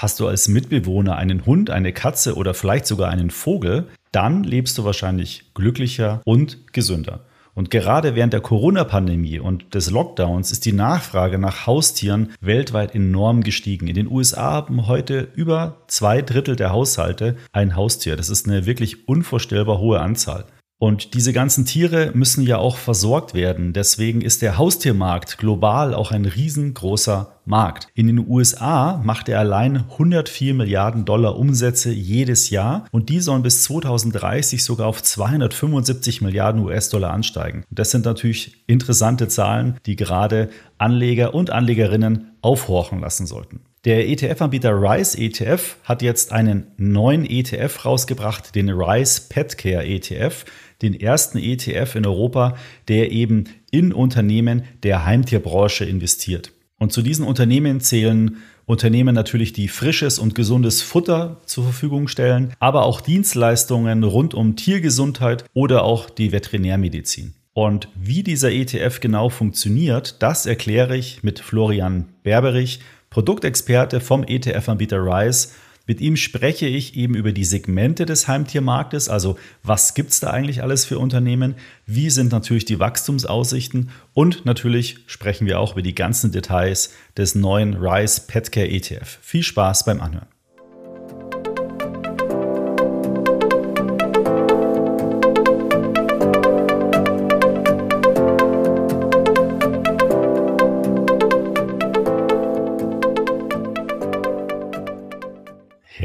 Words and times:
Hast 0.00 0.18
du 0.18 0.28
als 0.28 0.48
Mitbewohner 0.48 1.16
einen 1.16 1.44
Hund, 1.44 1.68
eine 1.68 1.92
Katze 1.92 2.34
oder 2.36 2.54
vielleicht 2.54 2.86
sogar 2.86 3.10
einen 3.10 3.28
Vogel, 3.28 3.88
dann 4.12 4.44
lebst 4.44 4.78
du 4.78 4.84
wahrscheinlich 4.84 5.52
glücklicher 5.52 6.22
und 6.24 6.72
gesünder. 6.72 7.26
Und 7.52 7.70
gerade 7.70 8.14
während 8.14 8.32
der 8.32 8.40
Corona-Pandemie 8.40 9.40
und 9.40 9.74
des 9.74 9.90
Lockdowns 9.90 10.52
ist 10.52 10.64
die 10.64 10.72
Nachfrage 10.72 11.36
nach 11.36 11.66
Haustieren 11.66 12.32
weltweit 12.40 12.94
enorm 12.94 13.42
gestiegen. 13.42 13.88
In 13.88 13.94
den 13.94 14.10
USA 14.10 14.52
haben 14.52 14.86
heute 14.86 15.28
über 15.34 15.82
zwei 15.86 16.22
Drittel 16.22 16.56
der 16.56 16.72
Haushalte 16.72 17.36
ein 17.52 17.76
Haustier. 17.76 18.16
Das 18.16 18.30
ist 18.30 18.48
eine 18.48 18.64
wirklich 18.64 19.06
unvorstellbar 19.06 19.80
hohe 19.80 20.00
Anzahl. 20.00 20.46
Und 20.80 21.12
diese 21.12 21.34
ganzen 21.34 21.66
Tiere 21.66 22.10
müssen 22.14 22.42
ja 22.46 22.56
auch 22.56 22.78
versorgt 22.78 23.34
werden. 23.34 23.74
Deswegen 23.74 24.22
ist 24.22 24.40
der 24.40 24.56
Haustiermarkt 24.56 25.36
global 25.36 25.92
auch 25.92 26.10
ein 26.10 26.24
riesengroßer 26.24 27.36
Markt. 27.44 27.88
In 27.94 28.06
den 28.06 28.26
USA 28.26 28.98
macht 29.04 29.28
er 29.28 29.40
allein 29.40 29.76
104 29.76 30.54
Milliarden 30.54 31.04
Dollar 31.04 31.36
Umsätze 31.36 31.92
jedes 31.92 32.48
Jahr 32.48 32.86
und 32.92 33.10
die 33.10 33.20
sollen 33.20 33.42
bis 33.42 33.62
2030 33.64 34.64
sogar 34.64 34.86
auf 34.86 35.02
275 35.02 36.22
Milliarden 36.22 36.64
US-Dollar 36.64 37.12
ansteigen. 37.12 37.64
Das 37.70 37.90
sind 37.90 38.06
natürlich 38.06 38.64
interessante 38.66 39.28
Zahlen, 39.28 39.76
die 39.84 39.96
gerade 39.96 40.48
Anleger 40.78 41.34
und 41.34 41.50
Anlegerinnen 41.50 42.30
aufhorchen 42.40 43.00
lassen 43.00 43.26
sollten. 43.26 43.60
Der 43.84 44.08
ETF-Anbieter 44.08 44.72
Rise 44.72 45.18
ETF 45.18 45.76
hat 45.84 46.02
jetzt 46.02 46.32
einen 46.32 46.66
neuen 46.76 47.24
ETF 47.24 47.84
rausgebracht, 47.84 48.54
den 48.54 48.68
Rise 48.70 49.22
Pet 49.28 49.56
Care 49.56 49.86
ETF 49.86 50.44
den 50.82 50.98
ersten 50.98 51.38
ETF 51.38 51.96
in 51.96 52.06
Europa, 52.06 52.56
der 52.88 53.12
eben 53.12 53.44
in 53.70 53.92
Unternehmen 53.92 54.62
der 54.82 55.04
Heimtierbranche 55.04 55.84
investiert. 55.84 56.52
Und 56.78 56.92
zu 56.92 57.02
diesen 57.02 57.26
Unternehmen 57.26 57.80
zählen 57.80 58.38
Unternehmen 58.64 59.14
natürlich, 59.14 59.52
die 59.52 59.68
frisches 59.68 60.18
und 60.18 60.34
gesundes 60.34 60.80
Futter 60.80 61.40
zur 61.44 61.64
Verfügung 61.64 62.08
stellen, 62.08 62.54
aber 62.60 62.84
auch 62.84 63.00
Dienstleistungen 63.00 64.04
rund 64.04 64.32
um 64.32 64.56
Tiergesundheit 64.56 65.44
oder 65.54 65.82
auch 65.82 66.08
die 66.08 66.32
Veterinärmedizin. 66.32 67.34
Und 67.52 67.88
wie 67.96 68.22
dieser 68.22 68.52
ETF 68.52 69.00
genau 69.00 69.28
funktioniert, 69.28 70.22
das 70.22 70.46
erkläre 70.46 70.96
ich 70.96 71.22
mit 71.22 71.40
Florian 71.40 72.06
Berberich, 72.22 72.78
Produktexperte 73.10 74.00
vom 74.00 74.22
ETF-Anbieter 74.22 75.04
Rise 75.04 75.48
mit 75.90 76.00
ihm 76.00 76.14
spreche 76.14 76.68
ich 76.68 76.94
eben 76.94 77.16
über 77.16 77.32
die 77.32 77.44
Segmente 77.44 78.06
des 78.06 78.28
Heimtiermarktes, 78.28 79.08
also 79.08 79.36
was 79.64 79.94
gibt 79.94 80.10
es 80.10 80.20
da 80.20 80.30
eigentlich 80.30 80.62
alles 80.62 80.84
für 80.84 81.00
Unternehmen, 81.00 81.56
wie 81.84 82.10
sind 82.10 82.30
natürlich 82.30 82.64
die 82.64 82.78
Wachstumsaussichten 82.78 83.90
und 84.14 84.46
natürlich 84.46 84.98
sprechen 85.06 85.48
wir 85.48 85.58
auch 85.58 85.72
über 85.72 85.82
die 85.82 85.96
ganzen 85.96 86.30
Details 86.30 86.92
des 87.16 87.34
neuen 87.34 87.74
Rise 87.74 88.20
Petcare 88.28 88.68
ETF. 88.68 89.18
Viel 89.20 89.42
Spaß 89.42 89.84
beim 89.84 90.00
Anhören. 90.00 90.28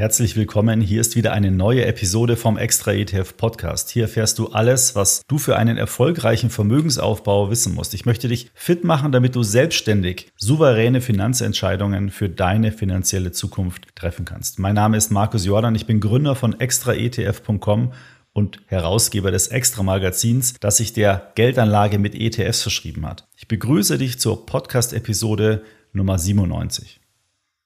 Herzlich 0.06 0.36
willkommen. 0.36 0.82
Hier 0.82 1.02
ist 1.02 1.16
wieder 1.16 1.34
eine 1.34 1.50
neue 1.50 1.84
Episode 1.84 2.36
vom 2.36 2.60
Extra 2.60 2.94
ETF 2.94 3.38
Podcast. 3.38 3.90
Hier 3.90 4.04
erfährst 4.04 4.38
du 4.38 4.50
alles, 4.50 4.94
was 4.94 5.24
du 5.28 5.40
für 5.40 5.58
einen 5.58 5.78
erfolgreichen 5.78 6.52
Vermögensaufbau 6.52 7.50
wissen 7.50 7.74
musst. 7.74 7.96
Ich 7.96 8.06
möchte 8.06 8.28
dich 8.28 8.52
fit 8.54 8.84
machen, 8.84 9.12
damit 9.12 9.36
du 9.36 9.42
selbstständig 9.42 10.32
souveräne 10.38 11.02
Finanzentscheidungen 11.02 12.12
für 12.12 12.30
deine 12.30 12.72
finanzielle 12.72 13.32
Zukunft 13.32 13.96
treffen 13.96 14.26
kannst. 14.26 14.60
Mein 14.60 14.76
Name 14.76 14.96
ist 14.96 15.10
Markus 15.10 15.44
Jordan. 15.44 15.74
Ich 15.74 15.88
bin 15.88 16.00
Gründer 16.02 16.36
von 16.36 16.60
extraetf.com 16.60 17.92
und 18.32 18.62
Herausgeber 18.68 19.32
des 19.32 19.48
Extra 19.48 19.82
Magazins, 19.82 20.54
das 20.60 20.78
sich 20.78 20.94
der 20.94 21.32
Geldanlage 21.34 21.98
mit 21.98 22.14
ETFs 22.14 22.62
verschrieben 22.62 23.08
hat. 23.08 23.28
Ich 23.38 23.48
begrüße 23.48 23.98
dich 23.98 24.20
zur 24.20 24.46
Podcast-Episode 24.46 25.64
Nummer 25.94 26.20
97. 26.20 27.00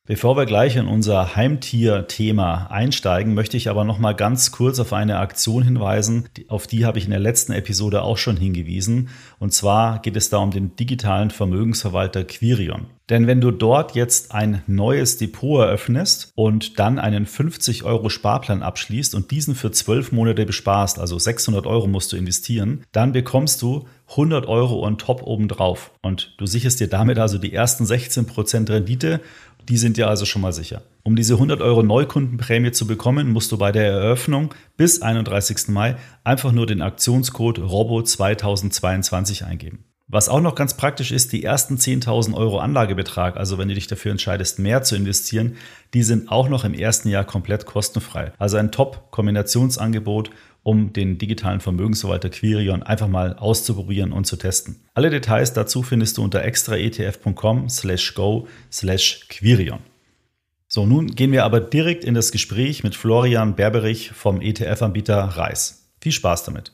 Bevor 0.10 0.36
wir 0.36 0.48
gleich 0.48 0.76
in 0.76 0.88
unser 0.88 1.36
Heimtier-Thema 1.36 2.72
einsteigen, 2.72 3.36
möchte 3.36 3.58
ich 3.58 3.70
aber 3.70 3.84
noch 3.84 4.00
mal 4.00 4.16
ganz 4.16 4.52
kurz 4.52 4.80
auf 4.80 4.92
eine 4.92 5.20
Aktion 5.20 5.62
hinweisen. 5.62 6.28
Auf 6.48 6.66
die 6.66 6.84
habe 6.88 6.98
ich 6.98 7.06
in 7.06 7.12
der 7.12 7.20
letzten 7.20 7.52
Episode 7.52 8.02
auch 8.02 8.18
schon 8.18 8.36
hingewiesen. 8.36 9.10
Und 9.38 9.54
zwar 9.54 10.02
geht 10.02 10.16
es 10.16 10.32
da 10.32 10.38
um 10.38 10.50
den 10.50 10.76
digitalen 10.76 11.30
Vermögensverwalter 11.30 12.24
Quirion. 12.24 12.88
Denn 13.10 13.26
wenn 13.26 13.42
du 13.42 13.52
dort 13.52 13.96
jetzt 13.96 14.34
ein 14.34 14.62
neues 14.68 15.18
Depot 15.18 15.62
eröffnest 15.62 16.32
und 16.36 16.80
dann 16.80 17.00
einen 17.00 17.26
50 17.26 17.84
Euro 17.84 18.10
Sparplan 18.10 18.62
abschließt 18.62 19.16
und 19.16 19.32
diesen 19.32 19.56
für 19.56 19.72
12 19.72 20.12
Monate 20.12 20.46
besparst, 20.46 21.00
also 21.00 21.18
600 21.18 21.66
Euro 21.66 21.88
musst 21.88 22.14
du 22.14 22.18
investieren, 22.18 22.84
dann 22.92 23.12
bekommst 23.12 23.64
du 23.64 23.88
100 24.12 24.48
Euro 24.48 24.86
on 24.86 24.98
top 24.98 25.24
obendrauf. 25.24 25.92
Und 26.02 26.34
du 26.38 26.46
sicherst 26.46 26.80
dir 26.80 26.88
damit 26.88 27.18
also 27.18 27.38
die 27.38 27.54
ersten 27.54 27.84
16% 27.84 28.70
Rendite 28.70 29.22
die 29.70 29.78
sind 29.78 29.98
ja 29.98 30.08
also 30.08 30.26
schon 30.26 30.42
mal 30.42 30.52
sicher. 30.52 30.82
Um 31.04 31.16
diese 31.16 31.36
100 31.36 31.62
Euro 31.62 31.84
Neukundenprämie 31.84 32.72
zu 32.72 32.88
bekommen, 32.88 33.32
musst 33.32 33.52
du 33.52 33.58
bei 33.58 33.72
der 33.72 33.86
Eröffnung 33.86 34.54
bis 34.78 35.02
31. 35.02 35.70
Mai 35.70 35.96
einfach 36.24 36.52
nur 36.52 36.66
den 36.66 36.82
Aktionscode 36.82 37.60
ROBO2022 37.60 39.46
eingeben. 39.46 39.86
Was 40.12 40.28
auch 40.28 40.42
noch 40.42 40.56
ganz 40.56 40.76
praktisch 40.76 41.12
ist, 41.12 41.34
die 41.34 41.44
ersten 41.44 41.76
10.000 41.76 42.34
Euro 42.34 42.58
Anlagebetrag, 42.58 43.38
also 43.38 43.60
wenn 43.60 43.68
du 43.68 43.76
dich 43.76 43.86
dafür 43.86 44.10
entscheidest, 44.10 44.58
mehr 44.58 44.82
zu 44.82 44.96
investieren, 44.96 45.56
die 45.94 46.02
sind 46.02 46.32
auch 46.32 46.50
noch 46.50 46.66
im 46.66 46.74
ersten 46.74 47.10
Jahr 47.10 47.26
komplett 47.26 47.68
kostenfrei. 47.68 48.32
Also 48.40 48.58
ein 48.58 48.72
Top-Kombinationsangebot 48.72 50.32
um 50.64 50.94
den 50.94 51.18
digitalen 51.18 51.60
Vermögensverwalter 51.60 52.30
Quirion 52.30 52.84
einfach 52.84 53.08
mal 53.08 53.36
auszuprobieren 53.36 54.12
und 54.12 54.26
zu 54.26 54.36
testen. 54.36 54.78
Alle 54.94 55.10
Details 55.10 55.54
dazu 55.54 55.84
findest 55.84 56.18
du 56.18 56.24
unter 56.24 56.44
extraetf.com 56.44 57.70
slash 57.70 58.14
go 58.14 58.48
slash 58.72 59.28
Quirion. 59.30 59.80
So, 60.68 60.86
nun 60.86 61.08
gehen 61.08 61.32
wir 61.32 61.46
aber 61.46 61.62
direkt 61.62 62.04
in 62.04 62.14
das 62.14 62.32
Gespräch 62.32 62.84
mit 62.84 62.96
Florian 62.96 63.56
Berberich 63.56 64.12
vom 64.12 64.40
ETF-Anbieter 64.40 65.18
Reis. 65.18 65.90
Viel 66.00 66.12
Spaß 66.12 66.44
damit. 66.44 66.74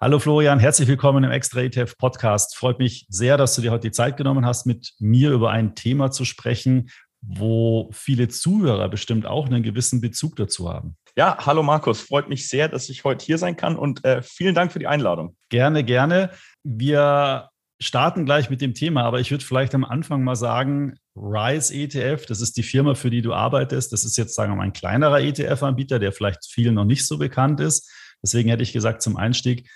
Hallo 0.00 0.18
Florian, 0.18 0.58
herzlich 0.58 0.88
willkommen 0.88 1.22
im 1.24 1.30
Extra 1.30 1.60
ETF 1.60 1.96
Podcast. 1.96 2.56
Freut 2.56 2.78
mich 2.78 3.06
sehr, 3.08 3.36
dass 3.36 3.54
du 3.54 3.62
dir 3.62 3.70
heute 3.70 3.88
die 3.88 3.92
Zeit 3.92 4.16
genommen 4.16 4.44
hast, 4.44 4.66
mit 4.66 4.94
mir 4.98 5.30
über 5.30 5.50
ein 5.50 5.76
Thema 5.76 6.10
zu 6.10 6.24
sprechen, 6.24 6.90
wo 7.22 7.88
viele 7.92 8.28
Zuhörer 8.28 8.88
bestimmt 8.88 9.26
auch 9.26 9.46
einen 9.46 9.62
gewissen 9.62 10.00
Bezug 10.00 10.36
dazu 10.36 10.68
haben. 10.68 10.96
Ja, 11.16 11.36
hallo 11.46 11.62
Markus, 11.62 12.00
freut 12.00 12.28
mich 12.28 12.48
sehr, 12.48 12.68
dass 12.68 12.88
ich 12.88 13.04
heute 13.04 13.24
hier 13.24 13.38
sein 13.38 13.56
kann 13.56 13.76
und 13.76 14.04
äh, 14.04 14.20
vielen 14.20 14.54
Dank 14.54 14.72
für 14.72 14.80
die 14.80 14.88
Einladung. 14.88 15.36
Gerne, 15.48 15.84
gerne. 15.84 16.30
Wir 16.64 17.50
starten 17.80 18.24
gleich 18.24 18.50
mit 18.50 18.60
dem 18.60 18.74
Thema, 18.74 19.04
aber 19.04 19.20
ich 19.20 19.30
würde 19.30 19.44
vielleicht 19.44 19.76
am 19.76 19.84
Anfang 19.84 20.24
mal 20.24 20.34
sagen, 20.34 20.96
Rise 21.14 21.72
ETF, 21.72 22.26
das 22.26 22.40
ist 22.40 22.56
die 22.56 22.64
Firma, 22.64 22.96
für 22.96 23.10
die 23.10 23.22
du 23.22 23.32
arbeitest. 23.32 23.92
Das 23.92 24.04
ist 24.04 24.16
jetzt, 24.16 24.34
sagen 24.34 24.52
wir 24.52 24.56
mal, 24.56 24.64
ein 24.64 24.72
kleinerer 24.72 25.20
ETF-Anbieter, 25.20 26.00
der 26.00 26.10
vielleicht 26.10 26.46
vielen 26.50 26.74
noch 26.74 26.84
nicht 26.84 27.06
so 27.06 27.16
bekannt 27.16 27.60
ist. 27.60 27.88
Deswegen 28.20 28.48
hätte 28.48 28.64
ich 28.64 28.72
gesagt, 28.72 29.00
zum 29.00 29.16
Einstieg 29.16 29.70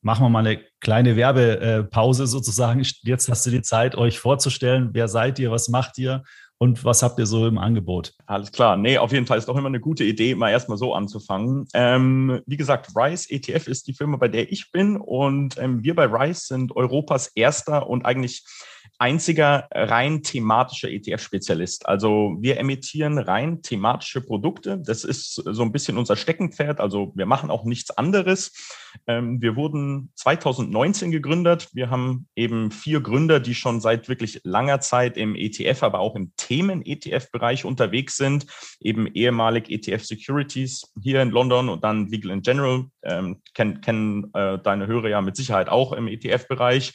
machen 0.00 0.24
wir 0.24 0.28
mal 0.28 0.46
eine 0.46 0.62
kleine 0.80 1.16
Werbepause 1.16 2.28
sozusagen. 2.28 2.86
Jetzt 3.02 3.28
hast 3.28 3.44
du 3.46 3.50
die 3.50 3.62
Zeit, 3.62 3.96
euch 3.96 4.20
vorzustellen. 4.20 4.90
Wer 4.92 5.08
seid 5.08 5.40
ihr? 5.40 5.50
Was 5.50 5.68
macht 5.68 5.98
ihr? 5.98 6.22
Und 6.58 6.84
was 6.84 7.02
habt 7.02 7.18
ihr 7.18 7.26
so 7.26 7.46
im 7.46 7.58
Angebot? 7.58 8.14
Alles 8.26 8.52
klar. 8.52 8.76
Nee, 8.76 8.98
auf 8.98 9.12
jeden 9.12 9.26
Fall 9.26 9.38
ist 9.38 9.48
doch 9.48 9.56
immer 9.56 9.68
eine 9.68 9.80
gute 9.80 10.04
Idee, 10.04 10.34
mal 10.34 10.50
erstmal 10.50 10.78
so 10.78 10.94
anzufangen. 10.94 11.66
Ähm, 11.74 12.40
wie 12.46 12.56
gesagt, 12.56 12.90
Rise 12.94 13.30
ETF 13.30 13.68
ist 13.68 13.86
die 13.86 13.94
Firma, 13.94 14.16
bei 14.16 14.28
der 14.28 14.50
ich 14.50 14.70
bin 14.70 14.96
und 14.96 15.58
ähm, 15.58 15.82
wir 15.82 15.94
bei 15.94 16.06
Rise 16.06 16.46
sind 16.46 16.76
Europas 16.76 17.28
erster 17.34 17.88
und 17.88 18.06
eigentlich 18.06 18.44
einziger 18.98 19.68
rein 19.72 20.22
thematischer 20.22 20.88
ETF-Spezialist. 20.88 21.86
Also 21.86 22.36
wir 22.40 22.58
emittieren 22.58 23.18
rein 23.18 23.62
thematische 23.62 24.20
Produkte. 24.20 24.78
Das 24.78 25.04
ist 25.04 25.34
so 25.34 25.62
ein 25.62 25.72
bisschen 25.72 25.98
unser 25.98 26.16
Steckenpferd. 26.16 26.80
Also 26.80 27.12
wir 27.14 27.26
machen 27.26 27.50
auch 27.50 27.64
nichts 27.64 27.90
anderes. 27.90 28.52
Ähm, 29.06 29.40
wir 29.42 29.56
wurden 29.56 30.10
2019 30.14 31.10
gegründet. 31.10 31.68
Wir 31.72 31.90
haben 31.90 32.28
eben 32.36 32.70
vier 32.70 33.00
Gründer, 33.00 33.40
die 33.40 33.54
schon 33.54 33.80
seit 33.80 34.08
wirklich 34.08 34.40
langer 34.44 34.80
Zeit 34.80 35.16
im 35.16 35.34
ETF, 35.34 35.82
aber 35.82 35.98
auch 35.98 36.14
im 36.14 36.32
Themen-ETF-Bereich 36.36 37.64
unterwegs 37.64 38.16
sind. 38.16 38.46
Eben 38.80 39.06
ehemalig 39.06 39.70
ETF 39.70 40.04
Securities 40.04 40.92
hier 41.02 41.22
in 41.22 41.30
London 41.30 41.68
und 41.68 41.84
dann 41.84 42.06
Legal 42.06 42.30
in 42.30 42.42
General. 42.42 42.84
Ähm, 43.04 43.42
kennen 43.54 43.80
kennen 43.80 44.30
äh, 44.34 44.58
deine 44.58 44.86
Hörer 44.86 45.08
ja 45.08 45.20
mit 45.20 45.36
Sicherheit 45.36 45.68
auch 45.68 45.92
im 45.92 46.08
ETF-Bereich. 46.08 46.92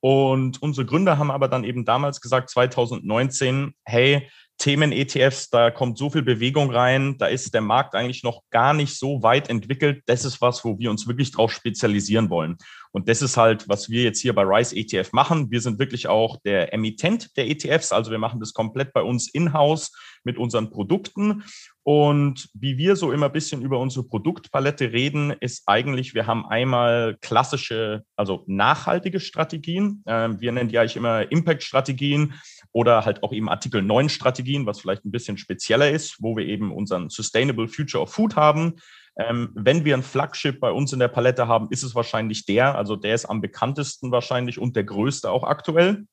Und 0.00 0.62
unsere 0.62 0.86
Gründer 0.86 1.18
haben 1.18 1.30
aber 1.30 1.48
dann 1.48 1.64
eben 1.64 1.84
damals 1.84 2.20
gesagt, 2.20 2.50
2019, 2.50 3.74
hey, 3.84 4.28
Themen-ETFs, 4.58 5.50
da 5.50 5.70
kommt 5.70 5.98
so 5.98 6.10
viel 6.10 6.22
Bewegung 6.22 6.70
rein, 6.70 7.16
da 7.18 7.26
ist 7.26 7.54
der 7.54 7.60
Markt 7.60 7.94
eigentlich 7.94 8.24
noch 8.24 8.42
gar 8.50 8.74
nicht 8.74 8.98
so 8.98 9.22
weit 9.22 9.48
entwickelt. 9.48 10.02
Das 10.06 10.24
ist 10.24 10.40
was, 10.40 10.64
wo 10.64 10.78
wir 10.78 10.90
uns 10.90 11.06
wirklich 11.06 11.30
drauf 11.30 11.52
spezialisieren 11.52 12.28
wollen. 12.28 12.56
Und 12.92 13.08
das 13.08 13.22
ist 13.22 13.36
halt, 13.36 13.68
was 13.68 13.90
wir 13.90 14.02
jetzt 14.02 14.20
hier 14.20 14.34
bei 14.34 14.42
Rise 14.42 14.76
ETF 14.76 15.12
machen. 15.12 15.50
Wir 15.50 15.60
sind 15.60 15.78
wirklich 15.78 16.08
auch 16.08 16.38
der 16.42 16.72
Emittent 16.72 17.36
der 17.36 17.48
ETFs. 17.48 17.92
Also 17.92 18.10
wir 18.10 18.18
machen 18.18 18.40
das 18.40 18.52
komplett 18.52 18.92
bei 18.92 19.02
uns 19.02 19.28
in-house 19.32 19.92
mit 20.24 20.38
unseren 20.38 20.70
Produkten. 20.70 21.44
Und 21.82 22.50
wie 22.52 22.76
wir 22.76 22.96
so 22.96 23.12
immer 23.12 23.26
ein 23.26 23.32
bisschen 23.32 23.62
über 23.62 23.78
unsere 23.78 24.06
Produktpalette 24.06 24.92
reden, 24.92 25.34
ist 25.40 25.62
eigentlich, 25.66 26.14
wir 26.14 26.26
haben 26.26 26.44
einmal 26.46 27.16
klassische, 27.22 28.04
also 28.14 28.44
nachhaltige 28.46 29.20
Strategien. 29.20 30.02
Ähm, 30.06 30.40
wir 30.40 30.52
nennen 30.52 30.68
die 30.68 30.78
eigentlich 30.78 30.96
immer 30.96 31.30
Impact-Strategien 31.32 32.34
oder 32.72 33.04
halt 33.06 33.22
auch 33.22 33.32
eben 33.32 33.48
Artikel 33.48 33.82
9 33.82 34.10
Strategien, 34.10 34.66
was 34.66 34.80
vielleicht 34.80 35.04
ein 35.04 35.10
bisschen 35.10 35.38
spezieller 35.38 35.90
ist, 35.90 36.16
wo 36.20 36.36
wir 36.36 36.44
eben 36.44 36.72
unseren 36.72 37.08
Sustainable 37.08 37.68
Future 37.68 38.02
of 38.02 38.12
Food 38.12 38.36
haben. 38.36 38.74
Ähm, 39.18 39.50
wenn 39.54 39.84
wir 39.84 39.96
ein 39.96 40.02
Flagship 40.02 40.60
bei 40.60 40.70
uns 40.70 40.92
in 40.92 41.00
der 41.00 41.08
Palette 41.08 41.48
haben, 41.48 41.68
ist 41.70 41.82
es 41.82 41.94
wahrscheinlich 41.94 42.46
der. 42.46 42.76
Also 42.76 42.94
der 42.94 43.14
ist 43.14 43.26
am 43.26 43.40
bekanntesten 43.40 44.12
wahrscheinlich 44.12 44.58
und 44.58 44.76
der 44.76 44.84
größte 44.84 45.30
auch 45.30 45.42
aktuell. 45.42 46.04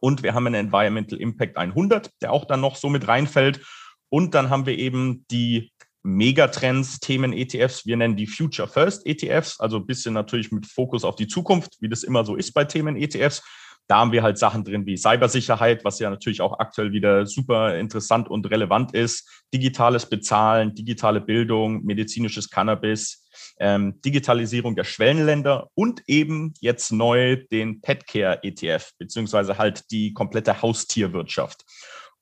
Und 0.00 0.22
wir 0.22 0.34
haben 0.34 0.46
einen 0.46 0.66
Environmental 0.66 1.18
Impact 1.18 1.56
100, 1.56 2.10
der 2.20 2.30
auch 2.30 2.44
dann 2.44 2.60
noch 2.60 2.76
so 2.76 2.90
mit 2.90 3.08
reinfällt. 3.08 3.64
Und 4.10 4.34
dann 4.34 4.50
haben 4.50 4.66
wir 4.66 4.78
eben 4.78 5.24
die 5.30 5.72
Megatrends, 6.02 7.00
Themen 7.00 7.32
ETFs. 7.32 7.86
Wir 7.86 7.96
nennen 7.96 8.16
die 8.16 8.26
Future 8.26 8.68
First 8.68 9.06
ETFs, 9.06 9.58
also 9.60 9.78
ein 9.78 9.86
bisschen 9.86 10.12
natürlich 10.12 10.52
mit 10.52 10.66
Fokus 10.66 11.04
auf 11.04 11.16
die 11.16 11.28
Zukunft, 11.28 11.76
wie 11.80 11.88
das 11.88 12.02
immer 12.02 12.24
so 12.24 12.36
ist 12.36 12.52
bei 12.52 12.64
Themen 12.64 12.96
ETFs. 12.96 13.42
Da 13.88 13.98
haben 13.98 14.12
wir 14.12 14.22
halt 14.22 14.38
Sachen 14.38 14.64
drin 14.64 14.86
wie 14.86 14.96
Cybersicherheit, 14.96 15.84
was 15.84 15.98
ja 15.98 16.08
natürlich 16.08 16.40
auch 16.40 16.58
aktuell 16.58 16.92
wieder 16.92 17.26
super 17.26 17.76
interessant 17.76 18.28
und 18.28 18.50
relevant 18.50 18.94
ist, 18.94 19.44
digitales 19.52 20.06
Bezahlen, 20.06 20.74
digitale 20.74 21.20
Bildung, 21.20 21.84
medizinisches 21.84 22.48
Cannabis, 22.48 23.22
ähm, 23.58 24.00
Digitalisierung 24.02 24.76
der 24.76 24.84
Schwellenländer 24.84 25.68
und 25.74 26.02
eben 26.06 26.54
jetzt 26.60 26.92
neu 26.92 27.36
den 27.50 27.80
Petcare 27.80 28.42
ETF, 28.42 28.92
beziehungsweise 28.98 29.58
halt 29.58 29.90
die 29.90 30.12
komplette 30.12 30.62
Haustierwirtschaft. 30.62 31.64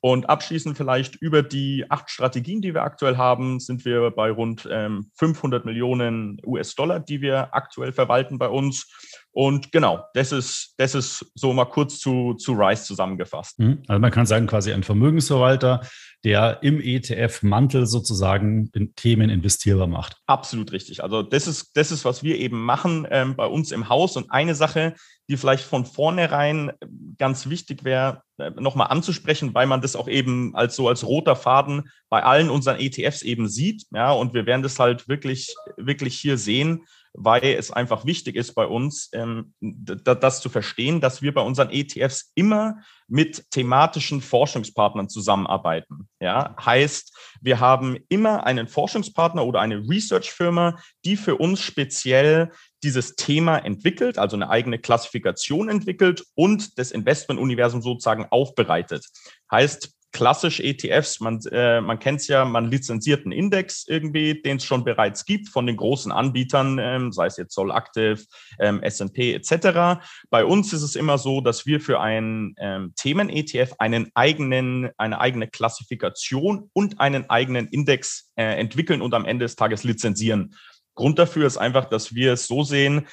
Und 0.03 0.31
abschließend 0.31 0.79
vielleicht 0.79 1.17
über 1.17 1.43
die 1.43 1.85
acht 1.91 2.09
Strategien, 2.09 2.63
die 2.63 2.73
wir 2.73 2.83
aktuell 2.83 3.19
haben, 3.19 3.61
sind 3.61 3.85
wir 3.85 4.11
bei 4.11 4.31
rund 4.31 4.67
ähm, 4.71 5.11
500 5.17 5.67
Millionen 5.67 6.41
US-Dollar, 6.45 7.01
die 7.01 7.21
wir 7.21 7.55
aktuell 7.55 7.93
verwalten 7.93 8.39
bei 8.39 8.49
uns. 8.49 8.89
Und 9.33 9.71
genau, 9.71 10.05
das 10.15 10.33
ist, 10.33 10.75
das 10.77 10.95
ist 10.95 11.31
so 11.35 11.53
mal 11.53 11.67
kurz 11.67 11.99
zu, 11.99 12.35
zu 12.35 12.53
Rise 12.53 12.85
zusammengefasst. 12.85 13.59
Mhm. 13.59 13.83
Also 13.87 14.01
man 14.01 14.11
kann 14.11 14.27
sagen, 14.27 14.47
quasi 14.47 14.73
ein 14.73 14.83
Vermögensverwalter, 14.83 15.83
der 16.25 16.59
im 16.63 16.81
ETF-Mantel 16.81 17.87
sozusagen 17.87 18.71
in 18.75 18.95
Themen 18.95 19.31
investierbar 19.31 19.87
macht. 19.87 20.17
Absolut 20.27 20.73
richtig. 20.73 21.03
Also 21.03 21.23
das 21.23 21.47
ist, 21.47 21.77
das 21.77 21.93
ist, 21.93 22.05
was 22.05 22.23
wir 22.23 22.39
eben 22.39 22.63
machen 22.63 23.07
ähm, 23.11 23.37
bei 23.37 23.47
uns 23.47 23.71
im 23.71 23.89
Haus. 23.89 24.17
Und 24.17 24.31
eine 24.31 24.55
Sache, 24.55 24.95
die 25.29 25.37
vielleicht 25.37 25.65
von 25.65 25.87
vornherein 25.87 26.73
ganz 27.17 27.49
wichtig 27.49 27.85
wäre, 27.85 28.23
äh, 28.39 28.51
nochmal 28.51 28.89
anzusprechen, 28.89 29.55
weil 29.55 29.67
man 29.67 29.81
das 29.81 29.97
auch 29.97 30.09
eben 30.09 30.55
als 30.57 30.77
so 30.77 30.89
als 30.89 31.07
roter 31.07 31.37
Faden 31.37 31.89
bei 32.11 32.23
allen 32.23 32.51
unseren 32.51 32.81
ETFs 32.81 33.23
eben 33.23 33.49
sieht. 33.49 33.85
Ja, 33.93 34.13
und 34.13 34.35
wir 34.35 34.45
werden 34.45 34.63
das 34.63 34.79
halt 34.79 35.09
wirklich, 35.09 35.55
wirklich 35.77 36.19
hier 36.19 36.37
sehen 36.37 36.85
weil 37.13 37.45
es 37.45 37.71
einfach 37.71 38.05
wichtig 38.05 38.37
ist 38.37 38.55
bei 38.55 38.67
uns, 38.67 39.09
ähm, 39.13 39.55
das 39.61 40.41
zu 40.41 40.49
verstehen, 40.49 41.01
dass 41.01 41.23
wir 41.23 41.35
bei 41.35 41.43
unseren 41.43 41.71
ETFs 41.71 42.31
immer 42.35 42.81
mit 43.09 43.51
thematischen 43.51 44.21
Forschungspartnern 44.21 45.09
zusammenarbeiten. 45.09 46.09
Ja, 46.21 46.55
heißt, 46.65 47.17
wir 47.41 47.59
haben 47.59 47.99
immer 48.09 48.45
einen 48.45 48.69
Forschungspartner 48.69 49.45
oder 49.45 49.61
eine 49.61 49.89
Research-Firma, 49.89 50.79
die 51.05 51.17
für 51.17 51.37
uns 51.37 51.61
speziell 51.61 52.53
dieses 52.83 53.17
Thema 53.17 53.59
entwickelt, 53.59 54.17
also 54.17 54.37
eine 54.37 54.49
eigene 54.49 54.79
Klassifikation 54.79 55.69
entwickelt 55.69 56.25
und 56.35 56.79
das 56.79 56.93
Investmentuniversum 56.93 57.83
sozusagen 57.83 58.27
aufbereitet. 58.31 59.07
Heißt, 59.51 59.93
klassisch 60.13 60.61
ETFs, 60.61 61.21
man, 61.21 61.41
äh, 61.53 61.81
man 61.81 61.99
kennt 61.99 62.21
es 62.21 62.29
ja, 62.29 62.45
man 62.45 62.71
lizenziert 62.71 63.25
einen 63.25 63.33
Index 63.33 63.85
irgendwie, 63.87 64.41
den 64.43 64.57
es 64.57 64.65
schon 64.65 64.85
bereits 64.85 65.25
gibt 65.25 65.49
von 65.49 65.67
den 65.67 65.77
großen 65.77 66.11
Anbietern, 66.13 66.79
ähm, 66.79 67.13
sei 67.13 67.27
es 67.27 67.37
jetzt 67.37 67.55
Solactive, 67.55 68.21
ähm, 68.59 68.83
S&P 68.83 69.35
etc. 69.35 70.01
Bei 70.31 70.45
uns 70.45 70.73
ist 70.73 70.83
es 70.83 70.97
immer 70.97 71.19
so, 71.19 71.41
dass 71.41 71.67
wir 71.67 71.81
für 71.81 72.01
einen 72.01 72.55
ähm, 72.59 72.93
Themen-ETF 72.97 73.75
einen 73.79 74.11
eigenen, 74.15 74.91
eine 74.97 75.21
eigene 75.21 75.49
Klassifikation 75.49 76.71
und 76.73 77.01
einen 77.01 77.31
eigenen 77.31 77.69
Index 77.69 78.31
äh, 78.37 78.59
entwickeln 78.59 79.03
und 79.03 79.15
am 79.15 79.25
Ende 79.25 79.45
des 79.45 79.57
Tages 79.57 79.85
lizenzieren. 79.85 80.55
Grund 80.95 81.19
dafür 81.19 81.47
ist 81.47 81.57
einfach, 81.57 81.87
dass 81.87 82.15
wir 82.15 82.35
es 82.35 82.47
so 82.47 82.63
sehen, 82.63 83.07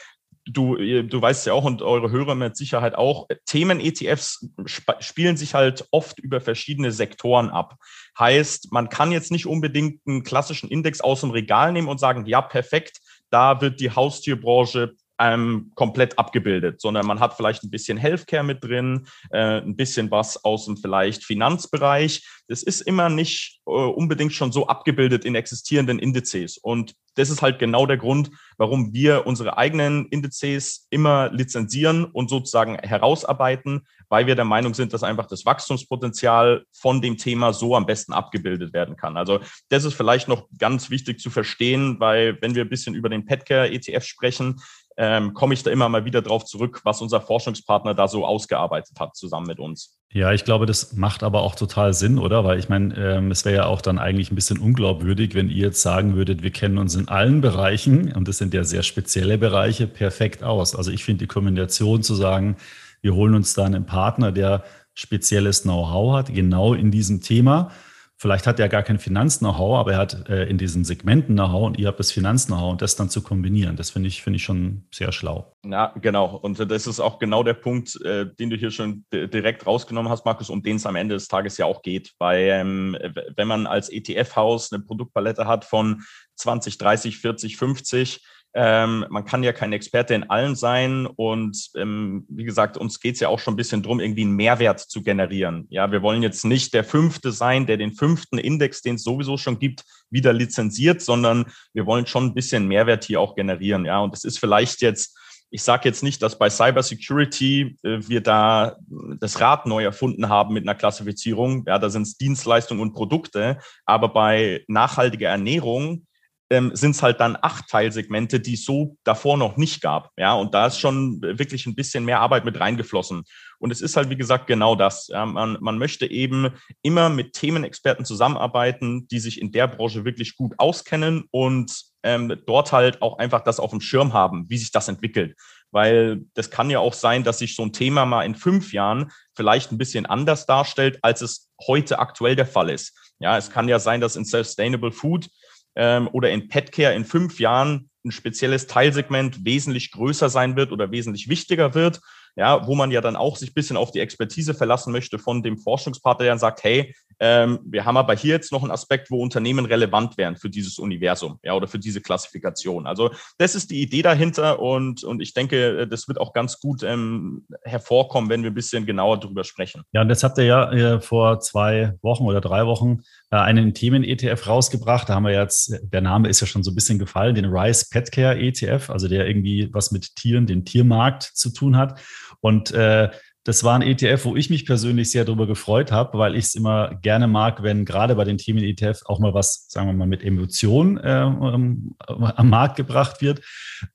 du, 0.49 0.75
du 0.75 1.21
weißt 1.21 1.45
ja 1.47 1.53
auch 1.53 1.65
und 1.65 1.81
eure 1.81 2.11
Hörer 2.11 2.35
mit 2.35 2.57
Sicherheit 2.57 2.95
auch, 2.95 3.27
Themen-ETFs 3.45 4.49
sp 4.65 4.99
spielen 4.99 5.37
sich 5.37 5.53
halt 5.53 5.87
oft 5.91 6.19
über 6.19 6.41
verschiedene 6.41 6.91
Sektoren 6.91 7.49
ab. 7.49 7.75
Heißt, 8.17 8.71
man 8.71 8.89
kann 8.89 9.11
jetzt 9.11 9.31
nicht 9.31 9.45
unbedingt 9.45 10.01
einen 10.07 10.23
klassischen 10.23 10.69
Index 10.69 11.01
aus 11.01 11.21
dem 11.21 11.31
Regal 11.31 11.71
nehmen 11.71 11.87
und 11.87 11.99
sagen, 11.99 12.25
ja, 12.25 12.41
perfekt, 12.41 12.99
da 13.29 13.61
wird 13.61 13.79
die 13.79 13.91
Haustierbranche 13.91 14.95
ähm, 15.19 15.71
komplett 15.75 16.17
abgebildet, 16.17 16.81
sondern 16.81 17.05
man 17.05 17.19
hat 17.19 17.35
vielleicht 17.35 17.63
ein 17.63 17.71
bisschen 17.71 17.97
Healthcare 17.97 18.43
mit 18.43 18.63
drin, 18.63 19.07
äh, 19.31 19.61
ein 19.61 19.75
bisschen 19.75 20.11
was 20.11 20.43
aus 20.43 20.65
dem 20.65 20.77
vielleicht 20.77 21.23
Finanzbereich. 21.23 22.25
Das 22.47 22.63
ist 22.63 22.81
immer 22.81 23.09
nicht 23.09 23.59
äh, 23.65 23.71
unbedingt 23.71 24.33
schon 24.33 24.51
so 24.51 24.67
abgebildet 24.67 25.25
in 25.25 25.35
existierenden 25.35 25.99
Indizes. 25.99 26.57
Und 26.57 26.93
das 27.15 27.31
ist 27.31 27.41
halt 27.41 27.57
genau 27.57 27.85
der 27.87 27.97
Grund, 27.97 28.29
warum 28.57 28.93
wir 28.93 29.25
unsere 29.25 29.57
eigenen 29.57 30.05
Indizes 30.09 30.85
immer 30.91 31.31
lizenzieren 31.31 32.05
und 32.05 32.29
sozusagen 32.29 32.77
herausarbeiten, 32.77 33.87
weil 34.07 34.27
wir 34.27 34.35
der 34.35 34.45
Meinung 34.45 34.75
sind, 34.75 34.93
dass 34.93 35.03
einfach 35.03 35.25
das 35.25 35.45
Wachstumspotenzial 35.45 36.63
von 36.71 37.01
dem 37.01 37.17
Thema 37.17 37.53
so 37.53 37.75
am 37.75 37.87
besten 37.87 38.13
abgebildet 38.13 38.71
werden 38.71 38.95
kann. 38.95 39.17
Also 39.17 39.39
das 39.69 39.83
ist 39.83 39.95
vielleicht 39.95 40.27
noch 40.27 40.47
ganz 40.59 40.91
wichtig 40.91 41.19
zu 41.19 41.31
verstehen, 41.31 41.99
weil 41.99 42.37
wenn 42.41 42.53
wir 42.53 42.63
ein 42.63 42.69
bisschen 42.69 42.93
über 42.93 43.09
den 43.09 43.25
Petcare 43.25 43.71
ETF 43.71 44.03
sprechen, 44.03 44.61
ähm, 44.97 45.33
komme 45.35 45.53
ich 45.53 45.61
da 45.61 45.69
immer 45.69 45.87
mal 45.89 46.05
wieder 46.05 46.23
drauf 46.23 46.43
zurück, 46.45 46.81
was 46.83 47.01
unser 47.01 47.21
Forschungspartner 47.21 47.93
da 47.93 48.07
so 48.07 48.25
ausgearbeitet 48.25 48.99
hat 48.99 49.15
zusammen 49.15 49.45
mit 49.45 49.59
uns. 49.59 49.95
Ja, 50.11 50.31
ich 50.31 50.43
glaube, 50.43 50.65
das 50.65 50.93
macht 50.93 51.21
aber 51.21 51.41
auch 51.41 51.53
total 51.53 51.93
Sinn, 51.93 52.17
oder? 52.17 52.43
Weil 52.43 52.57
ich 52.57 52.67
meine, 52.67 52.95
ähm, 52.95 53.29
es 53.29 53.45
wäre 53.45 53.55
ja 53.55 53.65
auch 53.67 53.81
dann 53.81 53.99
eigentlich 53.99 54.31
ein 54.31 54.35
bisschen 54.35 54.57
unglaubwürdig, 54.57 55.35
wenn 55.35 55.49
ihr 55.49 55.67
jetzt 55.67 55.81
sagen 55.81 56.15
würdet, 56.15 56.41
wir 56.41 56.51
kennen 56.51 56.79
uns 56.79 56.95
in 56.95 57.07
allen 57.07 57.41
Bereichen, 57.41 58.11
und 58.13 58.27
das 58.27 58.39
sind 58.39 58.53
ja 58.53 58.63
sehr 58.63 58.83
spezielle 58.83 59.37
Bereiche, 59.37 59.85
perfekt 59.85 60.43
aus. 60.43 60.75
Also 60.75 60.91
ich 60.91 61.03
finde 61.03 61.25
die 61.25 61.27
Kombination 61.27 62.01
zu 62.01 62.15
sagen, 62.15 62.57
wir 63.01 63.13
holen 63.13 63.35
uns 63.35 63.53
da 63.53 63.65
einen 63.65 63.85
Partner, 63.85 64.31
der 64.31 64.63
spezielles 64.95 65.61
Know-how 65.61 66.17
hat, 66.17 66.33
genau 66.33 66.73
in 66.73 66.89
diesem 66.89 67.21
Thema 67.21 67.69
Vielleicht 68.19 68.47
hat 68.47 68.59
er 68.59 68.67
gar 68.67 68.81
kein 68.81 68.97
Finanz-Know-how, 68.97 69.77
aber 69.77 69.91
er 69.93 69.97
hat 69.99 70.27
äh, 70.27 70.45
in 70.45 70.57
diesen 70.57 70.83
Segmenten 70.83 71.35
Know-how 71.35 71.67
und 71.67 71.77
ihr 71.77 71.87
habt 71.87 71.99
das 71.99 72.11
Finanz-Know-how 72.11 72.71
und 72.71 72.81
das 72.81 72.95
dann 72.95 73.09
zu 73.09 73.21
kombinieren. 73.21 73.75
Das 73.75 73.91
finde 73.91 74.07
ich, 74.07 74.23
finde 74.23 74.37
ich 74.37 74.43
schon 74.43 74.87
sehr 74.91 75.11
schlau. 75.11 75.53
Ja, 75.63 75.93
genau. 76.01 76.35
Und 76.35 76.59
das 76.59 76.87
ist 76.87 76.99
auch 76.99 77.19
genau 77.19 77.43
der 77.43 77.53
Punkt, 77.53 78.01
äh, 78.01 78.25
den 78.39 78.49
du 78.49 78.55
hier 78.55 78.71
schon 78.71 79.05
direkt 79.11 79.67
rausgenommen 79.67 80.11
hast, 80.11 80.25
Markus, 80.25 80.49
um 80.49 80.63
den 80.63 80.77
es 80.77 80.87
am 80.87 80.95
Ende 80.95 81.13
des 81.13 81.27
Tages 81.27 81.57
ja 81.57 81.67
auch 81.67 81.83
geht. 81.83 82.13
Weil 82.17 82.47
ähm, 82.49 82.97
wenn 83.35 83.47
man 83.47 83.67
als 83.67 83.89
ETF-Haus 83.89 84.73
eine 84.73 84.83
Produktpalette 84.83 85.45
hat 85.45 85.63
von 85.63 86.01
20, 86.37 86.79
30, 86.79 87.19
40, 87.19 87.57
50, 87.57 88.25
ähm, 88.59 89.05
man 89.09 89.23
kann 89.23 89.43
ja 89.43 89.53
kein 89.53 89.71
Experte 89.71 90.15
in 90.15 90.31
allen 90.31 90.55
sein 90.55 91.05
und 91.05 91.69
ähm, 91.77 92.25
wie 92.27 92.43
gesagt, 92.43 92.75
uns 92.75 92.99
geht 92.99 93.13
es 93.13 93.21
ja 93.21 93.27
auch 93.27 93.37
schon 93.37 93.53
ein 93.53 93.57
bisschen 93.57 93.83
drum, 93.83 93.99
irgendwie 93.99 94.23
einen 94.23 94.35
Mehrwert 94.35 94.79
zu 94.79 95.03
generieren. 95.03 95.67
Ja, 95.69 95.91
wir 95.91 96.01
wollen 96.01 96.23
jetzt 96.23 96.43
nicht 96.43 96.73
der 96.73 96.83
Fünfte 96.83 97.31
sein, 97.31 97.67
der 97.67 97.77
den 97.77 97.93
fünften 97.93 98.39
Index, 98.39 98.81
den 98.81 98.95
es 98.95 99.03
sowieso 99.03 99.37
schon 99.37 99.59
gibt, 99.59 99.83
wieder 100.09 100.33
lizenziert, 100.33 101.03
sondern 101.03 101.45
wir 101.73 101.85
wollen 101.85 102.07
schon 102.07 102.25
ein 102.25 102.33
bisschen 102.33 102.67
Mehrwert 102.67 103.03
hier 103.03 103.21
auch 103.21 103.35
generieren. 103.35 103.85
Ja, 103.85 103.99
und 103.99 104.11
das 104.11 104.23
ist 104.23 104.39
vielleicht 104.39 104.81
jetzt 104.81 105.15
ich 105.49 105.63
sage 105.63 105.87
jetzt 105.87 106.03
nicht, 106.03 106.21
dass 106.21 106.37
bei 106.37 106.49
Cybersecurity 106.49 107.77
äh, 107.83 107.99
wir 108.07 108.21
da 108.21 108.75
das 109.19 109.39
Rad 109.39 109.65
neu 109.65 109.83
erfunden 109.83 110.27
haben 110.29 110.53
mit 110.53 110.63
einer 110.63 110.75
Klassifizierung. 110.75 111.63
Ja, 111.65 111.79
da 111.79 111.89
sind 111.89 112.01
es 112.01 112.17
Dienstleistungen 112.17 112.81
und 112.81 112.93
Produkte. 112.93 113.59
Aber 113.85 114.09
bei 114.09 114.65
nachhaltiger 114.67 115.29
Ernährung 115.29 116.06
ähm, 116.49 116.71
sind 116.73 116.91
es 116.91 117.03
halt 117.03 117.19
dann 117.19 117.37
acht 117.41 117.67
Teilsegmente, 117.69 118.39
die 118.39 118.53
es 118.53 118.63
so 118.63 118.97
davor 119.03 119.37
noch 119.37 119.57
nicht 119.57 119.81
gab. 119.81 120.11
Ja, 120.17 120.33
und 120.33 120.53
da 120.53 120.67
ist 120.67 120.79
schon 120.79 121.21
wirklich 121.21 121.65
ein 121.65 121.75
bisschen 121.75 122.05
mehr 122.05 122.21
Arbeit 122.21 122.45
mit 122.45 122.59
reingeflossen. 122.59 123.23
Und 123.59 123.71
es 123.71 123.81
ist 123.81 123.97
halt, 123.97 124.09
wie 124.09 124.17
gesagt, 124.17 124.47
genau 124.47 124.75
das. 124.75 125.07
Ja, 125.07 125.25
man, 125.25 125.57
man 125.59 125.77
möchte 125.77 126.05
eben 126.05 126.49
immer 126.81 127.09
mit 127.09 127.33
Themenexperten 127.33 128.05
zusammenarbeiten, 128.05 129.07
die 129.07 129.19
sich 129.19 129.41
in 129.41 129.51
der 129.51 129.67
Branche 129.67 130.05
wirklich 130.05 130.35
gut 130.35 130.53
auskennen 130.57 131.25
und 131.31 131.71
ähm, 132.03 132.41
dort 132.45 132.71
halt 132.71 133.01
auch 133.01 133.17
einfach 133.17 133.41
das 133.41 133.59
auf 133.59 133.71
dem 133.71 133.81
Schirm 133.81 134.13
haben, 134.13 134.45
wie 134.49 134.57
sich 134.57 134.71
das 134.71 134.87
entwickelt. 134.87 135.35
Weil 135.71 136.21
das 136.33 136.49
kann 136.49 136.69
ja 136.69 136.79
auch 136.79 136.93
sein, 136.93 137.23
dass 137.23 137.39
sich 137.39 137.55
so 137.55 137.63
ein 137.63 137.73
Thema 137.73 138.05
mal 138.05 138.23
in 138.23 138.35
fünf 138.35 138.71
Jahren 138.71 139.11
vielleicht 139.35 139.71
ein 139.71 139.77
bisschen 139.77 140.05
anders 140.05 140.45
darstellt, 140.45 140.99
als 141.01 141.21
es 141.21 141.49
heute 141.67 141.99
aktuell 141.99 142.35
der 142.35 142.45
Fall 142.45 142.69
ist. 142.69 142.93
Ja, 143.19 143.37
es 143.37 143.49
kann 143.49 143.67
ja 143.67 143.79
sein, 143.79 143.99
dass 143.99 144.15
in 144.15 144.23
Sustainable 144.23 144.91
Food 144.91 145.29
ähm, 145.77 146.09
oder 146.11 146.31
in 146.31 146.49
Petcare 146.49 146.93
in 146.93 147.05
fünf 147.05 147.39
Jahren 147.39 147.89
ein 148.03 148.11
spezielles 148.11 148.67
Teilsegment 148.67 149.45
wesentlich 149.45 149.91
größer 149.91 150.29
sein 150.29 150.55
wird 150.55 150.71
oder 150.71 150.91
wesentlich 150.91 151.29
wichtiger 151.29 151.75
wird 151.75 152.01
ja, 152.37 152.65
wo 152.67 152.75
man 152.75 152.91
ja 152.91 153.01
dann 153.01 153.15
auch 153.15 153.35
sich 153.35 153.53
bisschen 153.53 153.77
auf 153.77 153.91
die 153.91 153.99
Expertise 153.99 154.53
verlassen 154.53 154.93
möchte 154.93 155.17
von 155.17 155.41
dem 155.41 155.57
Forschungspartner, 155.57 156.23
der 156.23 156.31
dann 156.33 156.39
sagt, 156.39 156.63
hey, 156.63 156.95
ähm, 157.19 157.59
wir 157.65 157.83
haben 157.83 157.97
aber 157.97 158.13
hier 158.13 158.35
jetzt 158.35 158.51
noch 158.51 158.61
einen 158.61 158.71
Aspekt, 158.71 159.09
wo 159.09 159.23
Unternehmen 159.23 159.65
relevant 159.65 160.19
wären 160.19 160.37
für 160.37 160.51
dieses 160.51 160.77
Universum, 160.77 161.39
ja, 161.41 161.55
oder 161.55 161.67
für 161.67 161.79
diese 161.79 161.99
Klassifikation. 161.99 162.85
Also 162.85 163.09
das 163.39 163.55
ist 163.55 163.71
die 163.71 163.81
Idee 163.81 164.03
dahinter 164.03 164.59
und, 164.59 165.03
und 165.03 165.19
ich 165.19 165.33
denke, 165.33 165.87
das 165.87 166.07
wird 166.07 166.19
auch 166.19 166.31
ganz 166.31 166.59
gut 166.59 166.83
ähm, 166.83 167.47
hervorkommen, 167.63 168.29
wenn 168.29 168.43
wir 168.43 168.51
ein 168.51 168.55
bisschen 168.55 168.85
genauer 168.85 169.19
darüber 169.19 169.43
sprechen. 169.43 169.81
Ja, 169.93 170.01
und 170.01 170.09
jetzt 170.09 170.23
habt 170.23 170.37
ihr 170.37 170.45
ja 170.45 170.71
äh, 170.71 171.01
vor 171.01 171.39
zwei 171.39 171.97
Wochen 172.03 172.25
oder 172.25 172.39
drei 172.39 172.67
Wochen 172.67 172.99
äh, 173.29 173.37
einen 173.37 173.73
Themen-ETF 173.73 174.47
rausgebracht. 174.47 175.09
Da 175.09 175.15
haben 175.15 175.25
wir 175.25 175.33
jetzt, 175.33 175.79
der 175.81 176.01
Name 176.01 176.29
ist 176.29 176.41
ja 176.41 176.47
schon 176.47 176.63
so 176.63 176.71
ein 176.71 176.75
bisschen 176.75 176.99
gefallen, 176.99 177.35
den 177.35 177.45
Rice 177.45 177.89
Pet 177.89 178.11
Care 178.11 178.39
ETF, 178.39 178.89
also 178.89 179.07
der 179.07 179.27
irgendwie 179.27 179.69
was 179.73 179.91
mit 179.91 180.15
Tieren, 180.15 180.45
dem 180.45 180.65
Tiermarkt 180.65 181.23
zu 181.23 181.51
tun 181.51 181.77
hat. 181.77 181.99
Und 182.39 182.71
äh, 182.71 183.09
das 183.47 183.63
war 183.63 183.75
ein 183.75 183.81
ETF, 183.81 184.25
wo 184.25 184.35
ich 184.35 184.49
mich 184.49 184.65
persönlich 184.65 185.09
sehr 185.09 185.23
darüber 185.23 185.47
gefreut 185.47 185.89
habe, 185.89 186.17
weil 186.17 186.35
ich 186.35 186.45
es 186.45 186.55
immer 186.55 186.95
gerne 187.01 187.27
mag, 187.27 187.63
wenn 187.63 187.85
gerade 187.85 188.15
bei 188.15 188.25
den 188.25 188.37
Themen 188.37 188.61
ETF 188.61 189.03
auch 189.05 189.19
mal 189.19 189.33
was, 189.33 189.67
sagen 189.69 189.87
wir 189.87 189.93
mal, 189.93 190.05
mit 190.05 190.21
Emotionen 190.21 190.97
äh, 190.97 191.07
am 191.07 192.49
Markt 192.49 192.75
gebracht 192.75 193.21
wird. 193.21 193.39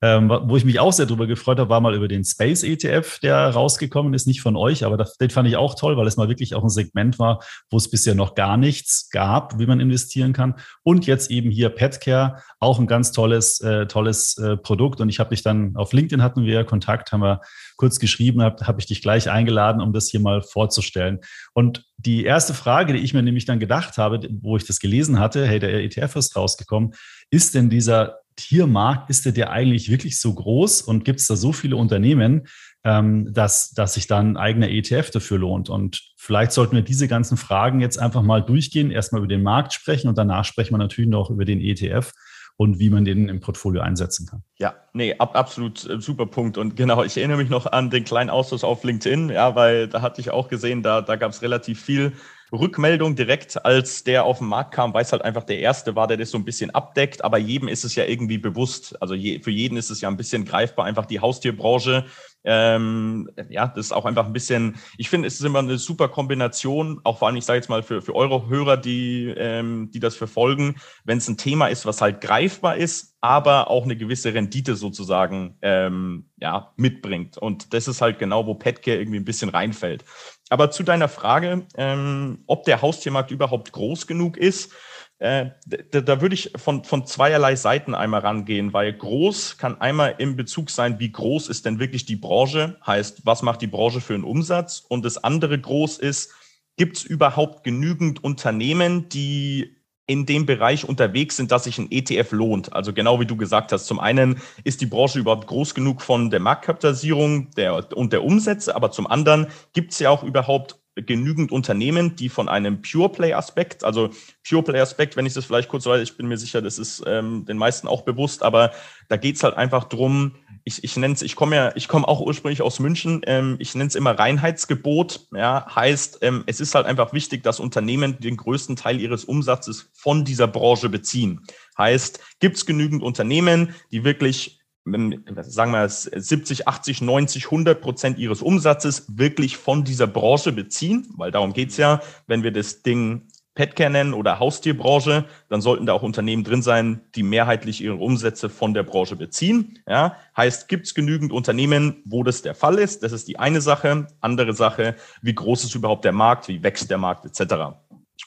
Ähm, 0.00 0.28
wo 0.28 0.56
ich 0.56 0.64
mich 0.64 0.80
auch 0.80 0.92
sehr 0.92 1.06
darüber 1.06 1.26
gefreut 1.26 1.58
habe, 1.58 1.70
war 1.70 1.80
mal 1.80 1.94
über 1.94 2.08
den 2.08 2.24
Space 2.24 2.62
ETF, 2.62 3.18
der 3.20 3.50
rausgekommen 3.50 4.14
ist, 4.14 4.26
nicht 4.26 4.40
von 4.40 4.56
euch, 4.56 4.84
aber 4.84 4.96
das, 4.96 5.16
den 5.16 5.30
fand 5.30 5.48
ich 5.48 5.56
auch 5.56 5.74
toll, 5.74 5.96
weil 5.96 6.06
es 6.06 6.16
mal 6.16 6.28
wirklich 6.28 6.54
auch 6.54 6.62
ein 6.62 6.70
Segment 6.70 7.18
war, 7.18 7.42
wo 7.70 7.76
es 7.76 7.90
bisher 7.90 8.14
noch 8.14 8.34
gar 8.34 8.56
nichts 8.56 9.10
gab, 9.10 9.58
wie 9.58 9.66
man 9.66 9.80
investieren 9.80 10.32
kann. 10.32 10.54
Und 10.82 11.06
jetzt 11.06 11.30
eben 11.30 11.50
hier 11.50 11.68
Petcare, 11.68 12.42
auch 12.60 12.78
ein 12.78 12.86
ganz 12.86 13.12
tolles, 13.12 13.60
äh, 13.60 13.86
tolles 13.86 14.38
äh, 14.38 14.56
Produkt. 14.56 15.00
Und 15.00 15.08
ich 15.08 15.20
habe 15.20 15.30
mich 15.30 15.42
dann 15.42 15.76
auf 15.76 15.92
LinkedIn 15.92 16.22
hatten 16.22 16.44
wir 16.44 16.64
Kontakt, 16.64 17.12
haben 17.12 17.22
wir 17.22 17.40
kurz 17.76 17.98
geschrieben, 17.98 18.42
habe 18.42 18.66
hab 18.66 18.78
ich 18.78 18.86
dich 18.86 19.02
gleich 19.02 19.30
eingeladen, 19.30 19.82
um 19.82 19.92
das 19.92 20.08
hier 20.08 20.20
mal 20.20 20.42
vorzustellen. 20.42 21.20
Und 21.52 21.84
die 21.96 22.24
erste 22.24 22.54
Frage, 22.54 22.92
die 22.92 23.00
ich 23.00 23.14
mir 23.14 23.22
nämlich 23.22 23.44
dann 23.44 23.60
gedacht 23.60 23.98
habe, 23.98 24.28
wo 24.40 24.56
ich 24.56 24.64
das 24.64 24.80
gelesen 24.80 25.18
hatte, 25.18 25.46
hey, 25.46 25.58
der 25.58 25.82
ETF 25.82 26.16
ist 26.16 26.36
rausgekommen, 26.36 26.94
ist 27.30 27.54
denn 27.54 27.70
dieser 27.70 28.21
Tiermarkt, 28.36 29.10
ist 29.10 29.24
der, 29.24 29.32
der 29.32 29.50
eigentlich 29.50 29.90
wirklich 29.90 30.20
so 30.20 30.34
groß 30.34 30.82
und 30.82 31.04
gibt 31.04 31.20
es 31.20 31.26
da 31.26 31.36
so 31.36 31.52
viele 31.52 31.76
Unternehmen, 31.76 32.46
ähm, 32.84 33.32
dass, 33.32 33.70
dass 33.72 33.94
sich 33.94 34.06
dann 34.06 34.32
ein 34.32 34.36
eigener 34.36 34.68
ETF 34.68 35.10
dafür 35.10 35.38
lohnt? 35.38 35.68
Und 35.68 36.02
vielleicht 36.16 36.52
sollten 36.52 36.76
wir 36.76 36.82
diese 36.82 37.08
ganzen 37.08 37.36
Fragen 37.36 37.80
jetzt 37.80 37.98
einfach 37.98 38.22
mal 38.22 38.42
durchgehen, 38.42 38.90
erstmal 38.90 39.20
über 39.20 39.28
den 39.28 39.42
Markt 39.42 39.72
sprechen 39.72 40.08
und 40.08 40.18
danach 40.18 40.44
sprechen 40.44 40.74
wir 40.74 40.78
natürlich 40.78 41.10
noch 41.10 41.30
über 41.30 41.44
den 41.44 41.60
ETF 41.60 42.12
und 42.56 42.78
wie 42.78 42.90
man 42.90 43.04
den 43.04 43.28
im 43.28 43.40
Portfolio 43.40 43.82
einsetzen 43.82 44.26
kann. 44.26 44.42
Ja, 44.58 44.74
nee, 44.92 45.14
ab, 45.18 45.34
absolut 45.36 45.88
äh, 45.88 46.00
super 46.00 46.26
Punkt. 46.26 46.58
Und 46.58 46.76
genau, 46.76 47.02
ich 47.02 47.16
erinnere 47.16 47.38
mich 47.38 47.50
noch 47.50 47.66
an 47.66 47.90
den 47.90 48.04
kleinen 48.04 48.30
Austausch 48.30 48.64
auf 48.64 48.84
LinkedIn, 48.84 49.30
ja, 49.30 49.54
weil 49.54 49.88
da 49.88 50.02
hatte 50.02 50.20
ich 50.20 50.30
auch 50.30 50.48
gesehen, 50.48 50.82
da, 50.82 51.00
da 51.00 51.16
gab 51.16 51.32
es 51.32 51.42
relativ 51.42 51.80
viel 51.80 52.12
Rückmeldung 52.52 53.16
direkt, 53.16 53.64
als 53.64 54.04
der 54.04 54.24
auf 54.24 54.38
den 54.38 54.48
Markt 54.48 54.74
kam, 54.74 54.92
weil 54.94 55.02
es 55.02 55.12
halt 55.12 55.22
einfach 55.22 55.44
der 55.44 55.58
erste 55.58 55.96
war, 55.96 56.06
der 56.06 56.16
das 56.16 56.30
so 56.30 56.38
ein 56.38 56.44
bisschen 56.44 56.70
abdeckt. 56.70 57.24
Aber 57.24 57.38
jedem 57.38 57.68
ist 57.68 57.84
es 57.84 57.94
ja 57.94 58.04
irgendwie 58.04 58.38
bewusst. 58.38 59.00
Also 59.00 59.14
je, 59.14 59.40
für 59.40 59.50
jeden 59.50 59.76
ist 59.76 59.90
es 59.90 60.00
ja 60.00 60.08
ein 60.08 60.16
bisschen 60.16 60.44
greifbar, 60.44 60.84
einfach 60.84 61.06
die 61.06 61.20
Haustierbranche 61.20 62.04
ähm, 62.44 63.30
ja, 63.48 63.68
das 63.68 63.86
ist 63.86 63.92
auch 63.92 64.04
einfach 64.04 64.26
ein 64.26 64.32
bisschen, 64.32 64.76
ich 64.98 65.08
finde, 65.08 65.28
es 65.28 65.34
ist 65.34 65.44
immer 65.44 65.60
eine 65.60 65.78
super 65.78 66.08
Kombination, 66.08 67.00
auch 67.04 67.18
vor 67.18 67.28
allem, 67.28 67.36
ich 67.36 67.44
sage 67.44 67.58
jetzt 67.58 67.68
mal, 67.68 67.82
für, 67.82 68.02
für 68.02 68.14
eure 68.14 68.48
Hörer, 68.48 68.76
die, 68.76 69.32
ähm, 69.36 69.90
die 69.92 70.00
das 70.00 70.16
verfolgen, 70.16 70.76
wenn 71.04 71.18
es 71.18 71.28
ein 71.28 71.36
Thema 71.36 71.68
ist, 71.68 71.86
was 71.86 72.00
halt 72.00 72.20
greifbar 72.20 72.76
ist, 72.76 73.16
aber 73.20 73.70
auch 73.70 73.84
eine 73.84 73.96
gewisse 73.96 74.34
Rendite 74.34 74.74
sozusagen 74.74 75.56
ähm, 75.62 76.26
ja, 76.38 76.72
mitbringt. 76.76 77.38
Und 77.38 77.72
das 77.72 77.86
ist 77.86 78.00
halt 78.00 78.18
genau, 78.18 78.46
wo 78.46 78.54
Petcare 78.54 78.98
irgendwie 78.98 79.20
ein 79.20 79.24
bisschen 79.24 79.48
reinfällt. 79.48 80.04
Aber 80.52 80.70
zu 80.70 80.82
deiner 80.82 81.08
Frage, 81.08 81.66
ähm, 81.76 82.44
ob 82.46 82.64
der 82.64 82.82
Haustiermarkt 82.82 83.30
überhaupt 83.30 83.72
groß 83.72 84.06
genug 84.06 84.36
ist, 84.36 84.70
äh, 85.18 85.46
da, 85.64 86.02
da, 86.02 86.20
würde 86.20 86.34
ich 86.34 86.52
von, 86.56 86.84
von 86.84 87.06
zweierlei 87.06 87.56
Seiten 87.56 87.94
einmal 87.94 88.20
rangehen, 88.20 88.74
weil 88.74 88.92
groß 88.92 89.56
kann 89.56 89.80
einmal 89.80 90.16
im 90.18 90.36
Bezug 90.36 90.68
sein, 90.68 91.00
wie 91.00 91.10
groß 91.10 91.48
ist 91.48 91.64
denn 91.64 91.78
wirklich 91.78 92.04
die 92.04 92.16
Branche, 92.16 92.76
heißt, 92.86 93.24
was 93.24 93.40
macht 93.40 93.62
die 93.62 93.66
Branche 93.66 94.02
für 94.02 94.12
einen 94.12 94.24
Umsatz? 94.24 94.84
Und 94.86 95.06
das 95.06 95.24
andere 95.24 95.58
groß 95.58 95.96
ist, 95.96 96.34
gibt 96.76 96.98
es 96.98 97.04
überhaupt 97.04 97.64
genügend 97.64 98.22
Unternehmen, 98.22 99.08
die 99.08 99.81
in 100.06 100.26
dem 100.26 100.46
Bereich 100.46 100.88
unterwegs 100.88 101.36
sind, 101.36 101.52
dass 101.52 101.64
sich 101.64 101.78
ein 101.78 101.90
ETF 101.90 102.32
lohnt. 102.32 102.72
Also 102.72 102.92
genau 102.92 103.20
wie 103.20 103.26
du 103.26 103.36
gesagt 103.36 103.72
hast. 103.72 103.86
Zum 103.86 104.00
einen 104.00 104.40
ist 104.64 104.80
die 104.80 104.86
Branche 104.86 105.18
überhaupt 105.18 105.46
groß 105.46 105.74
genug 105.74 106.02
von 106.02 106.30
der 106.30 106.40
Marktkapitalisierung 106.40 107.50
der, 107.52 107.96
und 107.96 108.12
der 108.12 108.24
Umsätze, 108.24 108.74
aber 108.74 108.90
zum 108.90 109.06
anderen 109.06 109.46
gibt 109.72 109.92
es 109.92 110.00
ja 110.00 110.10
auch 110.10 110.24
überhaupt 110.24 110.76
genügend 110.94 111.52
Unternehmen, 111.52 112.16
die 112.16 112.28
von 112.28 112.48
einem 112.48 112.82
Pure 112.82 113.08
Play 113.08 113.32
Aspekt, 113.32 113.82
also 113.82 114.10
Pure 114.46 114.62
Play 114.62 114.80
Aspekt, 114.80 115.16
wenn 115.16 115.24
ich 115.24 115.32
das 115.32 115.46
vielleicht 115.46 115.68
kurz 115.68 115.86
weiß, 115.86 116.02
ich 116.02 116.16
bin 116.16 116.26
mir 116.26 116.36
sicher, 116.36 116.60
das 116.60 116.78
ist 116.78 117.02
ähm, 117.06 117.46
den 117.46 117.56
meisten 117.56 117.88
auch 117.88 118.02
bewusst, 118.02 118.42
aber 118.42 118.72
da 119.08 119.16
geht's 119.16 119.42
halt 119.42 119.56
einfach 119.56 119.84
drum, 119.84 120.34
ich, 120.64 120.84
ich 120.84 120.96
nenne 120.96 121.14
es, 121.14 121.22
ich 121.22 121.36
komme 121.36 121.56
ja, 121.56 121.72
ich 121.74 121.88
komme 121.88 122.06
auch 122.06 122.20
ursprünglich 122.20 122.62
aus 122.62 122.80
München, 122.80 123.22
ähm, 123.26 123.56
ich 123.58 123.74
nenne 123.74 123.88
es 123.88 123.94
immer 123.94 124.18
Reinheitsgebot, 124.18 125.28
ja, 125.34 125.66
heißt, 125.74 126.18
ähm, 126.22 126.44
es 126.46 126.60
ist 126.60 126.74
halt 126.74 126.86
einfach 126.86 127.12
wichtig, 127.12 127.42
dass 127.42 127.60
Unternehmen 127.60 128.18
den 128.20 128.36
größten 128.36 128.76
Teil 128.76 129.00
ihres 129.00 129.24
Umsatzes 129.24 129.90
von 129.92 130.24
dieser 130.24 130.48
Branche 130.48 130.88
beziehen. 130.88 131.40
Heißt, 131.76 132.20
gibt's 132.40 132.66
genügend 132.66 133.02
Unternehmen, 133.02 133.74
die 133.90 134.04
wirklich 134.04 134.62
sagen 134.84 135.70
wir 135.70 135.88
70, 135.88 136.66
80, 136.66 137.02
90, 137.02 137.44
100 137.44 137.80
Prozent 137.80 138.18
ihres 138.18 138.42
Umsatzes 138.42 139.06
wirklich 139.16 139.56
von 139.56 139.84
dieser 139.84 140.08
Branche 140.08 140.50
beziehen, 140.50 141.06
weil 141.16 141.30
darum 141.30 141.52
geht's 141.52 141.76
ja, 141.76 142.00
wenn 142.26 142.42
wir 142.42 142.50
das 142.50 142.82
Ding 142.82 143.28
Petcare 143.54 143.90
nennen 143.90 144.14
oder 144.14 144.38
Haustierbranche, 144.38 145.26
dann 145.48 145.60
sollten 145.60 145.84
da 145.84 145.92
auch 145.92 146.02
Unternehmen 146.02 146.42
drin 146.42 146.62
sein, 146.62 147.02
die 147.14 147.22
mehrheitlich 147.22 147.82
ihre 147.82 147.96
Umsätze 147.96 148.48
von 148.48 148.72
der 148.72 148.82
Branche 148.82 149.16
beziehen. 149.16 149.78
Ja, 149.86 150.16
heißt, 150.36 150.68
gibt 150.68 150.86
es 150.86 150.94
genügend 150.94 151.32
Unternehmen, 151.32 152.02
wo 152.06 152.22
das 152.22 152.42
der 152.42 152.54
Fall 152.54 152.78
ist? 152.78 153.02
Das 153.02 153.12
ist 153.12 153.28
die 153.28 153.38
eine 153.38 153.60
Sache. 153.60 154.06
Andere 154.20 154.54
Sache, 154.54 154.96
wie 155.20 155.34
groß 155.34 155.64
ist 155.64 155.74
überhaupt 155.74 156.04
der 156.04 156.12
Markt, 156.12 156.48
wie 156.48 156.62
wächst 156.62 156.90
der 156.90 156.98
Markt 156.98 157.26
etc. 157.26 157.76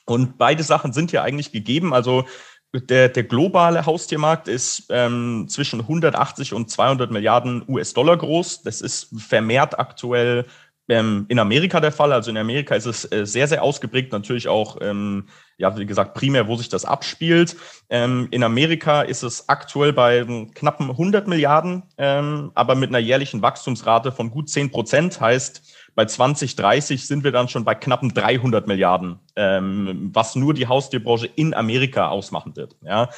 Und 0.06 0.38
beide 0.38 0.62
Sachen 0.62 0.94
sind 0.94 1.12
ja 1.12 1.24
eigentlich 1.24 1.52
gegeben. 1.52 1.94
Also 1.94 2.26
der, 2.74 3.10
der 3.10 3.24
globale 3.24 3.86
Haustiermarkt 3.86 4.48
ist 4.48 4.88
ähm, 4.90 5.46
zwischen 5.50 5.82
180 5.82 6.54
und 6.54 6.70
200 6.70 7.12
Milliarden 7.12 7.64
US-Dollar 7.68 8.18
groß. 8.18 8.64
Das 8.64 8.82
ist 8.82 9.10
vermehrt 9.18 9.80
aktuell 9.80 10.46
ähm, 10.88 11.26
in 11.30 11.40
Amerika 11.40 11.80
der 11.80 11.92
Fall. 11.92 12.14
Also 12.14 12.30
in 12.32 12.38
Amerika 12.38 12.76
ist 12.76 12.86
es 12.86 13.12
äh, 13.12 13.26
sehr, 13.26 13.48
sehr 13.48 13.64
ausgeprägt. 13.64 14.12
Natürlich 14.12 14.48
auch, 14.48 14.78
ähm, 14.82 15.28
ja, 15.58 15.78
wie 15.78 15.86
gesagt, 15.86 16.14
primär, 16.14 16.48
wo 16.48 16.56
sich 16.56 16.70
das 16.70 16.86
abspielt. 16.86 17.56
Ähm, 17.90 18.28
in 18.32 18.44
Amerika 18.44 19.02
ist 19.02 19.24
es 19.24 19.50
aktuell 19.50 19.94
bei 19.94 20.26
knappen 20.54 20.90
100 20.90 21.28
Milliarden, 21.28 21.84
ähm, 21.98 22.52
aber 22.56 22.76
mit 22.76 22.90
einer 22.90 23.00
jährlichen 23.00 23.42
Wachstumsrate 23.42 24.12
von 24.12 24.32
gut 24.32 24.50
10 24.50 24.72
Prozent. 24.72 25.20
Heißt, 25.20 25.85
bei 25.96 26.06
2030 26.06 27.08
sind 27.08 27.24
wir 27.24 27.32
dann 27.32 27.48
schon 27.48 27.64
bei 27.64 27.74
knappen 27.74 28.14
300 28.14 28.68
Milliarden, 28.68 29.20
ähm, 29.38 30.12
was 30.14 30.36
nur 30.36 30.54
die 30.54 30.68
Haustierbranche 30.68 31.28
in 31.36 31.54
Amerika 31.54 32.10
ausmachen 32.10 32.56
wird. 32.58 32.76
Ja. 32.82 33.10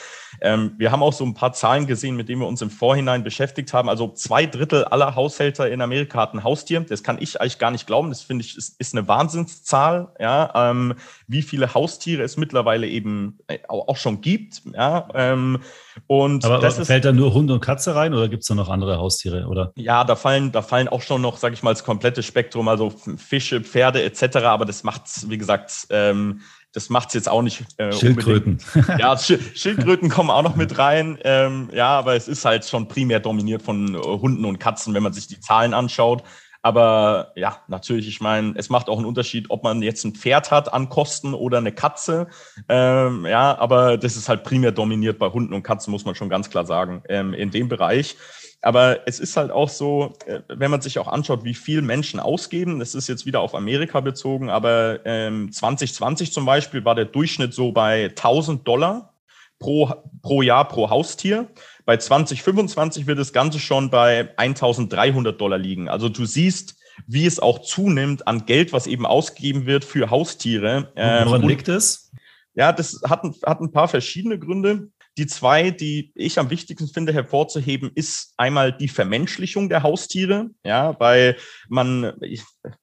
Ähm, 0.42 0.76
wir 0.78 0.92
haben 0.92 1.02
auch 1.02 1.14
so 1.14 1.26
ein 1.26 1.34
paar 1.34 1.54
Zahlen 1.54 1.88
gesehen, 1.88 2.16
mit 2.16 2.30
denen 2.30 2.42
wir 2.42 2.48
uns 2.48 2.62
im 2.62 2.70
Vorhinein 2.70 3.24
beschäftigt 3.24 3.74
haben. 3.74 3.90
Also 3.90 4.10
zwei 4.10 4.46
Drittel 4.46 4.86
aller 4.86 5.16
Haushälter 5.16 5.70
in 5.70 5.82
Amerika 5.82 6.20
hatten 6.20 6.44
Haustier. 6.44 6.82
Das 6.82 7.02
kann 7.02 7.18
ich 7.20 7.42
eigentlich 7.42 7.58
gar 7.58 7.72
nicht 7.72 7.88
glauben. 7.88 8.10
Das 8.10 8.22
finde 8.22 8.46
ich 8.46 8.56
ist, 8.56 8.80
ist 8.80 8.96
eine 8.96 9.08
Wahnsinnszahl. 9.08 10.14
Ja. 10.20 10.70
Ähm, 10.70 10.94
wie 11.28 11.42
viele 11.42 11.74
Haustiere 11.74 12.22
es 12.22 12.38
mittlerweile 12.38 12.88
eben 12.88 13.40
äh, 13.48 13.58
auch 13.68 13.98
schon 13.98 14.22
gibt. 14.22 14.62
Ja. 14.74 15.08
Und 16.08 16.46
aber, 16.46 16.60
das 16.60 16.78
fällt 16.88 17.04
da 17.04 17.12
nur 17.12 17.34
Hund 17.34 17.52
und 17.52 17.60
Katze 17.60 17.94
rein 17.94 18.14
oder 18.14 18.30
gibt 18.30 18.44
es 18.44 18.48
da 18.48 18.56
noch 18.56 18.70
andere 18.70 18.98
Haustiere? 18.98 19.46
Oder? 19.48 19.74
Ja, 19.76 20.06
da 20.06 20.16
fallen, 20.16 20.54
da 20.54 20.62
fallen 20.62 20.88
auch 20.88 21.02
schon 21.02 21.22
noch, 21.22 21.38
sage 21.38 21.54
ich 21.54 21.64
mal, 21.64 21.74
das 21.74 21.84
komplette 21.84 22.24
Spektrum, 22.24 22.70
also 22.70 22.94
Fische, 23.18 23.62
Pferde 23.62 24.02
etc. 24.04 24.38
Aber 24.38 24.66
das 24.66 24.84
macht 24.84 25.04
wie 25.30 25.38
gesagt, 25.38 25.88
ähm, 25.90 26.42
das 26.72 26.90
macht 26.90 27.10
es 27.10 27.16
jetzt 27.16 27.30
auch 27.30 27.42
nicht. 27.42 27.66
Äh, 27.78 27.92
Schildkröten. 27.92 28.60
Unbedingt. 28.74 29.00
Ja, 29.00 29.18
Schildkröten 29.18 30.10
kommen 30.10 30.30
auch 30.30 30.44
noch 30.44 30.56
mit 30.56 30.78
rein. 30.78 31.18
Ähm, 31.24 31.70
ja, 31.74 31.90
aber 31.90 32.16
es 32.16 32.28
ist 32.28 32.46
halt 32.46 32.66
schon 32.66 32.88
primär 32.88 33.20
dominiert 33.20 33.62
von 33.62 33.96
äh, 33.96 33.98
Hunden 33.98 34.46
und 34.46 34.60
Katzen, 34.60 34.94
wenn 34.94 35.04
man 35.04 35.14
sich 35.14 35.28
die 35.28 35.40
Zahlen 35.40 35.74
anschaut. 35.74 36.24
Aber 36.68 37.32
ja, 37.38 37.62
natürlich, 37.70 38.10
ich 38.10 38.20
meine, 38.20 38.52
es 38.58 38.70
macht 38.70 38.90
auch 38.90 38.98
einen 38.98 39.06
Unterschied, 39.06 39.46
ob 39.48 39.64
man 39.64 39.82
jetzt 39.82 40.04
ein 40.04 40.16
Pferd 40.16 40.52
hat 40.52 40.74
an 40.74 40.90
Kosten 40.90 41.34
oder 41.34 41.60
eine 41.60 41.72
Katze. 41.72 42.28
Ähm, 42.68 43.26
ja, 43.26 43.58
aber 43.58 43.98
das 43.98 44.18
ist 44.18 44.28
halt 44.28 44.44
primär 44.44 44.74
dominiert 44.74 45.18
bei 45.18 45.30
Hunden 45.30 45.54
und 45.54 45.64
Katzen, 45.64 45.92
muss 45.92 46.04
man 46.04 46.14
schon 46.14 46.28
ganz 46.28 46.50
klar 46.50 46.66
sagen, 46.66 47.04
ähm, 47.08 47.34
in 47.34 47.52
dem 47.52 47.70
Bereich. 47.70 48.18
Aber 48.62 49.08
es 49.08 49.22
ist 49.22 49.38
halt 49.38 49.50
auch 49.50 49.70
so, 49.70 50.16
äh, 50.26 50.42
wenn 50.50 50.70
man 50.70 50.82
sich 50.82 51.00
auch 51.00 51.08
anschaut, 51.08 51.46
wie 51.46 51.54
viel 51.54 51.82
Menschen 51.82 52.20
ausgeben, 52.20 52.80
das 52.80 52.96
ist 52.96 53.08
jetzt 53.08 53.26
wieder 53.26 53.40
auf 53.40 53.56
Amerika 53.56 54.02
bezogen, 54.02 54.50
aber 54.50 55.00
ähm, 55.06 55.50
2020 55.50 56.34
zum 56.34 56.46
Beispiel 56.46 56.84
war 56.84 56.96
der 56.96 57.06
Durchschnitt 57.06 57.54
so 57.54 57.72
bei 57.72 58.08
1000 58.10 58.68
Dollar 58.68 59.14
pro, 59.58 59.90
pro 60.22 60.42
Jahr 60.42 60.68
pro 60.68 60.90
Haustier. 60.90 61.48
Bei 61.88 61.96
2025 61.96 63.08
wird 63.08 63.18
das 63.18 63.32
Ganze 63.32 63.60
schon 63.60 63.90
bei 63.90 64.38
1300 64.38 65.40
Dollar 65.40 65.58
liegen. 65.58 65.88
Also 65.88 66.10
du 66.10 66.26
siehst, 66.26 66.76
wie 67.08 67.26
es 67.26 67.40
auch 67.40 67.62
zunimmt 67.62 68.28
an 68.28 68.46
Geld, 68.46 68.74
was 68.74 68.88
eben 68.88 69.06
ausgegeben 69.06 69.66
wird 69.66 69.86
für 69.86 70.10
Haustiere. 70.10 70.92
Woran 70.96 71.44
ähm, 71.44 71.48
liegt 71.48 71.70
es? 71.70 72.12
Ja, 72.56 72.74
das 72.74 73.00
hat 73.08 73.24
ein, 73.24 73.34
hat 73.46 73.62
ein 73.62 73.72
paar 73.72 73.88
verschiedene 73.88 74.38
Gründe. 74.38 74.90
Die 75.18 75.28
zwei, 75.28 75.72
die 75.72 76.12
ich 76.14 76.38
am 76.40 76.50
wichtigsten 76.50 76.90
finde 76.90 77.14
hervorzuheben, 77.14 77.90
ist 77.96 78.34
einmal 78.36 78.74
die 78.74 78.90
Vermenschlichung 78.90 79.70
der 79.70 79.84
Haustiere. 79.84 80.50
Ja, 80.66 81.00
weil 81.00 81.38
man, 81.70 82.16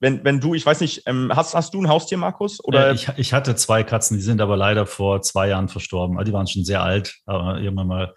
wenn, 0.00 0.25
wenn 0.25 0.40
du, 0.40 0.54
ich 0.54 0.64
weiß 0.64 0.80
nicht, 0.80 1.02
ähm, 1.04 1.30
hast, 1.34 1.54
hast 1.54 1.75
du 1.75 1.82
ein 1.82 1.90
Haustier, 1.90 2.16
Markus? 2.16 2.64
Oder? 2.64 2.88
Äh, 2.88 2.94
ich, 2.94 3.08
ich 3.18 3.34
hatte 3.34 3.54
zwei 3.54 3.82
Katzen, 3.82 4.16
die 4.16 4.23
sind 4.23 4.40
aber 4.40 4.56
leider 4.56 4.87
vor 4.87 5.20
zwei 5.20 5.49
Jahren 5.49 5.68
verstorben. 5.68 6.16
Also 6.16 6.30
die 6.30 6.34
waren 6.34 6.46
schon 6.46 6.64
sehr 6.64 6.82
alt, 6.82 7.16
aber 7.26 7.61
irgendwann 7.61 7.88
mal 7.88 8.14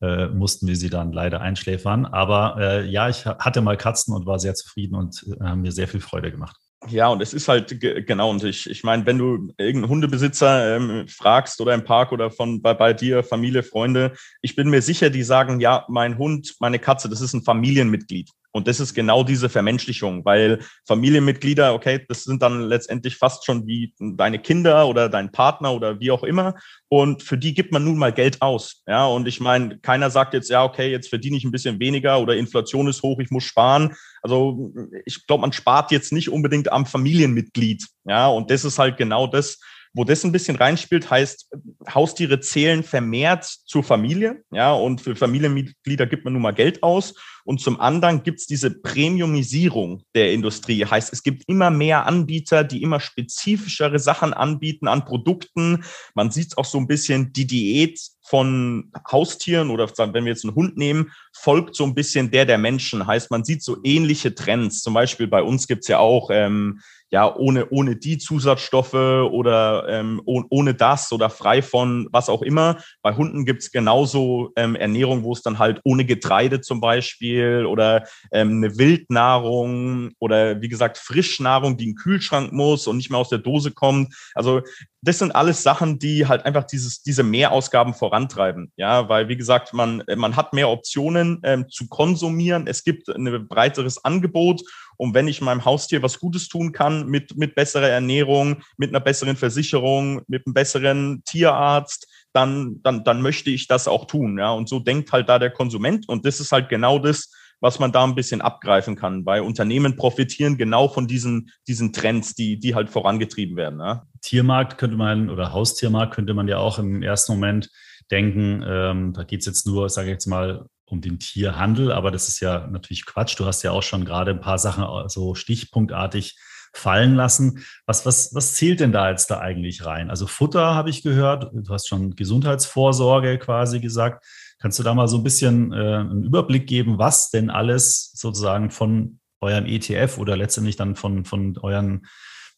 äh, 0.00 0.26
mussten 0.26 0.66
wir 0.66 0.76
sie 0.76 0.90
dann 0.90 1.12
leider 1.12 1.40
einschläfern. 1.40 2.06
Aber 2.06 2.56
äh, 2.58 2.86
ja, 2.86 3.08
ich 3.08 3.26
hatte 3.26 3.60
mal 3.60 3.76
Katzen 3.76 4.14
und 4.14 4.26
war 4.26 4.38
sehr 4.38 4.54
zufrieden 4.54 4.94
und 4.94 5.24
äh, 5.26 5.44
haben 5.44 5.62
mir 5.62 5.72
sehr 5.72 5.88
viel 5.88 6.00
Freude 6.00 6.30
gemacht. 6.30 6.56
Ja, 6.88 7.08
und 7.08 7.22
es 7.22 7.32
ist 7.32 7.48
halt 7.48 7.80
genau, 7.80 8.30
und 8.30 8.44
ich, 8.44 8.68
ich 8.68 8.84
meine, 8.84 9.06
wenn 9.06 9.16
du 9.16 9.52
irgendeinen 9.56 9.88
Hundebesitzer 9.88 10.76
ähm, 10.76 11.08
fragst 11.08 11.60
oder 11.60 11.72
im 11.72 11.84
Park 11.84 12.12
oder 12.12 12.30
von 12.30 12.60
bei, 12.60 12.74
bei 12.74 12.92
dir, 12.92 13.24
Familie, 13.24 13.62
Freunde, 13.62 14.12
ich 14.42 14.54
bin 14.54 14.68
mir 14.68 14.82
sicher, 14.82 15.08
die 15.08 15.22
sagen, 15.22 15.60
ja, 15.60 15.86
mein 15.88 16.18
Hund, 16.18 16.56
meine 16.60 16.78
Katze, 16.78 17.08
das 17.08 17.22
ist 17.22 17.32
ein 17.32 17.42
Familienmitglied. 17.42 18.30
Und 18.56 18.68
das 18.68 18.78
ist 18.78 18.94
genau 18.94 19.24
diese 19.24 19.48
Vermenschlichung, 19.48 20.24
weil 20.24 20.60
Familienmitglieder, 20.86 21.74
okay, 21.74 22.04
das 22.08 22.22
sind 22.22 22.40
dann 22.40 22.60
letztendlich 22.60 23.16
fast 23.16 23.44
schon 23.44 23.66
wie 23.66 23.92
deine 23.98 24.38
Kinder 24.38 24.86
oder 24.86 25.08
dein 25.08 25.32
Partner 25.32 25.74
oder 25.74 25.98
wie 25.98 26.12
auch 26.12 26.22
immer. 26.22 26.54
Und 26.88 27.24
für 27.24 27.36
die 27.36 27.52
gibt 27.52 27.72
man 27.72 27.82
nun 27.82 27.98
mal 27.98 28.12
Geld 28.12 28.40
aus. 28.42 28.84
Ja, 28.86 29.06
und 29.06 29.26
ich 29.26 29.40
meine, 29.40 29.80
keiner 29.80 30.08
sagt 30.08 30.34
jetzt, 30.34 30.50
ja, 30.50 30.62
okay, 30.62 30.88
jetzt 30.88 31.08
verdiene 31.08 31.36
ich 31.36 31.42
ein 31.42 31.50
bisschen 31.50 31.80
weniger 31.80 32.20
oder 32.20 32.36
Inflation 32.36 32.86
ist 32.86 33.02
hoch, 33.02 33.18
ich 33.18 33.32
muss 33.32 33.42
sparen. 33.42 33.96
Also 34.22 34.72
ich 35.04 35.26
glaube, 35.26 35.40
man 35.40 35.52
spart 35.52 35.90
jetzt 35.90 36.12
nicht 36.12 36.30
unbedingt 36.30 36.70
am 36.70 36.86
Familienmitglied. 36.86 37.84
Ja, 38.04 38.28
und 38.28 38.52
das 38.52 38.64
ist 38.64 38.78
halt 38.78 38.96
genau 38.98 39.26
das, 39.26 39.58
wo 39.94 40.04
das 40.04 40.24
ein 40.24 40.32
bisschen 40.32 40.56
reinspielt, 40.56 41.10
heißt, 41.10 41.56
Haustiere 41.92 42.38
zählen 42.38 42.84
vermehrt 42.84 43.44
zur 43.44 43.82
Familie. 43.82 44.42
Ja, 44.52 44.72
und 44.72 45.00
für 45.00 45.16
Familienmitglieder 45.16 46.06
gibt 46.06 46.24
man 46.24 46.34
nun 46.34 46.42
mal 46.42 46.54
Geld 46.54 46.84
aus. 46.84 47.14
Und 47.44 47.60
zum 47.60 47.80
anderen 47.80 48.22
gibt 48.22 48.40
es 48.40 48.46
diese 48.46 48.70
Premiumisierung 48.70 50.02
der 50.14 50.32
Industrie. 50.32 50.84
Heißt, 50.84 51.12
es 51.12 51.22
gibt 51.22 51.44
immer 51.46 51.70
mehr 51.70 52.06
Anbieter, 52.06 52.64
die 52.64 52.82
immer 52.82 53.00
spezifischere 53.00 53.98
Sachen 53.98 54.32
anbieten 54.32 54.88
an 54.88 55.04
Produkten. 55.04 55.84
Man 56.14 56.30
sieht 56.30 56.56
auch 56.56 56.64
so 56.64 56.78
ein 56.78 56.86
bisschen 56.86 57.32
die 57.32 57.46
Diät 57.46 58.00
von 58.22 58.90
Haustieren 59.10 59.70
oder 59.70 59.86
wenn 59.98 60.24
wir 60.24 60.32
jetzt 60.32 60.44
einen 60.44 60.54
Hund 60.54 60.78
nehmen, 60.78 61.12
folgt 61.34 61.76
so 61.76 61.84
ein 61.84 61.94
bisschen 61.94 62.30
der 62.30 62.46
der 62.46 62.56
Menschen. 62.56 63.06
Heißt, 63.06 63.30
man 63.30 63.44
sieht 63.44 63.62
so 63.62 63.76
ähnliche 63.84 64.34
Trends. 64.34 64.80
Zum 64.80 64.94
Beispiel 64.94 65.26
bei 65.26 65.42
uns 65.42 65.66
gibt's 65.66 65.88
ja 65.88 65.98
auch 65.98 66.30
ähm, 66.32 66.80
ja, 67.14 67.32
ohne, 67.32 67.70
ohne 67.70 67.94
die 67.94 68.18
Zusatzstoffe 68.18 68.94
oder 68.94 69.86
ähm, 69.88 70.20
ohne 70.24 70.74
das 70.74 71.12
oder 71.12 71.30
frei 71.30 71.62
von 71.62 72.08
was 72.10 72.28
auch 72.28 72.42
immer. 72.42 72.78
Bei 73.02 73.14
Hunden 73.14 73.44
gibt's 73.44 73.70
genauso 73.70 74.50
ähm, 74.56 74.74
Ernährung, 74.74 75.22
wo 75.22 75.32
es 75.32 75.40
dann 75.40 75.60
halt 75.60 75.80
ohne 75.84 76.04
Getreide 76.04 76.60
zum 76.60 76.80
Beispiel 76.80 77.33
oder 77.42 78.06
ähm, 78.32 78.58
eine 78.58 78.78
Wildnahrung 78.78 80.12
oder 80.18 80.60
wie 80.60 80.68
gesagt 80.68 80.98
Frischnahrung, 80.98 81.76
die 81.76 81.84
in 81.84 81.90
den 81.90 81.96
Kühlschrank 81.96 82.52
muss 82.52 82.86
und 82.86 82.96
nicht 82.96 83.10
mehr 83.10 83.18
aus 83.18 83.28
der 83.28 83.38
Dose 83.38 83.70
kommt. 83.70 84.14
Also 84.34 84.62
das 85.02 85.18
sind 85.18 85.34
alles 85.34 85.62
Sachen, 85.62 85.98
die 85.98 86.26
halt 86.26 86.46
einfach 86.46 86.64
dieses, 86.64 87.02
diese 87.02 87.22
Mehrausgaben 87.22 87.92
vorantreiben. 87.92 88.72
Ja, 88.76 89.08
weil 89.08 89.28
wie 89.28 89.36
gesagt, 89.36 89.74
man, 89.74 90.02
man 90.16 90.36
hat 90.36 90.52
mehr 90.54 90.70
Optionen 90.70 91.40
ähm, 91.42 91.68
zu 91.68 91.88
konsumieren. 91.88 92.66
Es 92.66 92.84
gibt 92.84 93.08
ein 93.08 93.46
breiteres 93.48 94.04
Angebot 94.04 94.62
und 94.96 95.14
wenn 95.14 95.28
ich 95.28 95.40
meinem 95.40 95.64
Haustier 95.64 96.02
was 96.02 96.18
Gutes 96.18 96.48
tun 96.48 96.72
kann 96.72 97.06
mit, 97.06 97.36
mit 97.36 97.54
besserer 97.54 97.88
Ernährung, 97.88 98.62
mit 98.76 98.90
einer 98.90 99.00
besseren 99.00 99.36
Versicherung, 99.36 100.22
mit 100.26 100.46
einem 100.46 100.54
besseren 100.54 101.22
Tierarzt, 101.24 102.06
dann, 102.34 102.80
dann, 102.82 103.04
dann 103.04 103.22
möchte 103.22 103.50
ich 103.50 103.68
das 103.68 103.88
auch 103.88 104.06
tun. 104.06 104.38
Ja? 104.38 104.50
Und 104.50 104.68
so 104.68 104.80
denkt 104.80 105.12
halt 105.12 105.28
da 105.28 105.38
der 105.38 105.50
Konsument. 105.50 106.08
Und 106.08 106.26
das 106.26 106.40
ist 106.40 106.52
halt 106.52 106.68
genau 106.68 106.98
das, 106.98 107.32
was 107.60 107.78
man 107.78 107.92
da 107.92 108.04
ein 108.04 108.16
bisschen 108.16 108.42
abgreifen 108.42 108.96
kann, 108.96 109.24
weil 109.24 109.40
Unternehmen 109.40 109.96
profitieren 109.96 110.58
genau 110.58 110.88
von 110.88 111.06
diesen, 111.06 111.50
diesen 111.68 111.92
Trends, 111.92 112.34
die, 112.34 112.58
die 112.58 112.74
halt 112.74 112.90
vorangetrieben 112.90 113.56
werden. 113.56 113.78
Ja? 113.78 114.06
Tiermarkt 114.20 114.76
könnte 114.76 114.96
man 114.96 115.30
oder 115.30 115.52
Haustiermarkt 115.52 116.14
könnte 116.14 116.34
man 116.34 116.48
ja 116.48 116.58
auch 116.58 116.78
im 116.78 117.02
ersten 117.02 117.32
Moment 117.32 117.70
denken, 118.10 118.62
ähm, 118.66 119.12
da 119.14 119.22
geht 119.22 119.40
es 119.40 119.46
jetzt 119.46 119.66
nur, 119.66 119.88
sage 119.88 120.08
ich 120.08 120.12
jetzt 120.12 120.26
mal, 120.26 120.66
um 120.86 121.00
den 121.00 121.18
Tierhandel, 121.18 121.92
aber 121.92 122.10
das 122.10 122.28
ist 122.28 122.40
ja 122.40 122.66
natürlich 122.66 123.06
Quatsch. 123.06 123.38
Du 123.38 123.46
hast 123.46 123.62
ja 123.62 123.70
auch 123.70 123.82
schon 123.82 124.04
gerade 124.04 124.32
ein 124.32 124.40
paar 124.40 124.58
Sachen 124.58 125.08
so 125.08 125.34
stichpunktartig 125.34 126.36
fallen 126.74 127.14
lassen. 127.14 127.64
Was, 127.86 128.04
was, 128.04 128.34
was 128.34 128.54
zählt 128.54 128.80
denn 128.80 128.92
da 128.92 129.10
jetzt 129.10 129.30
da 129.30 129.40
eigentlich 129.40 129.84
rein? 129.84 130.10
Also 130.10 130.26
Futter 130.26 130.74
habe 130.74 130.90
ich 130.90 131.02
gehört, 131.02 131.50
du 131.52 131.72
hast 131.72 131.88
schon 131.88 132.14
Gesundheitsvorsorge 132.16 133.38
quasi 133.38 133.80
gesagt. 133.80 134.26
Kannst 134.60 134.78
du 134.78 134.82
da 134.82 134.94
mal 134.94 135.08
so 135.08 135.18
ein 135.18 135.24
bisschen 135.24 135.72
äh, 135.72 135.76
einen 135.76 136.24
Überblick 136.24 136.66
geben, 136.66 136.98
was 136.98 137.30
denn 137.30 137.50
alles 137.50 138.12
sozusagen 138.14 138.70
von 138.70 139.20
eurem 139.40 139.66
ETF 139.66 140.18
oder 140.18 140.36
letztendlich 140.36 140.76
dann 140.76 140.96
von, 140.96 141.24
von 141.24 141.56
euren 141.58 142.06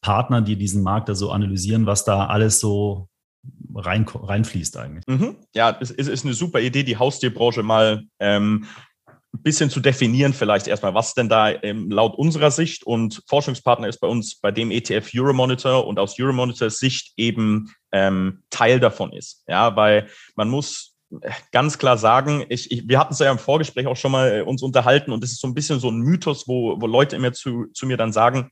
Partnern, 0.01 0.45
die 0.45 0.57
diesen 0.57 0.83
Markt 0.83 1.09
da 1.09 1.15
so 1.15 1.31
analysieren, 1.31 1.87
was 1.87 2.05
da 2.05 2.27
alles 2.27 2.61
so 2.61 3.09
rein, 3.75 4.07
reinfließt 4.09 4.77
eigentlich. 4.77 5.05
Mhm. 5.07 5.37
Ja, 5.55 5.77
es 5.81 5.91
ist, 5.91 6.25
eine 6.25 6.35
super 6.35 6.61
Idee, 6.61 6.85
die 6.85 6.97
Haustierbranche 6.97 7.63
mal 7.63 8.05
ähm, 8.21 8.67
ein 9.37 9.43
bisschen 9.43 9.71
zu 9.71 9.81
definieren, 9.81 10.33
vielleicht 10.33 10.67
erstmal, 10.67 10.95
was 10.95 11.15
denn 11.15 11.29
da 11.29 11.51
ähm, 11.51 11.91
laut 11.91 12.17
unserer 12.17 12.51
Sicht 12.51 12.85
und 12.85 13.23
Forschungspartner 13.29 13.89
ist 13.89 13.99
bei 14.01 14.09
uns 14.09 14.41
bei 14.41 14.51
dem 14.51 14.71
ETF 14.71 15.11
Euromonitor 15.15 15.87
und 15.87 15.99
aus 15.99 16.19
Euromonitors 16.19 16.79
Sicht 16.79 17.13
eben 17.17 17.73
ähm, 17.93 18.43
Teil 18.51 18.81
davon 18.81 19.13
ist. 19.13 19.45
Ja, 19.47 19.77
weil 19.77 20.09
man 20.35 20.49
muss 20.49 20.95
ganz 21.53 21.79
klar 21.79 21.99
sagen, 21.99 22.45
ich, 22.49 22.71
ich, 22.73 22.89
wir 22.89 22.99
hatten 22.99 23.13
es 23.13 23.21
ja 23.21 23.31
im 23.31 23.39
Vorgespräch 23.39 23.87
auch 23.87 23.97
schon 23.97 24.13
mal 24.13 24.39
äh, 24.39 24.43
uns 24.43 24.63
unterhalten 24.63 25.13
und 25.13 25.23
es 25.23 25.33
ist 25.33 25.41
so 25.41 25.47
ein 25.47 25.55
bisschen 25.55 25.79
so 25.79 25.91
ein 25.91 26.01
Mythos, 26.01 26.49
wo, 26.49 26.81
wo 26.81 26.87
Leute 26.87 27.17
immer 27.17 27.33
zu, 27.33 27.67
zu 27.73 27.87
mir 27.87 27.97
dann 27.97 28.13
sagen, 28.13 28.51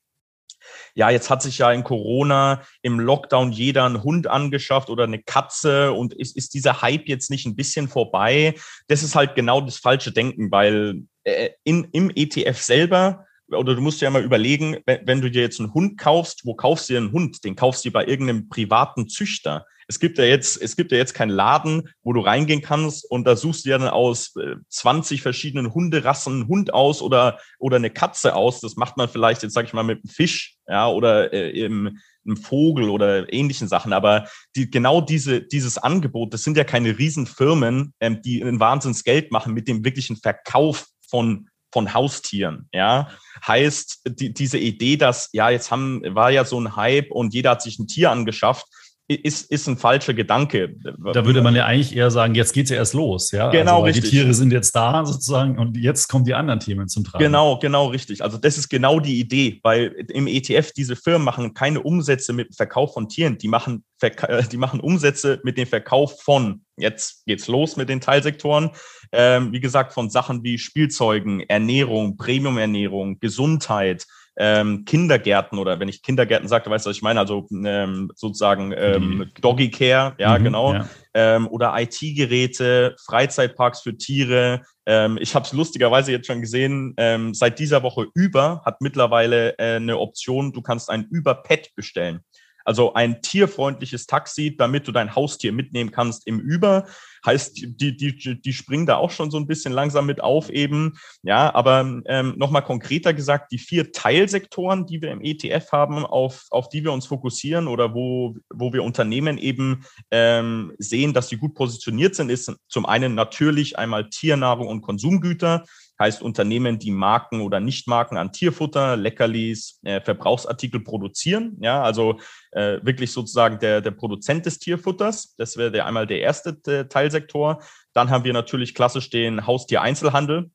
ja, 0.95 1.11
jetzt 1.11 1.31
hat 1.31 1.43
sich 1.43 1.59
ja 1.59 1.73
in 1.73 1.85
Corona 1.85 2.63
im 2.83 3.01
Lockdown 3.01 3.53
jeder 3.53 3.85
einen 3.85 4.03
Hund 4.03 4.27
angeschafft 4.27 4.91
oder 4.91 5.05
eine 5.05 5.23
Katze 5.23 5.93
und 5.93 6.15
ist, 6.15 6.37
ist 6.37 6.55
dieser 6.55 6.83
Hype 6.83 7.09
jetzt 7.09 7.31
nicht 7.31 7.47
ein 7.47 7.57
bisschen 7.57 7.89
vorbei? 7.89 8.55
Das 8.89 9.03
ist 9.03 9.15
halt 9.15 9.35
genau 9.35 9.61
das 9.61 9.79
falsche 9.79 10.13
Denken, 10.13 10.51
weil 10.51 11.03
äh, 11.25 11.51
in, 11.65 11.89
im 11.93 12.11
ETF 12.15 12.59
selber 12.59 13.27
oder 13.49 13.75
du 13.75 13.83
musst 13.83 14.01
ja 14.01 14.11
mal 14.11 14.25
überlegen, 14.25 14.79
wenn, 14.87 15.07
wenn, 15.07 15.21
du 15.21 15.31
dir 15.31 15.43
jetzt 15.43 15.61
einen 15.61 15.75
Hund 15.75 15.99
kaufst, 15.99 16.47
wo 16.47 16.55
kaufst 16.55 16.89
du 16.89 16.95
dir 16.95 17.01
einen 17.01 17.13
Hund? 17.13 17.45
Den 17.45 17.57
kaufst 17.57 17.85
du 17.85 17.91
bei 17.91 18.07
irgendeinem 18.07 18.49
privaten 18.49 19.09
Züchter. 19.09 19.67
Es 19.89 19.99
gibt 20.01 20.19
ja 20.19 20.25
jetzt, 20.25 20.61
es 20.61 20.77
gibt 20.77 20.93
ja 20.93 20.99
jetzt 20.99 21.15
keinen 21.15 21.31
Laden, 21.31 21.89
wo 22.03 22.13
du 22.13 22.21
reingehen 22.21 22.63
kannst 22.63 23.11
und 23.11 23.25
da 23.27 23.37
suchst 23.37 23.65
du 23.65 23.71
ja 23.71 23.79
dann 23.79 23.89
aus 23.89 24.35
20 24.69 25.19
äh, 25.19 25.23
verschiedenen 25.23 25.75
Hunderassen 25.75 26.33
einen 26.35 26.49
Hund 26.49 26.73
aus 26.73 27.03
oder, 27.03 27.39
oder 27.59 27.77
eine 27.77 27.91
Katze 27.91 28.35
aus. 28.35 28.61
Das 28.61 28.77
macht 28.77 28.97
man 28.97 29.09
vielleicht 29.09 29.43
jetzt, 29.43 29.55
sag 29.55 29.67
ich 29.67 29.73
mal, 29.73 29.83
mit 29.83 29.99
einem 29.99 30.11
Fisch, 30.11 30.57
ja, 30.67 30.89
oder 30.89 31.33
äh, 31.33 31.51
im, 31.51 31.99
einem 32.27 32.37
Vogel 32.37 32.89
oder 32.89 33.33
ähnlichen 33.33 33.69
Sachen. 33.69 33.93
Aber 33.93 34.27
die, 34.57 34.71
genau 34.71 35.01
diese, 35.01 35.43
dieses 35.43 35.79
Angebot, 35.79 36.33
das 36.33 36.43
sind 36.43 36.57
ja 36.57 36.65
keine 36.65 36.99
Riesenfirmen, 36.99 37.95
ähm, 38.01 38.23
die 38.23 38.43
ein 38.43 38.61
Wahnsinnsgeld 38.61 39.31
machen 39.31 39.55
mit 39.55 39.69
dem 39.69 39.85
wirklichen 39.85 40.17
Verkauf 40.17 40.87
von 41.09 41.49
von 41.75 41.93
Haustieren, 41.93 42.69
ja, 42.73 43.09
heißt 43.45 44.03
die, 44.07 44.33
diese 44.33 44.59
Idee, 44.59 44.97
dass 44.97 45.29
ja 45.33 45.51
jetzt 45.51 45.73
haben 45.73 46.03
war 46.15 46.31
ja 46.31 46.45
so 46.45 46.59
ein 46.61 46.77
Hype 46.77 47.11
und 47.11 47.35
jeder 47.35 47.51
hat 47.51 47.63
sich 47.63 47.81
ein 47.81 47.89
Tier 47.89 48.13
angeschafft 48.13 48.67
ist, 49.07 49.51
ist 49.51 49.69
ein 49.69 49.77
falscher 49.77 50.15
Gedanke. 50.15 50.77
Da 51.13 51.27
würde 51.27 51.43
man 51.43 51.55
ja 51.55 51.67
eigentlich 51.67 51.95
eher 51.95 52.11
sagen, 52.11 52.35
jetzt 52.35 52.55
geht 52.55 52.65
es 52.65 52.71
ja 52.71 52.77
erst 52.77 52.95
los, 52.95 53.33
ja. 53.33 53.51
Genau, 53.51 53.77
also, 53.77 53.85
richtig. 53.85 54.05
Die 54.05 54.11
Tiere 54.11 54.33
sind 54.33 54.51
jetzt 54.51 54.75
da 54.75 55.05
sozusagen 55.05 55.59
und 55.59 55.77
jetzt 55.77 56.09
kommen 56.09 56.25
die 56.25 56.33
anderen 56.33 56.61
Themen 56.61 56.89
zum 56.89 57.05
Tragen. 57.05 57.23
Genau, 57.23 57.59
genau, 57.59 57.89
richtig. 57.89 58.23
Also 58.23 58.39
das 58.39 58.57
ist 58.57 58.71
genau 58.71 59.01
die 59.01 59.21
Idee, 59.21 59.61
weil 59.63 60.07
im 60.09 60.27
ETF 60.27 60.73
diese 60.73 60.97
Firmen 60.97 61.25
machen 61.25 61.53
keine 61.53 61.83
Umsätze 61.83 62.33
mit 62.33 62.49
dem 62.49 62.55
Verkauf 62.55 62.95
von 62.95 63.09
Tieren, 63.09 63.37
die 63.37 63.49
machen, 63.49 63.85
äh, 64.01 64.43
die 64.51 64.57
machen 64.57 64.81
Umsätze 64.81 65.39
mit 65.45 65.59
dem 65.59 65.67
Verkauf 65.67 66.23
von, 66.23 66.63
jetzt 66.79 67.27
geht's 67.27 67.47
los 67.47 67.77
mit 67.77 67.91
den 67.91 68.01
Teilsektoren, 68.01 68.71
ähm, 69.13 69.53
wie 69.53 69.61
gesagt, 69.61 69.93
von 69.93 70.09
Sachen 70.09 70.43
wie 70.45 70.57
Spielzeugen, 70.57 71.41
Ernährung, 71.41 72.17
Premium-Ernährung, 72.17 73.19
Gesundheit, 73.19 74.07
ähm, 74.37 74.85
Kindergärten 74.85 75.59
oder 75.59 75.79
wenn 75.81 75.89
ich 75.89 76.03
Kindergärten 76.03 76.49
sage, 76.49 76.69
weißt 76.69 76.87
du, 76.87 76.91
was 76.91 76.97
ich 76.97 77.03
meine? 77.03 77.21
Also 77.21 77.47
ähm, 77.53 78.11
sozusagen 78.15 78.73
ähm, 78.77 79.31
Doggy 79.41 79.71
Care, 79.71 80.15
ja, 80.19 80.39
mhm, 80.39 80.45
genau. 80.45 80.73
Ja. 80.75 80.89
Ähm, 81.15 81.47
oder 81.49 81.75
IT-Geräte, 81.79 82.97
Freizeitparks 83.05 83.83
für 83.83 83.97
Tiere. 83.97 84.63
Ähm, 84.87 85.19
ich 85.21 85.35
habe 85.35 85.47
es 85.47 85.53
lustigerweise 85.53 86.11
jetzt 86.11 86.27
schon 86.27 86.41
gesehen, 86.41 86.95
ähm, 86.97 87.35
seit 87.35 87.59
dieser 87.59 87.83
Woche 87.85 88.07
über 88.15 88.63
hat 88.65 88.81
mittlerweile 88.81 89.57
äh, 89.59 89.77
eine 89.77 89.99
Option, 89.99 90.53
du 90.53 90.63
kannst 90.63 90.91
ein 90.91 91.07
Über-Pet 91.11 91.75
bestellen. 91.77 92.21
Also 92.65 92.95
ein 92.95 93.21
tierfreundliches 93.23 94.07
Taxi, 94.07 94.57
damit 94.57 94.89
du 94.89 94.93
dein 94.93 95.15
Haustier 95.15 95.53
mitnehmen 95.53 95.91
kannst 95.91 96.27
im 96.27 96.41
Über. 96.41 96.87
Heißt, 97.25 97.57
die, 97.57 97.97
die, 97.97 98.41
die 98.41 98.53
springen 98.53 98.87
da 98.87 98.97
auch 98.97 99.11
schon 99.11 99.31
so 99.31 99.39
ein 99.39 99.47
bisschen 99.47 99.73
langsam 99.73 100.07
mit 100.07 100.23
auf 100.23 100.51
eben. 100.51 100.99
Ja, 101.23 101.55
aber 101.55 102.03
ähm, 102.07 102.35
nochmal 102.37 102.65
konkreter 102.65 103.15
gesagt, 103.15 103.53
die 103.53 103.59
vier 103.59 103.93
Teilsektoren, 103.93 104.87
die 104.87 105.01
wir 105.01 105.11
im 105.11 105.23
ETF 105.23 105.73
haben, 105.73 106.05
auf, 106.05 106.47
auf 106.51 106.69
die 106.69 106.85
wir 106.85 106.93
uns 106.93 107.07
fokussieren 107.07 107.69
oder 107.69 107.95
wo, 107.95 108.37
wo 108.53 108.73
wir 108.73 108.83
Unternehmen 108.83 109.39
eben 109.39 109.85
ähm, 110.11 110.73
sehen, 110.79 111.13
dass 111.13 111.29
sie 111.29 111.37
gut 111.37 111.55
positioniert 111.55 112.15
sind, 112.15 112.31
ist 112.31 112.53
zum 112.69 112.87
einen 112.87 113.15
natürlich 113.15 113.79
einmal 113.79 114.09
Tiernahrung 114.09 114.69
und 114.69 114.83
Konsumgüter 114.83 115.65
heißt 116.05 116.23
Unternehmen, 116.23 116.79
die 116.79 116.91
Marken 116.91 117.41
oder 117.41 117.61
Nichtmarken 117.61 118.19
an 118.19 118.33
Tierfutter, 118.33 118.97
Leckerlis, 118.97 119.81
äh, 119.85 120.01
Verbrauchsartikel 120.01 120.81
produzieren. 120.81 121.57
Ja, 121.61 121.83
also 121.83 122.21
äh, 122.53 122.79
wirklich 122.83 123.11
sozusagen 123.11 123.59
der, 123.59 123.81
der 123.81 123.91
Produzent 123.91 124.45
des 124.47 124.59
Tierfutters. 124.59 125.35
Das 125.37 125.57
wäre 125.57 125.73
der, 125.73 125.87
einmal 125.87 126.07
der 126.07 126.21
erste 126.21 126.59
äh, 126.67 126.87
Teilsektor. 126.87 127.63
Dann 127.95 128.11
haben 128.11 128.25
wir 128.25 128.33
natürlich 128.33 128.75
klassisch 128.75 129.09
den 129.09 129.47
Haustier-Einzelhandel. 129.47 130.51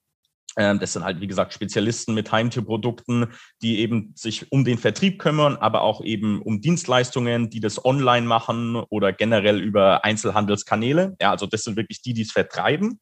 Ähm, 0.58 0.80
das 0.80 0.94
sind 0.94 1.04
halt, 1.04 1.20
wie 1.20 1.28
gesagt, 1.28 1.54
Spezialisten 1.54 2.14
mit 2.14 2.32
Heimtierprodukten, 2.32 3.28
die 3.62 3.80
eben 3.80 4.14
sich 4.16 4.52
um 4.52 4.66
den 4.66 4.78
Vertrieb 4.78 5.20
kümmern, 5.20 5.58
aber 5.58 5.82
auch 5.82 6.04
eben 6.04 6.42
um 6.42 6.62
Dienstleistungen, 6.62 7.50
die 7.50 7.60
das 7.60 7.84
online 7.84 8.28
machen 8.28 8.76
oder 8.90 9.14
generell 9.14 9.60
über 9.60 10.06
Einzelhandelskanäle. 10.06 11.16
Ja, 11.20 11.32
also 11.32 11.48
das 11.48 11.64
sind 11.64 11.76
wirklich 11.76 12.02
die, 12.02 12.14
die 12.14 12.22
es 12.22 12.32
vertreiben. 12.32 13.00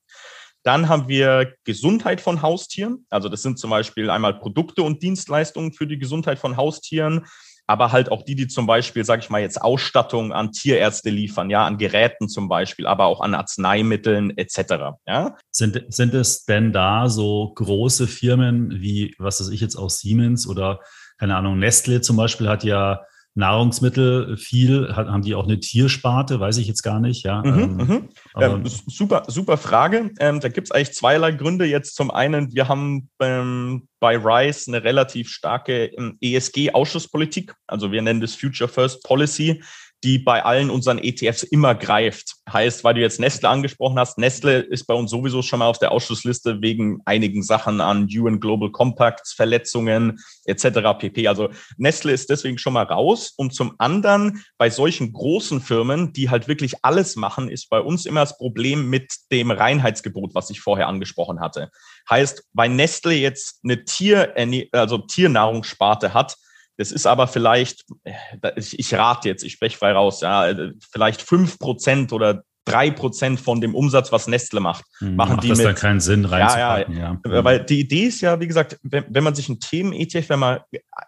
Dann 0.64 0.90
haben 0.90 1.08
wir 1.08 1.54
Gesundheit 1.64 2.22
von 2.22 2.42
Haustieren. 2.42 3.06
Also 3.10 3.30
das 3.30 3.42
sind 3.42 3.60
zum 3.60 3.70
Beispiel 3.70 4.10
einmal 4.10 4.38
Produkte 4.38 4.84
und 4.84 5.02
Dienstleistungen 5.02 5.74
für 5.74 5.88
die 5.88 5.98
Gesundheit 5.98 6.40
von 6.40 6.58
Haustieren, 6.58 7.26
aber 7.68 7.92
halt 7.92 8.12
auch 8.12 8.24
die, 8.24 8.36
die 8.36 8.48
zum 8.48 8.66
Beispiel, 8.66 9.04
sage 9.04 9.22
ich 9.22 9.30
mal 9.30 9.42
jetzt, 9.42 9.62
Ausstattung 9.62 10.32
an 10.32 10.52
Tierärzte 10.52 11.10
liefern, 11.10 11.50
ja, 11.50 11.66
an 11.66 11.78
Geräten 11.78 12.30
zum 12.30 12.48
Beispiel, 12.48 12.88
aber 12.88 13.06
auch 13.06 13.22
an 13.22 13.34
Arzneimitteln 13.34 14.38
etc. 14.38 14.98
Ja. 15.06 15.36
Sind, 15.52 15.84
sind 15.90 16.14
es 16.14 16.46
denn 16.46 16.72
da 16.72 17.10
so 17.10 17.52
große 17.56 18.08
Firmen 18.08 18.82
wie, 18.82 19.16
was 19.20 19.42
weiß 19.42 19.50
ich 19.50 19.62
jetzt 19.62 19.76
auch 19.76 19.90
Siemens 19.90 20.48
oder 20.48 20.80
keine 21.18 21.36
Ahnung, 21.36 21.60
Nestle 21.60 22.02
zum 22.02 22.16
Beispiel 22.16 22.48
hat 22.48 22.64
ja 22.64 23.02
Nahrungsmittel 23.38 24.36
viel, 24.36 24.92
haben 24.96 25.22
die 25.22 25.36
auch 25.36 25.46
eine 25.46 25.60
Tiersparte, 25.60 26.40
weiß 26.40 26.58
ich 26.58 26.68
jetzt 26.68 26.82
gar 26.82 27.00
nicht, 27.00 27.24
ja. 27.24 27.44
Mhm, 27.44 28.10
ähm, 28.40 28.62
mhm. 28.62 28.66
super, 28.66 29.24
super 29.28 29.58
Frage. 29.58 30.12
Ähm, 30.20 30.40
da 30.40 30.50
gibt 30.50 30.68
es 30.68 30.72
eigentlich 30.72 30.94
zweierlei 30.94 31.32
Gründe. 31.32 31.66
Jetzt 31.66 31.96
zum 31.96 32.10
einen, 32.10 32.54
wir 32.56 32.68
haben 32.68 33.10
ähm, 33.20 33.88
bei 34.00 34.18
Rice 34.18 34.68
eine 34.68 34.84
relativ 34.84 35.30
starke 35.30 35.86
ähm, 35.86 36.18
ESG-Ausschusspolitik. 36.20 37.54
Also 37.68 37.92
wir 37.92 38.02
nennen 38.02 38.22
das 38.22 38.34
Future 38.34 38.68
First 38.68 39.04
Policy 39.04 39.62
die 40.04 40.20
bei 40.20 40.46
allen 40.46 40.70
unseren 40.70 41.00
ETFs 41.00 41.44
immer 41.44 41.74
greift. 41.74 42.36
Heißt, 42.52 42.84
weil 42.84 42.94
du 42.94 43.02
jetzt 43.02 43.20
Nestle 43.20 43.50
angesprochen 43.50 43.98
hast, 43.98 44.18
Nestle 44.18 44.60
ist 44.60 44.86
bei 44.86 44.94
uns 44.94 45.10
sowieso 45.10 45.42
schon 45.42 45.60
mal 45.60 45.68
auf 45.68 45.80
der 45.80 45.92
Ausschussliste 45.92 46.62
wegen 46.62 47.02
einigen 47.06 47.42
Sachen 47.42 47.82
an 47.82 48.08
UN 48.10 48.40
Global 48.40 48.72
Compacts, 48.72 49.34
Verletzungen 49.34 50.20
etc. 50.46 50.98
pp. 51.00 51.28
Also 51.28 51.50
Nestle 51.78 52.12
ist 52.12 52.30
deswegen 52.30 52.58
schon 52.58 52.74
mal 52.74 52.84
raus. 52.84 53.34
Und 53.36 53.54
zum 53.56 53.74
anderen 53.80 54.44
bei 54.58 54.70
solchen 54.70 55.14
großen 55.14 55.62
Firmen, 55.62 56.14
die 56.14 56.30
halt 56.30 56.48
wirklich 56.48 56.86
alles 56.86 57.16
machen, 57.16 57.50
ist 57.50 57.70
bei 57.70 57.80
uns 57.80 58.06
immer 58.06 58.22
das 58.22 58.38
Problem 58.38 58.90
mit 58.90 59.12
dem 59.32 59.50
Reinheitsgebot, 59.50 60.36
was 60.36 60.52
ich 60.52 60.62
vorher 60.62 60.88
angesprochen 60.88 61.40
hatte. 61.40 61.72
Heißt, 62.10 62.44
weil 62.54 62.70
Nestle 62.70 63.14
jetzt 63.14 63.60
eine 63.64 63.84
Tier, 63.84 64.36
also 64.72 65.00
Tiernahrungssparte 65.00 66.14
hat, 66.14 66.38
das 66.78 66.92
ist 66.92 67.08
aber 67.08 67.28
vielleicht, 67.28 67.86
äh, 68.04 68.52
ich 68.56 68.94
rate 68.94 69.28
jetzt, 69.28 69.44
ich 69.44 69.54
spreche 69.54 69.78
frei 69.78 69.92
raus, 69.92 70.22
ja, 70.22 70.48
äh, 70.48 70.72
vielleicht 70.92 71.22
fünf 71.22 71.60
Prozent 71.60 72.14
oder 72.14 72.44
drei 72.68 72.92
Prozent 72.92 73.40
von 73.40 73.62
dem 73.62 73.74
Umsatz, 73.74 74.12
was 74.12 74.28
Nestle 74.28 74.60
macht, 74.60 74.84
hm, 75.00 75.16
machen 75.16 75.36
macht 75.36 75.44
die 75.44 75.50
das 75.50 75.58
mit. 75.60 75.68
da 75.68 75.74
keinen 75.74 76.02
Sinn 76.02 76.26
reinzupacken. 76.26 76.96
Ja, 76.96 77.18
ja. 77.24 77.32
ja. 77.32 77.44
Weil 77.44 77.64
die 77.64 77.80
Idee 77.80 78.04
ist 78.04 78.20
ja, 78.22 78.40
wie 78.42 78.48
gesagt, 78.48 78.78
wenn, 78.84 79.06
wenn 79.10 79.24
man 79.24 79.36
sich 79.36 79.48
ein 79.48 79.60
Themen-ETF, 79.60 80.30
wenn 80.30 80.40
man 80.40 80.60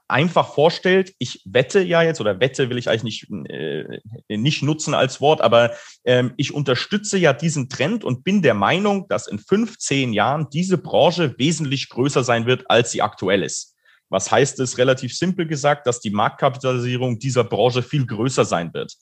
einfach 0.08 0.54
vorstellt, 0.54 1.14
ich 1.20 1.42
wette 1.46 1.82
ja 1.82 2.02
jetzt, 2.02 2.22
oder 2.22 2.40
wette 2.40 2.70
will 2.70 2.78
ich 2.78 2.90
eigentlich 2.90 3.28
nicht, 3.30 3.52
äh, 3.52 4.00
nicht 4.30 4.64
nutzen 4.64 4.94
als 4.94 5.20
Wort, 5.20 5.42
aber 5.42 5.72
ähm, 6.06 6.34
ich 6.38 6.54
unterstütze 6.54 7.18
ja 7.18 7.34
diesen 7.34 7.68
Trend 7.68 8.06
und 8.06 8.24
bin 8.24 8.42
der 8.42 8.54
Meinung, 8.54 9.08
dass 9.10 9.28
in 9.28 9.38
fünf, 9.38 9.78
zehn 9.78 10.14
Jahren 10.14 10.48
diese 10.52 10.78
Branche 10.78 11.36
wesentlich 11.38 11.90
größer 11.90 12.24
sein 12.24 12.46
wird, 12.46 12.72
als 12.72 12.92
sie 12.92 13.02
aktuell 13.02 13.44
ist. 13.44 13.76
Was 14.10 14.32
heißt 14.32 14.60
es 14.60 14.78
relativ 14.78 15.16
simpel 15.16 15.48
gesagt, 15.48 15.88
dass 15.88 16.00
die 16.00 16.10
Marktkapitalisierung 16.10 17.20
dieser 17.20 17.44
Branche 17.44 17.84
viel 17.84 18.06
größer 18.06 18.46
sein 18.46 18.74
wird? 18.74 18.94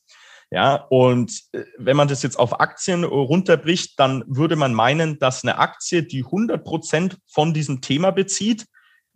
Ja, 0.49 0.75
und 0.89 1.31
äh, 1.51 1.63
wenn 1.77 1.97
man 1.97 2.07
das 2.07 2.23
jetzt 2.23 2.39
auf 2.39 2.59
Aktien 2.59 3.03
runterbricht, 3.03 3.99
dann 3.99 4.23
würde 4.27 4.55
man 4.55 4.73
meinen, 4.73 5.19
dass 5.19 5.43
eine 5.43 5.57
Aktie, 5.57 6.03
die 6.03 6.23
100 6.23 6.63
Prozent 6.63 7.17
von 7.27 7.53
diesem 7.53 7.81
Thema 7.81 8.11
bezieht, 8.11 8.65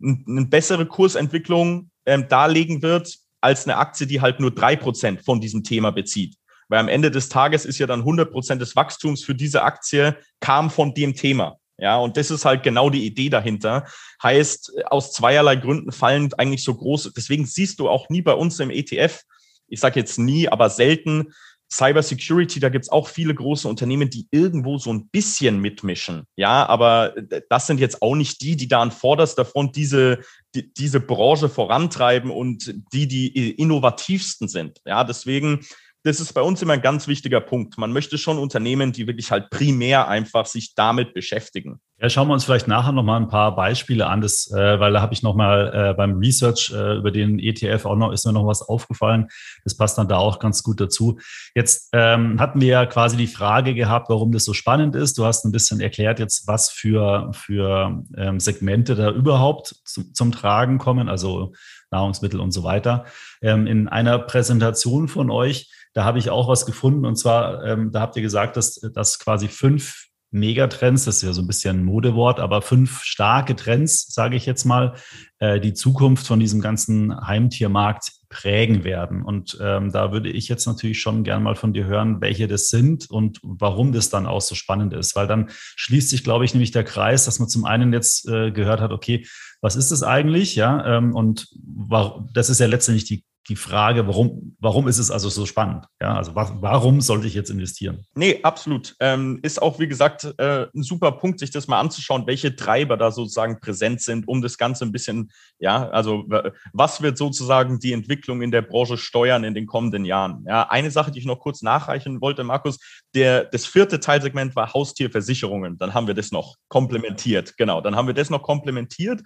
eine 0.02 0.46
bessere 0.46 0.84
Kursentwicklung 0.84 1.90
ähm, 2.06 2.26
darlegen 2.28 2.82
wird, 2.82 3.16
als 3.40 3.66
eine 3.66 3.76
Aktie, 3.76 4.06
die 4.06 4.20
halt 4.20 4.40
nur 4.40 4.50
drei 4.50 4.76
Prozent 4.76 5.24
von 5.24 5.40
diesem 5.40 5.64
Thema 5.64 5.90
bezieht. 5.90 6.36
Weil 6.68 6.80
am 6.80 6.88
Ende 6.88 7.10
des 7.10 7.28
Tages 7.28 7.64
ist 7.64 7.78
ja 7.78 7.86
dann 7.86 8.00
100 8.00 8.30
Prozent 8.30 8.60
des 8.60 8.76
Wachstums 8.76 9.24
für 9.24 9.34
diese 9.34 9.62
Aktie 9.62 10.16
kam 10.40 10.70
von 10.70 10.94
dem 10.94 11.14
Thema. 11.14 11.56
Ja, 11.82 11.98
und 11.98 12.16
das 12.16 12.30
ist 12.30 12.44
halt 12.44 12.62
genau 12.62 12.90
die 12.90 13.04
Idee 13.04 13.28
dahinter. 13.28 13.86
Heißt, 14.22 14.84
aus 14.86 15.12
zweierlei 15.12 15.56
Gründen 15.56 15.90
fallen 15.90 16.32
eigentlich 16.34 16.62
so 16.62 16.76
große, 16.76 17.12
deswegen 17.16 17.44
siehst 17.44 17.80
du 17.80 17.88
auch 17.88 18.08
nie 18.08 18.22
bei 18.22 18.34
uns 18.34 18.60
im 18.60 18.70
ETF, 18.70 19.22
ich 19.66 19.80
sage 19.80 19.98
jetzt 19.98 20.16
nie, 20.16 20.48
aber 20.48 20.70
selten, 20.70 21.34
Cyber 21.72 22.02
Security, 22.02 22.60
da 22.60 22.68
gibt's 22.68 22.90
auch 22.90 23.08
viele 23.08 23.34
große 23.34 23.66
Unternehmen, 23.66 24.10
die 24.10 24.28
irgendwo 24.30 24.78
so 24.78 24.92
ein 24.92 25.08
bisschen 25.08 25.58
mitmischen. 25.58 26.24
Ja, 26.36 26.66
aber 26.66 27.14
das 27.48 27.66
sind 27.66 27.80
jetzt 27.80 28.02
auch 28.02 28.14
nicht 28.14 28.42
die, 28.42 28.56
die 28.56 28.68
da 28.68 28.82
an 28.82 28.92
vorderster 28.92 29.44
Front 29.44 29.74
diese, 29.74 30.20
die, 30.54 30.72
diese 30.74 31.00
Branche 31.00 31.48
vorantreiben 31.48 32.30
und 32.30 32.74
die, 32.92 33.08
die 33.08 33.50
innovativsten 33.52 34.48
sind. 34.48 34.82
Ja, 34.84 35.02
deswegen 35.02 35.66
das 36.04 36.18
ist 36.18 36.32
bei 36.32 36.42
uns 36.42 36.60
immer 36.62 36.72
ein 36.72 36.82
ganz 36.82 37.06
wichtiger 37.06 37.40
Punkt. 37.40 37.78
Man 37.78 37.92
möchte 37.92 38.18
schon 38.18 38.38
Unternehmen, 38.38 38.92
die 38.92 39.06
wirklich 39.06 39.30
halt 39.30 39.50
primär 39.50 40.08
einfach 40.08 40.46
sich 40.46 40.74
damit 40.74 41.14
beschäftigen. 41.14 41.80
Ja, 42.00 42.10
schauen 42.10 42.26
wir 42.26 42.34
uns 42.34 42.44
vielleicht 42.44 42.66
nachher 42.66 42.90
nochmal 42.90 43.20
ein 43.20 43.28
paar 43.28 43.54
Beispiele 43.54 44.08
an, 44.08 44.20
das, 44.20 44.50
äh, 44.50 44.80
weil 44.80 44.92
da 44.92 45.00
habe 45.00 45.14
ich 45.14 45.22
nochmal 45.22 45.70
äh, 45.72 45.94
beim 45.94 46.18
Research 46.18 46.72
äh, 46.74 46.96
über 46.96 47.12
den 47.12 47.38
ETF 47.38 47.86
auch 47.86 47.94
noch, 47.94 48.10
ist 48.10 48.26
mir 48.26 48.32
noch 48.32 48.46
was 48.46 48.62
aufgefallen. 48.62 49.28
Das 49.62 49.76
passt 49.76 49.98
dann 49.98 50.08
da 50.08 50.16
auch 50.16 50.40
ganz 50.40 50.64
gut 50.64 50.80
dazu. 50.80 51.20
Jetzt 51.54 51.90
ähm, 51.92 52.40
hatten 52.40 52.60
wir 52.60 52.68
ja 52.68 52.86
quasi 52.86 53.16
die 53.16 53.28
Frage 53.28 53.72
gehabt, 53.72 54.08
warum 54.08 54.32
das 54.32 54.44
so 54.44 54.52
spannend 54.52 54.96
ist. 54.96 55.16
Du 55.16 55.24
hast 55.24 55.44
ein 55.44 55.52
bisschen 55.52 55.80
erklärt 55.80 56.18
jetzt, 56.18 56.48
was 56.48 56.70
für, 56.70 57.30
für 57.32 58.02
ähm, 58.16 58.40
Segmente 58.40 58.96
da 58.96 59.12
überhaupt 59.12 59.76
zu, 59.84 60.12
zum 60.12 60.32
Tragen 60.32 60.78
kommen, 60.78 61.08
also 61.08 61.52
Nahrungsmittel 61.92 62.40
und 62.40 62.50
so 62.50 62.64
weiter. 62.64 63.04
Ähm, 63.42 63.68
in 63.68 63.86
einer 63.86 64.18
Präsentation 64.18 65.06
von 65.06 65.30
euch 65.30 65.70
da 65.92 66.04
habe 66.04 66.18
ich 66.18 66.30
auch 66.30 66.48
was 66.48 66.66
gefunden. 66.66 67.04
Und 67.04 67.16
zwar, 67.16 67.64
ähm, 67.64 67.90
da 67.92 68.00
habt 68.00 68.16
ihr 68.16 68.22
gesagt, 68.22 68.56
dass, 68.56 68.74
dass 68.94 69.18
quasi 69.18 69.48
fünf 69.48 70.06
Megatrends, 70.32 71.04
das 71.04 71.16
ist 71.16 71.22
ja 71.22 71.32
so 71.34 71.42
ein 71.42 71.46
bisschen 71.46 71.80
ein 71.80 71.84
Modewort, 71.84 72.40
aber 72.40 72.62
fünf 72.62 73.02
starke 73.02 73.54
Trends, 73.54 74.12
sage 74.14 74.34
ich 74.34 74.46
jetzt 74.46 74.64
mal, 74.64 74.94
äh, 75.40 75.60
die 75.60 75.74
Zukunft 75.74 76.26
von 76.26 76.40
diesem 76.40 76.62
ganzen 76.62 77.14
Heimtiermarkt 77.26 78.12
prägen 78.30 78.82
werden. 78.82 79.22
Und 79.22 79.58
ähm, 79.60 79.92
da 79.92 80.10
würde 80.10 80.30
ich 80.30 80.48
jetzt 80.48 80.64
natürlich 80.66 81.02
schon 81.02 81.22
gern 81.22 81.42
mal 81.42 81.54
von 81.54 81.74
dir 81.74 81.84
hören, 81.84 82.22
welche 82.22 82.48
das 82.48 82.68
sind 82.68 83.10
und 83.10 83.40
warum 83.42 83.92
das 83.92 84.08
dann 84.08 84.26
auch 84.26 84.40
so 84.40 84.54
spannend 84.54 84.94
ist. 84.94 85.14
Weil 85.14 85.26
dann 85.26 85.50
schließt 85.50 86.08
sich, 86.08 86.24
glaube 86.24 86.46
ich, 86.46 86.54
nämlich 86.54 86.70
der 86.70 86.84
Kreis, 86.84 87.26
dass 87.26 87.38
man 87.38 87.50
zum 87.50 87.66
einen 87.66 87.92
jetzt 87.92 88.26
äh, 88.26 88.50
gehört 88.52 88.80
hat, 88.80 88.90
okay, 88.90 89.26
was 89.60 89.76
ist 89.76 89.92
das 89.92 90.02
eigentlich? 90.02 90.56
Ja, 90.56 90.96
ähm, 90.96 91.14
und 91.14 91.46
war, 91.62 92.26
das 92.32 92.48
ist 92.48 92.58
ja 92.58 92.66
letztendlich 92.66 93.04
die 93.04 93.22
die 93.48 93.56
Frage, 93.56 94.06
warum, 94.06 94.56
warum 94.60 94.86
ist 94.86 94.98
es 94.98 95.10
also 95.10 95.28
so 95.28 95.46
spannend? 95.46 95.86
Ja, 96.00 96.16
also 96.16 96.34
warum 96.34 97.00
sollte 97.00 97.26
ich 97.26 97.34
jetzt 97.34 97.50
investieren? 97.50 98.04
Nee, 98.14 98.40
absolut. 98.42 98.94
Ähm, 99.00 99.40
ist 99.42 99.60
auch, 99.60 99.80
wie 99.80 99.88
gesagt, 99.88 100.32
äh, 100.38 100.66
ein 100.74 100.82
super 100.82 101.12
Punkt, 101.12 101.40
sich 101.40 101.50
das 101.50 101.66
mal 101.66 101.80
anzuschauen, 101.80 102.26
welche 102.26 102.54
Treiber 102.54 102.96
da 102.96 103.10
sozusagen 103.10 103.58
präsent 103.60 104.00
sind, 104.00 104.28
um 104.28 104.42
das 104.42 104.58
Ganze 104.58 104.84
ein 104.84 104.92
bisschen, 104.92 105.32
ja, 105.58 105.88
also 105.90 106.24
was 106.72 107.02
wird 107.02 107.18
sozusagen 107.18 107.80
die 107.80 107.92
Entwicklung 107.92 108.42
in 108.42 108.52
der 108.52 108.62
Branche 108.62 108.96
steuern 108.96 109.42
in 109.42 109.54
den 109.54 109.66
kommenden 109.66 110.04
Jahren? 110.04 110.44
Ja, 110.46 110.68
eine 110.70 110.92
Sache, 110.92 111.10
die 111.10 111.18
ich 111.18 111.26
noch 111.26 111.40
kurz 111.40 111.62
nachreichen 111.62 112.20
wollte, 112.20 112.44
Markus, 112.44 112.78
der, 113.14 113.44
das 113.46 113.66
vierte 113.66 113.98
Teilsegment 113.98 114.54
war 114.54 114.72
Haustierversicherungen. 114.72 115.78
Dann 115.78 115.94
haben 115.94 116.06
wir 116.06 116.14
das 116.14 116.30
noch 116.30 116.56
komplementiert. 116.68 117.56
Genau, 117.56 117.80
dann 117.80 117.96
haben 117.96 118.06
wir 118.06 118.14
das 118.14 118.30
noch 118.30 118.42
komplementiert. 118.42 119.20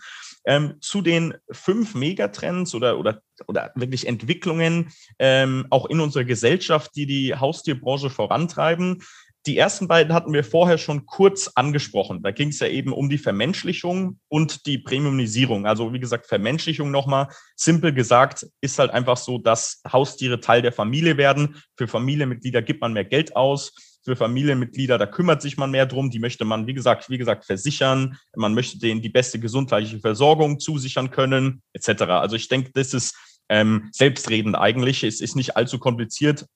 Ähm, 0.46 0.76
zu 0.80 1.02
den 1.02 1.34
fünf 1.50 1.94
Megatrends 1.94 2.74
oder, 2.74 2.98
oder, 2.98 3.20
oder 3.48 3.72
wirklich 3.74 4.06
Entwicklungen, 4.06 4.92
ähm, 5.18 5.66
auch 5.70 5.86
in 5.86 6.00
unserer 6.00 6.24
Gesellschaft, 6.24 6.92
die 6.94 7.06
die 7.06 7.34
Haustierbranche 7.34 8.10
vorantreiben. 8.10 9.02
die 9.46 9.56
ersten 9.56 9.86
beiden 9.86 10.12
hatten 10.12 10.32
wir 10.32 10.42
vorher 10.42 10.76
schon 10.76 11.06
kurz 11.06 11.52
angesprochen. 11.54 12.22
Da 12.22 12.32
ging 12.32 12.48
es 12.48 12.58
ja 12.58 12.66
eben 12.66 12.92
um 12.92 13.08
die 13.08 13.18
Vermenschlichung 13.18 14.18
und 14.28 14.66
die 14.66 14.78
Premiumisierung. 14.78 15.66
Also 15.66 15.92
wie 15.92 16.00
gesagt, 16.00 16.26
Vermenschlichung 16.26 16.90
nochmal, 16.90 17.28
simpel 17.54 17.92
gesagt, 17.92 18.46
ist 18.60 18.78
halt 18.80 18.90
einfach 18.90 19.16
so, 19.16 19.38
dass 19.38 19.82
Haustiere 19.90 20.40
Teil 20.40 20.62
der 20.62 20.72
Familie 20.72 21.16
werden. 21.16 21.62
Für 21.76 21.86
Familienmitglieder 21.86 22.60
gibt 22.60 22.80
man 22.80 22.92
mehr 22.92 23.04
Geld 23.04 23.36
aus. 23.36 23.72
Für 24.06 24.14
Familienmitglieder, 24.14 24.98
da 24.98 25.06
kümmert 25.06 25.42
sich 25.42 25.56
man 25.56 25.72
mehr 25.72 25.84
drum. 25.84 26.10
Die 26.10 26.20
möchte 26.20 26.44
man, 26.44 26.68
wie 26.68 26.74
gesagt, 26.74 27.10
wie 27.10 27.18
gesagt, 27.18 27.44
versichern. 27.44 28.16
Man 28.36 28.54
möchte 28.54 28.78
denen 28.78 29.02
die 29.02 29.08
beste 29.08 29.40
gesundheitliche 29.40 29.98
Versorgung 29.98 30.60
zusichern 30.60 31.10
können, 31.10 31.60
etc. 31.72 32.02
Also 32.02 32.36
ich 32.36 32.46
denke, 32.46 32.70
das 32.72 32.94
ist 32.94 33.16
ähm, 33.48 33.88
selbstredend 33.90 34.54
eigentlich. 34.54 35.02
Es 35.02 35.20
ist 35.20 35.34
nicht 35.34 35.56
allzu 35.56 35.80
kompliziert, 35.80 36.46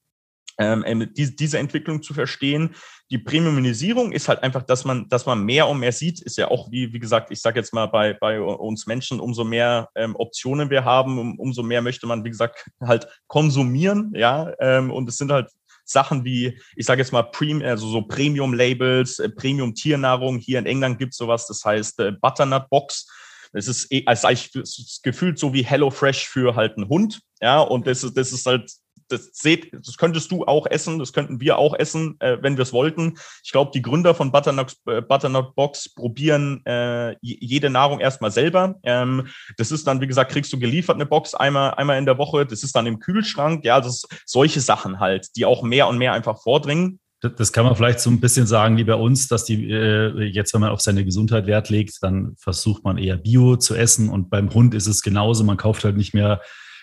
ähm, 0.60 0.84
ähm, 0.86 1.12
die, 1.12 1.34
diese 1.34 1.58
Entwicklung 1.58 2.04
zu 2.04 2.14
verstehen. 2.14 2.76
Die 3.10 3.18
Premiumisierung 3.18 4.12
ist 4.12 4.28
halt 4.28 4.44
einfach, 4.44 4.62
dass 4.62 4.84
man, 4.84 5.08
dass 5.08 5.26
man 5.26 5.42
mehr 5.42 5.66
und 5.66 5.80
mehr 5.80 5.90
sieht, 5.90 6.20
ist 6.20 6.38
ja 6.38 6.52
auch, 6.52 6.70
wie, 6.70 6.92
wie 6.92 7.00
gesagt, 7.00 7.32
ich 7.32 7.40
sage 7.40 7.58
jetzt 7.58 7.74
mal 7.74 7.86
bei, 7.86 8.12
bei 8.12 8.40
uns 8.40 8.86
Menschen, 8.86 9.18
umso 9.18 9.42
mehr 9.42 9.88
ähm, 9.96 10.14
Optionen 10.14 10.70
wir 10.70 10.84
haben, 10.84 11.18
um, 11.18 11.36
umso 11.40 11.64
mehr 11.64 11.82
möchte 11.82 12.06
man, 12.06 12.24
wie 12.24 12.30
gesagt, 12.30 12.64
halt 12.80 13.08
konsumieren, 13.26 14.12
ja, 14.14 14.52
ähm, 14.60 14.92
und 14.92 15.08
es 15.08 15.16
sind 15.16 15.32
halt 15.32 15.50
Sachen 15.90 16.24
wie, 16.24 16.59
ich 16.76 16.87
sage 16.87 17.00
jetzt 17.00 17.12
mal, 17.12 17.29
also 17.64 17.88
so 17.88 18.03
Premium-Labels, 18.03 19.18
äh, 19.18 19.29
Premium-Tiernahrung. 19.29 20.38
Hier 20.38 20.59
in 20.59 20.66
England 20.66 20.98
gibt 20.98 21.12
es 21.12 21.18
sowas, 21.18 21.46
das 21.46 21.64
heißt 21.64 22.00
äh, 22.00 22.12
Butternut 22.12 22.68
Box. 22.70 23.09
Das 23.53 23.66
ist 23.66 23.90
eh, 23.90 24.05
als 24.07 24.24
eigentlich 24.24 25.03
gefühlt 25.03 25.38
so 25.38 25.53
wie 25.53 25.64
HelloFresh 25.64 26.29
für 26.29 26.55
halt 26.55 26.76
einen 26.76 26.88
Hund. 26.88 27.20
Ja, 27.40 27.61
und 27.61 27.87
das 27.87 28.05
ist, 28.05 28.16
das 28.16 28.33
ist 28.33 28.46
halt 28.46 28.70
das 29.11 29.31
seht, 29.33 29.73
das 29.73 29.96
könntest 29.96 30.31
du 30.31 30.44
auch 30.44 30.66
essen, 30.66 30.99
das 30.99 31.12
könnten 31.12 31.40
wir 31.40 31.59
auch 31.59 31.75
essen, 31.75 32.16
äh, 32.20 32.38
wenn 32.40 32.57
wir 32.57 32.62
es 32.62 32.73
wollten. 32.73 33.18
Ich 33.44 33.53
glaube, 33.53 33.70
die 33.75 33.83
Gründer 33.83 34.14
von 34.14 34.33
Butternut, 34.33 34.75
äh, 34.87 35.03
Butternut 35.03 35.55
Box 35.55 35.92
probieren 35.92 36.64
äh, 36.64 37.16
jede 37.20 37.70
Nahrung 37.70 38.01
erstmal 38.01 38.31
selber. 38.31 38.77
Ähm, 38.83 39.29
das 39.57 39.73
ist 39.73 39.87
dann, 39.87 40.01
wie 40.01 40.07
gesagt, 40.07 40.33
kriegst 40.33 40.53
du 40.53 40.59
geliefert 40.59 40.96
eine 40.96 41.07
Box 41.07 41.35
einmal, 41.35 41.75
einmal 41.75 41.99
in 41.99 42.07
der 42.07 42.18
Woche. 42.18 42.46
Das 42.46 42.62
ist 42.62 42.75
dann 42.75 42.87
im 42.87 43.01
Kühlschrank. 43.01 43.64
Ja, 43.64 43.81
das 43.81 44.07
solche 44.25 44.61
Sachen 44.61 45.01
halt, 45.01 45.29
die 45.37 45.44
auch 45.44 45.62
mehr 45.62 45.88
und 45.88 45.99
mehr 45.99 46.12
einfach 46.12 46.40
vordringen. 46.42 47.01
Das 47.20 47.53
kann 47.53 47.66
man 47.66 47.77
vielleicht 47.77 48.01
so 48.01 48.09
ein 48.09 48.20
bisschen 48.20 48.46
sagen 48.46 48.79
wie 48.79 48.85
bei 48.85 48.94
uns, 48.94 49.29
dass 49.29 49.44
die 49.44 49.70
äh, 49.70 50.23
jetzt, 50.25 50.55
wenn 50.55 50.62
man 50.62 50.70
auf 50.70 50.81
seine 50.81 51.05
Gesundheit 51.05 51.46
Wert 51.46 51.68
legt, 51.68 51.99
dann 52.03 52.35
versucht 52.38 52.83
man 52.83 52.96
eher 52.96 53.18
Bio 53.18 53.57
zu 53.57 53.75
essen 53.75 54.09
und 54.09 54.31
beim 54.31 54.55
Hund 54.55 54.73
ist 54.73 54.87
es 54.87 55.03
genauso. 55.03 55.44
Man 55.44 55.59
kauft 55.59 55.85
halt 55.85 55.99
nicht 55.99 56.14
mehr 56.14 56.40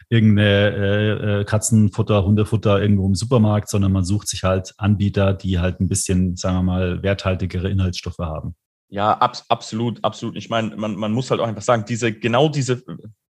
irgendeine 0.10 0.70
äh, 0.76 1.42
äh, 1.42 1.44
Katzenfutter, 1.44 2.24
Hundefutter 2.24 2.82
irgendwo 2.82 3.06
im 3.08 3.16
Supermarkt, 3.16 3.70
sondern 3.70 3.92
man 3.92 4.06
sucht 4.06 4.28
sich 4.30 4.44
halt 4.44 4.74
Anbieter, 4.78 5.34
die 5.34 5.60
halt 5.60 5.80
ein 5.80 5.90
bisschen, 5.90 6.36
sagen 6.36 6.58
wir 6.58 6.64
mal, 6.64 7.04
werthaltigere 7.04 7.70
Inhaltsstoffe 7.70 8.20
haben. 8.20 8.56
Ja, 8.90 9.12
ab, 9.14 9.38
absolut, 9.50 10.04
absolut. 10.04 10.38
Ich 10.38 10.50
meine, 10.50 10.76
man, 10.78 10.96
man 10.96 11.12
muss 11.12 11.30
halt 11.30 11.42
auch 11.42 11.48
einfach 11.48 11.62
sagen, 11.62 11.84
diese, 11.88 12.14
genau 12.14 12.48
diese 12.48 12.84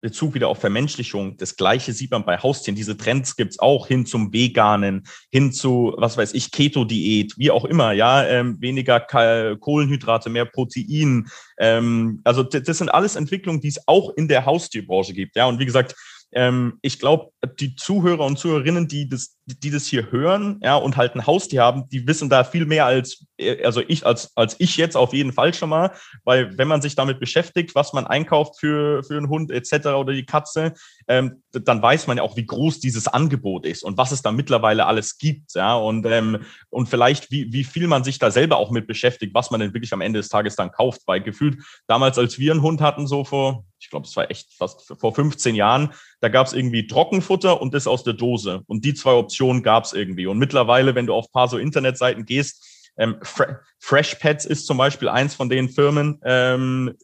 Bezug 0.00 0.34
wieder 0.34 0.48
auf 0.48 0.60
Vermenschlichung. 0.60 1.36
Das 1.38 1.56
Gleiche 1.56 1.92
sieht 1.92 2.12
man 2.12 2.24
bei 2.24 2.38
Haustieren. 2.38 2.76
Diese 2.76 2.96
Trends 2.96 3.34
gibt's 3.34 3.58
auch 3.58 3.88
hin 3.88 4.06
zum 4.06 4.32
Veganen, 4.32 5.04
hin 5.30 5.52
zu, 5.52 5.94
was 5.96 6.16
weiß 6.16 6.34
ich, 6.34 6.52
Keto-Diät, 6.52 7.34
wie 7.36 7.50
auch 7.50 7.64
immer, 7.64 7.92
ja, 7.92 8.24
ähm, 8.24 8.60
weniger 8.60 9.00
Kohlenhydrate, 9.00 10.30
mehr 10.30 10.44
Protein. 10.44 11.28
Ähm, 11.58 12.20
also 12.24 12.44
das 12.44 12.78
sind 12.78 12.90
alles 12.90 13.16
Entwicklungen, 13.16 13.60
die 13.60 13.68
es 13.68 13.88
auch 13.88 14.10
in 14.16 14.28
der 14.28 14.46
Haustierbranche 14.46 15.14
gibt. 15.14 15.34
Ja, 15.34 15.46
und 15.46 15.58
wie 15.58 15.66
gesagt, 15.66 15.96
ähm, 16.32 16.78
ich 16.82 16.98
glaube, 16.98 17.32
die 17.60 17.76
Zuhörer 17.76 18.24
und 18.24 18.38
Zuhörerinnen, 18.38 18.88
die 18.88 19.08
das 19.08 19.38
die 19.54 19.70
das 19.70 19.86
hier 19.86 20.10
hören, 20.12 20.60
ja, 20.62 20.76
und 20.76 20.96
halt 20.96 21.14
ein 21.14 21.26
Haustier 21.26 21.62
haben, 21.62 21.88
die 21.88 22.06
wissen 22.06 22.28
da 22.28 22.44
viel 22.44 22.66
mehr 22.66 22.84
als, 22.84 23.26
äh, 23.38 23.64
also 23.64 23.82
ich, 23.86 24.04
als, 24.04 24.36
als 24.36 24.56
ich 24.58 24.76
jetzt 24.76 24.96
auf 24.96 25.14
jeden 25.14 25.32
Fall 25.32 25.54
schon 25.54 25.70
mal, 25.70 25.92
weil 26.24 26.56
wenn 26.58 26.68
man 26.68 26.82
sich 26.82 26.94
damit 26.94 27.18
beschäftigt, 27.18 27.74
was 27.74 27.92
man 27.92 28.06
einkauft 28.06 28.60
für, 28.60 29.02
für 29.02 29.16
einen 29.16 29.28
Hund 29.28 29.50
etc. 29.50 29.88
oder 29.88 30.12
die 30.12 30.26
Katze, 30.26 30.74
ähm, 31.08 31.42
dann 31.52 31.80
weiß 31.80 32.06
man 32.06 32.18
ja 32.18 32.22
auch, 32.22 32.36
wie 32.36 32.46
groß 32.46 32.80
dieses 32.80 33.08
Angebot 33.08 33.64
ist 33.64 33.84
und 33.84 33.96
was 33.96 34.12
es 34.12 34.22
da 34.22 34.32
mittlerweile 34.32 34.86
alles 34.86 35.16
gibt, 35.16 35.54
ja, 35.54 35.74
und, 35.76 36.04
ähm, 36.06 36.44
und 36.68 36.88
vielleicht, 36.88 37.30
wie, 37.30 37.52
wie 37.52 37.64
viel 37.64 37.86
man 37.86 38.04
sich 38.04 38.18
da 38.18 38.30
selber 38.30 38.58
auch 38.58 38.70
mit 38.70 38.86
beschäftigt, 38.86 39.34
was 39.34 39.50
man 39.50 39.60
denn 39.60 39.72
wirklich 39.72 39.92
am 39.92 40.02
Ende 40.02 40.18
des 40.18 40.28
Tages 40.28 40.56
dann 40.56 40.72
kauft, 40.72 41.02
weil 41.06 41.22
gefühlt 41.22 41.62
damals, 41.86 42.18
als 42.18 42.38
wir 42.38 42.52
einen 42.52 42.62
Hund 42.62 42.80
hatten, 42.80 43.06
so 43.06 43.24
vor, 43.24 43.64
ich 43.80 43.90
glaube, 43.90 44.06
es 44.06 44.16
war 44.16 44.30
echt 44.30 44.52
fast 44.54 44.92
vor 44.98 45.14
15 45.14 45.54
Jahren, 45.54 45.94
da 46.20 46.28
gab 46.28 46.46
es 46.48 46.52
irgendwie 46.52 46.86
Trockenfutter 46.86 47.27
und 47.28 47.74
das 47.74 47.86
aus 47.86 48.04
der 48.04 48.14
Dose 48.14 48.62
und 48.66 48.84
die 48.84 48.94
zwei 48.94 49.12
Optionen 49.12 49.38
Option 49.38 49.62
gab 49.62 49.84
es 49.84 49.92
irgendwie. 49.92 50.26
Und 50.26 50.38
mittlerweile, 50.38 50.94
wenn 50.94 51.06
du 51.06 51.14
auf 51.14 51.26
ein 51.26 51.32
paar 51.32 51.48
so 51.48 51.58
Internetseiten 51.58 52.24
gehst, 52.24 52.92
ähm, 52.98 53.16
Fre 53.22 53.60
Fresh 53.78 54.16
Pets 54.16 54.44
ist 54.44 54.66
zum 54.66 54.78
Beispiel 54.78 55.08
eins 55.08 55.34
von 55.34 55.48
den 55.48 55.68
Firmen 55.68 56.18
ähm, 56.24 56.94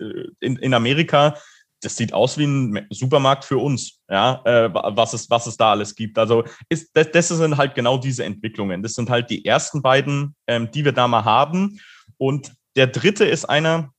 in, 0.40 0.56
in 0.56 0.74
Amerika. 0.74 1.36
Das 1.80 1.96
sieht 1.96 2.12
aus 2.12 2.38
wie 2.38 2.46
ein 2.46 2.86
Supermarkt 2.90 3.44
für 3.44 3.58
uns, 3.58 4.00
ja, 4.10 4.42
äh, 4.44 4.70
was, 4.72 5.12
es, 5.12 5.30
was 5.30 5.46
es 5.46 5.56
da 5.56 5.70
alles 5.70 5.94
gibt. 5.94 6.18
Also 6.18 6.44
ist, 6.68 6.90
das, 6.94 7.10
das 7.12 7.28
sind 7.28 7.56
halt 7.56 7.74
genau 7.74 7.98
diese 7.98 8.24
Entwicklungen. 8.24 8.82
Das 8.82 8.94
sind 8.94 9.10
halt 9.10 9.30
die 9.30 9.44
ersten 9.44 9.82
beiden, 9.82 10.34
ähm, 10.48 10.70
die 10.72 10.84
wir 10.84 10.92
da 10.92 11.06
mal 11.06 11.24
haben. 11.24 11.78
Und 12.16 12.52
der 12.74 12.88
dritte 12.88 13.24
ist 13.24 13.44
einer, 13.44 13.93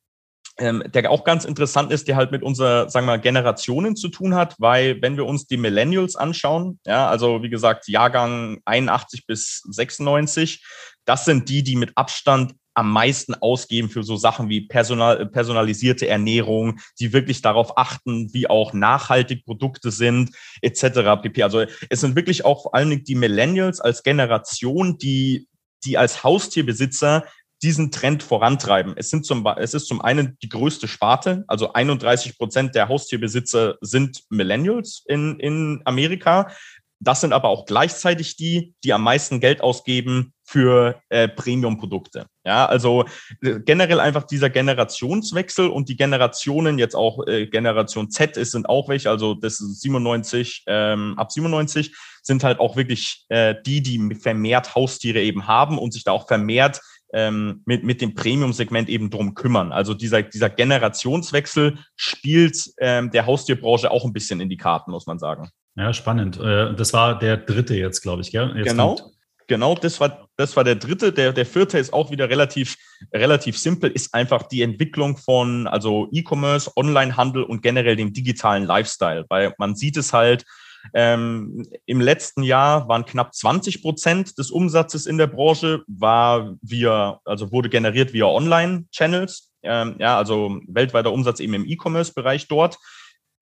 ähm, 0.57 0.83
der 0.87 1.11
auch 1.11 1.23
ganz 1.23 1.45
interessant 1.45 1.91
ist, 1.91 2.07
der 2.07 2.15
halt 2.15 2.31
mit 2.31 2.43
unserer, 2.43 2.89
sagen 2.89 3.05
wir 3.05 3.13
mal, 3.13 3.21
Generationen 3.21 3.95
zu 3.95 4.07
tun 4.07 4.35
hat, 4.35 4.55
weil 4.57 5.01
wenn 5.01 5.17
wir 5.17 5.25
uns 5.25 5.47
die 5.47 5.57
Millennials 5.57 6.15
anschauen, 6.15 6.79
ja, 6.85 7.07
also 7.07 7.43
wie 7.43 7.49
gesagt, 7.49 7.87
Jahrgang 7.87 8.61
81 8.65 9.25
bis 9.25 9.63
96, 9.69 10.63
das 11.05 11.25
sind 11.25 11.49
die, 11.49 11.63
die 11.63 11.75
mit 11.75 11.91
Abstand 11.97 12.53
am 12.73 12.91
meisten 12.91 13.35
ausgeben 13.35 13.89
für 13.89 14.03
so 14.03 14.17
Sachen 14.17 14.49
wie 14.49 14.61
personal, 14.61 15.25
personalisierte 15.27 16.07
Ernährung, 16.07 16.79
die 16.99 17.13
wirklich 17.13 17.41
darauf 17.41 17.77
achten, 17.77 18.33
wie 18.33 18.49
auch 18.49 18.73
nachhaltig 18.73 19.45
Produkte 19.45 19.91
sind, 19.91 20.31
etc. 20.61 21.21
pp. 21.21 21.43
Also 21.43 21.65
es 21.89 22.01
sind 22.01 22.15
wirklich 22.15 22.43
auch 22.43 22.63
vor 22.63 22.75
allen 22.75 22.89
Dingen 22.89 23.03
die 23.05 23.15
Millennials 23.15 23.79
als 23.79 24.03
Generation, 24.03 24.97
die 24.97 25.47
die 25.85 25.97
als 25.97 26.23
Haustierbesitzer 26.23 27.25
diesen 27.65 27.89
Trend 27.89 28.21
vorantreiben. 28.21 28.93
Es, 28.95 29.09
sind 29.09 29.25
zum, 29.25 29.45
es 29.57 29.73
ist 29.73 29.87
zum 29.87 29.99
einen 29.99 30.37
die 30.43 30.49
größte 30.49 30.87
Sparte, 30.87 31.43
also 31.47 31.73
31 31.73 32.37
Prozent 32.37 32.75
der 32.75 32.87
Haustierbesitzer 32.89 33.77
sind 33.81 34.21
Millennials 34.29 35.03
in, 35.07 35.39
in 35.39 35.81
Amerika. 35.83 36.51
Das 36.99 37.21
sind 37.21 37.33
aber 37.33 37.49
auch 37.49 37.65
gleichzeitig 37.65 38.37
die, 38.37 38.75
die 38.83 38.93
am 38.93 39.01
meisten 39.01 39.39
Geld 39.39 39.61
ausgeben 39.61 40.33
für 40.43 41.01
äh, 41.09 41.27
Premium-Produkte. 41.27 42.27
Ja, 42.45 42.67
also 42.67 43.05
äh, 43.41 43.59
generell 43.59 43.99
einfach 43.99 44.27
dieser 44.27 44.51
Generationswechsel 44.51 45.67
und 45.67 45.89
die 45.89 45.97
Generationen 45.97 46.77
jetzt 46.77 46.95
auch 46.95 47.25
äh, 47.25 47.47
Generation 47.47 48.11
Z 48.11 48.37
ist 48.37 48.51
sind 48.51 48.69
auch 48.69 48.87
welche, 48.87 49.09
also 49.09 49.33
das 49.33 49.59
ist 49.59 49.81
97 49.81 50.63
ähm, 50.67 51.15
ab 51.17 51.31
97 51.31 51.95
sind 52.21 52.43
halt 52.43 52.59
auch 52.59 52.75
wirklich 52.75 53.25
äh, 53.29 53.55
die, 53.65 53.81
die 53.81 54.15
vermehrt 54.15 54.75
Haustiere 54.75 55.19
eben 55.19 55.47
haben 55.47 55.79
und 55.79 55.93
sich 55.93 56.03
da 56.03 56.11
auch 56.11 56.27
vermehrt 56.27 56.79
ähm, 57.15 57.61
mit, 57.65 57.83
mit 57.83 58.01
dem 58.01 58.13
Premium-Segment 58.13 58.89
eben 58.89 59.09
drum 59.09 59.33
kümmern. 59.33 59.71
Also 59.71 59.93
dieser, 59.93 60.21
dieser 60.21 60.49
Generationswechsel 60.49 61.79
spielt 61.95 62.71
ähm, 62.77 63.09
der 63.09 63.25
Haustierbranche 63.25 63.89
auch 63.89 64.05
ein 64.05 64.13
bisschen 64.13 64.41
in 64.41 64.49
die 64.49 64.57
Karten, 64.57 64.91
muss 64.91 65.07
man 65.07 65.17
sagen. 65.17 65.49
Ja, 65.75 65.93
spannend. 65.93 66.39
Äh, 66.39 66.75
das 66.75 66.93
war 66.93 67.17
der 67.17 67.37
dritte 67.37 67.75
jetzt, 67.75 68.01
glaube 68.01 68.21
ich, 68.21 68.31
gell? 68.31 68.53
Jetzt 68.55 68.69
genau. 68.69 68.95
Kommt 68.95 69.15
Genau, 69.47 69.75
das 69.75 69.99
war, 69.99 70.27
das 70.37 70.55
war 70.55 70.63
der 70.63 70.75
dritte. 70.75 71.13
Der, 71.13 71.31
der 71.31 71.45
vierte 71.45 71.77
ist 71.77 71.93
auch 71.93 72.09
wieder 72.09 72.29
relativ, 72.29 72.77
relativ 73.13 73.57
simpel, 73.59 73.91
ist 73.91 74.13
einfach 74.13 74.43
die 74.43 74.63
Entwicklung 74.63 75.17
von, 75.17 75.67
also 75.67 76.09
E-Commerce, 76.11 76.71
Onlinehandel 76.75 77.43
und 77.43 77.61
generell 77.61 77.95
dem 77.95 78.11
digitalen 78.11 78.63
Lifestyle. 78.63 79.25
Weil 79.29 79.53
man 79.57 79.75
sieht 79.75 79.97
es 79.97 80.13
halt, 80.13 80.45
ähm, 80.93 81.65
Im 81.85 82.01
letzten 82.01 82.43
Jahr 82.43 82.87
waren 82.87 83.05
knapp 83.05 83.33
20 83.33 83.81
Prozent 83.81 84.37
des 84.37 84.51
Umsatzes 84.51 85.05
in 85.05 85.17
der 85.17 85.27
Branche 85.27 85.83
war 85.87 86.55
via, 86.61 87.19
also 87.25 87.51
wurde 87.51 87.69
generiert 87.69 88.13
via 88.13 88.25
Online-Channels. 88.25 89.51
Ähm, 89.63 89.95
ja, 89.99 90.17
also 90.17 90.59
weltweiter 90.67 91.11
Umsatz 91.11 91.39
eben 91.39 91.53
im 91.53 91.65
E-Commerce-Bereich 91.65 92.47
dort. 92.47 92.77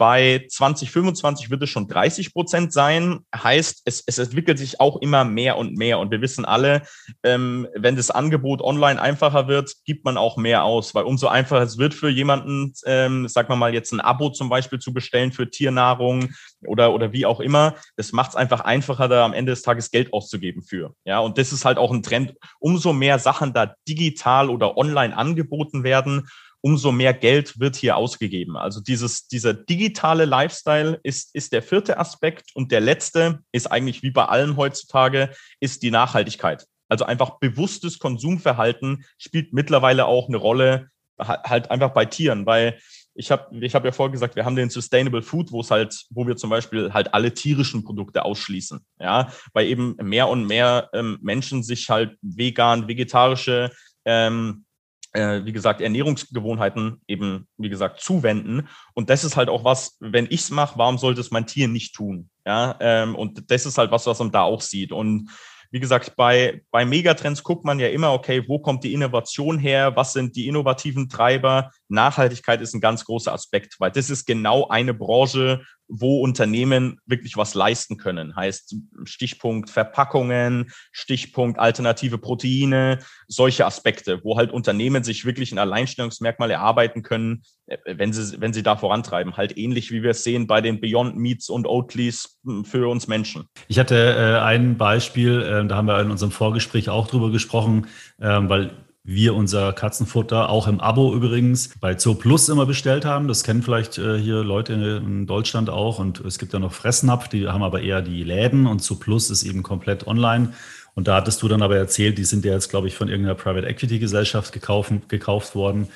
Bei 0.04 0.46
2025 0.50 1.50
wird 1.50 1.64
es 1.64 1.70
schon 1.70 1.88
30 1.88 2.34
Prozent 2.34 2.74
sein. 2.74 3.22
Heißt, 3.34 3.84
es, 3.86 4.04
es 4.06 4.18
entwickelt 4.18 4.60
sich 4.60 4.82
auch 4.82 4.98
immer 4.98 5.24
mehr 5.24 5.56
und 5.56 5.78
mehr. 5.78 5.98
Und 5.98 6.12
wir 6.12 6.20
wissen 6.20 6.44
alle, 6.44 6.82
ähm, 7.24 7.70
wenn 7.74 7.96
das 7.96 8.12
Angebot 8.12 8.62
online 8.62 9.02
einfacher 9.02 9.48
wird, 9.48 9.74
gibt 9.86 10.04
man 10.04 10.18
auch 10.18 10.36
mehr 10.36 10.66
aus. 10.66 10.94
Weil 10.94 11.06
umso 11.06 11.28
einfacher 11.28 11.62
es 11.62 11.78
wird 11.78 11.94
für 11.94 12.10
jemanden, 12.10 12.74
ähm, 12.86 13.30
sag 13.30 13.48
mal 13.48 13.56
mal 13.56 13.74
jetzt 13.74 13.94
ein 13.94 14.02
Abo 14.02 14.30
zum 14.30 14.50
Beispiel 14.50 14.80
zu 14.80 14.94
bestellen 14.94 15.32
für 15.32 15.50
Tiernahrung 15.50 16.34
oder, 16.68 16.94
oder 16.94 17.14
wie 17.14 17.26
auch 17.26 17.40
immer, 17.40 17.76
das 17.96 18.12
macht 18.12 18.32
es 18.32 18.36
einfach 18.36 18.60
einfacher, 18.60 19.08
da 19.08 19.24
am 19.24 19.32
Ende 19.32 19.54
des 19.54 19.62
Tages 19.62 19.90
Geld 19.90 20.12
auszugeben 20.12 20.64
für. 20.64 20.94
Ja, 21.06 21.20
und 21.20 21.38
das 21.38 21.54
ist 21.54 21.64
halt 21.64 21.78
auch 21.78 21.92
ein 21.92 22.04
Trend. 22.04 22.34
Umso 22.60 22.92
mehr 22.92 23.20
Sachen 23.20 23.54
da 23.54 23.74
digital 23.88 24.50
oder 24.50 24.76
online 24.76 25.16
angeboten 25.16 25.86
werden, 25.86 26.28
umso 26.64 26.94
mehr 26.94 27.14
Geld 27.14 27.60
wird 27.60 27.76
hier 27.76 27.98
ausgegeben. 27.98 28.56
Also 28.56 28.80
dieses, 28.80 29.28
dieser 29.28 29.54
digitale 29.54 30.24
Lifestyle 30.24 31.00
ist, 31.04 31.36
ist 31.36 31.52
der 31.52 31.62
vierte 31.62 31.98
Aspekt 32.00 32.52
und 32.56 32.72
der 32.72 32.80
letzte 32.80 33.40
ist 33.52 33.70
eigentlich 33.70 34.02
wie 34.02 34.12
bei 34.12 34.26
allen 34.26 34.56
heutzutage, 34.56 35.36
ist 35.60 35.84
die 35.84 35.92
Nachhaltigkeit. 35.92 36.66
Also 36.88 37.04
einfach 37.04 37.40
bewusstes 37.40 38.00
Konsumverhalten 38.00 39.04
spielt 39.18 39.52
mittlerweile 39.52 40.06
auch 40.06 40.30
eine 40.30 40.38
Rolle, 40.38 40.88
halt 41.20 41.70
einfach 41.70 41.92
bei 41.92 42.06
Tieren, 42.06 42.46
weil 42.46 42.80
ich 43.14 43.30
habe 43.30 43.56
ich 43.60 43.76
hab 43.76 43.84
ja 43.86 43.92
vorher 43.92 44.12
gesagt, 44.12 44.36
wir 44.36 44.46
haben 44.46 44.56
den 44.56 44.70
Sustainable 44.70 45.22
Food, 45.22 45.52
wo 45.52 45.62
es 45.62 45.70
halt, 45.70 46.06
wo 46.10 46.26
wir 46.26 46.38
zum 46.38 46.50
Beispiel 46.50 46.94
halt 46.94 47.14
alle 47.14 47.34
tierischen 47.34 47.84
Produkte 47.84 48.24
ausschließen. 48.24 48.80
Ja, 49.00 49.32
weil 49.52 49.68
eben 49.68 49.96
mehr 50.02 50.30
und 50.30 50.48
mehr 50.48 50.90
ähm, 50.94 51.20
Menschen 51.22 51.62
sich 51.62 51.90
halt 51.90 52.18
vegan, 52.22 52.88
vegetarische, 52.88 53.72
ähm, 54.06 54.66
äh, 55.14 55.46
wie 55.46 55.54
gesagt, 55.54 55.82
Ernährungsgewohnheiten 55.82 57.02
eben, 57.08 57.48
wie 57.58 57.70
gesagt, 57.70 58.02
zuwenden. 58.02 58.68
Und 58.94 59.10
das 59.10 59.24
ist 59.24 59.38
halt 59.38 59.50
auch 59.50 59.64
was, 59.64 59.98
wenn 60.00 60.26
ich 60.26 60.42
es 60.42 60.52
mache, 60.52 60.78
warum 60.78 60.98
sollte 60.98 61.22
es 61.22 61.32
mein 61.32 61.48
Tier 61.48 61.68
nicht 61.68 61.96
tun? 61.96 62.30
Ja, 62.46 62.76
ähm, 62.82 63.16
und 63.16 63.50
das 63.50 63.66
ist 63.66 63.78
halt 63.78 63.92
was, 63.92 64.06
was 64.06 64.20
man 64.20 64.32
da 64.32 64.42
auch 64.42 64.62
sieht. 64.62 64.92
Und 64.92 65.30
wie 65.74 65.80
gesagt, 65.80 66.16
bei, 66.16 66.62
bei 66.70 66.86
Megatrends 66.86 67.42
guckt 67.42 67.66
man 67.66 67.80
ja 67.80 67.88
immer, 67.88 68.14
okay, 68.14 68.48
wo 68.48 68.60
kommt 68.60 68.84
die 68.84 68.94
Innovation 68.94 69.58
her? 69.58 69.96
Was 69.96 70.14
sind 70.14 70.36
die 70.36 70.48
innovativen 70.48 71.10
Treiber? 71.10 71.72
Nachhaltigkeit 71.90 72.62
ist 72.62 72.76
ein 72.76 72.82
ganz 72.82 73.06
großer 73.06 73.34
Aspekt, 73.34 73.78
weil 73.80 73.90
das 73.90 74.12
ist 74.12 74.26
genau 74.26 74.68
eine 74.68 74.94
Branche, 74.94 75.64
wo 75.96 76.22
Unternehmen 76.22 77.00
wirklich 77.06 77.38
was 77.38 77.54
leisten 77.54 77.98
können. 77.98 78.36
Heißt 78.36 78.76
Stichpunkt 79.04 79.70
Verpackungen, 79.70 80.72
Stichpunkt 80.92 81.60
alternative 81.60 82.18
Proteine, 82.18 82.98
solche 83.28 83.66
Aspekte, 83.68 84.20
wo 84.24 84.36
halt 84.36 84.52
Unternehmen 84.52 85.04
sich 85.04 85.24
wirklich 85.24 85.52
ein 85.52 85.60
Alleinstellungsmerkmal 85.60 86.50
erarbeiten 86.50 87.04
können, 87.04 87.44
äh, 87.68 87.78
wenn 87.86 88.12
sie, 88.12 88.42
wenn 88.42 88.54
sie 88.54 88.64
da 88.64 88.76
vorantreiben. 88.76 89.38
Halt 89.38 89.56
ähnlich 89.56 89.92
wie 89.92 90.02
wir 90.02 90.12
es 90.12 90.24
sehen 90.24 90.48
bei 90.48 90.62
den 90.62 90.82
Beyond 90.82 91.16
Meats 91.16 91.48
und 91.48 91.68
Oatlys 91.68 92.40
hm, 92.44 92.66
für 92.66 92.90
uns 92.90 93.08
Menschen. 93.08 93.48
Ich 93.68 93.78
hatte 93.78 93.96
äh, 93.96 94.44
ein 94.44 94.78
Beispiel, 94.78 95.44
äh, 95.44 95.68
da 95.68 95.76
haben 95.76 95.88
wir 95.88 96.00
in 96.00 96.10
unserem 96.10 96.32
Vorgespräch 96.32 96.90
auch 96.90 97.08
drüber 97.08 97.30
gesprochen, 97.30 97.86
äh, 98.20 98.40
weil 98.42 98.72
wir 99.04 99.36
unser 99.36 99.74
Katzenfutter 99.74 100.50
auch 100.50 100.68
im 100.68 100.80
Abo 100.80 101.14
übrigens 101.14 101.72
bei 101.80 101.98
Zoo 101.98 102.16
Plus 102.16 102.48
immer 102.48 102.66
bestellt 102.66 103.04
haben. 103.04 103.28
Das 103.28 103.44
kennen 103.44 103.62
vielleicht 103.62 103.98
äh, 103.98 104.18
hier 104.18 104.44
Leute 104.44 104.74
in 104.74 105.28
Deutschland 105.28 105.70
auch. 105.70 106.00
Und 106.00 106.22
es 106.22 106.40
gibt 106.40 106.54
ja 106.54 106.60
noch 106.60 106.72
Fressnapf, 106.72 107.28
die 107.28 107.48
haben 107.48 107.64
aber 107.64 107.82
eher 107.82 108.02
die 108.02 108.24
Läden 108.24 108.66
und 108.66 108.82
Zoo 108.82 108.96
Plus 108.96 109.30
ist 109.30 109.44
eben 109.44 109.62
komplett 109.62 110.08
online. 110.08 110.54
Und 110.96 111.08
da 111.08 111.16
hattest 111.16 111.42
du 111.42 111.48
dann 111.48 111.62
aber 111.62 111.76
erzählt, 111.76 112.18
die 112.18 112.24
sind 112.24 112.46
ja 112.46 112.54
jetzt, 112.54 112.70
glaube 112.70 112.88
ich, 112.88 112.96
von 112.96 113.10
irgendeiner 113.10 113.36
Private 113.36 113.68
Equity 113.68 114.00
Gesellschaft 114.00 114.54
gekauft, 114.54 114.94
gekauft 115.10 115.56
worden. 115.56 115.88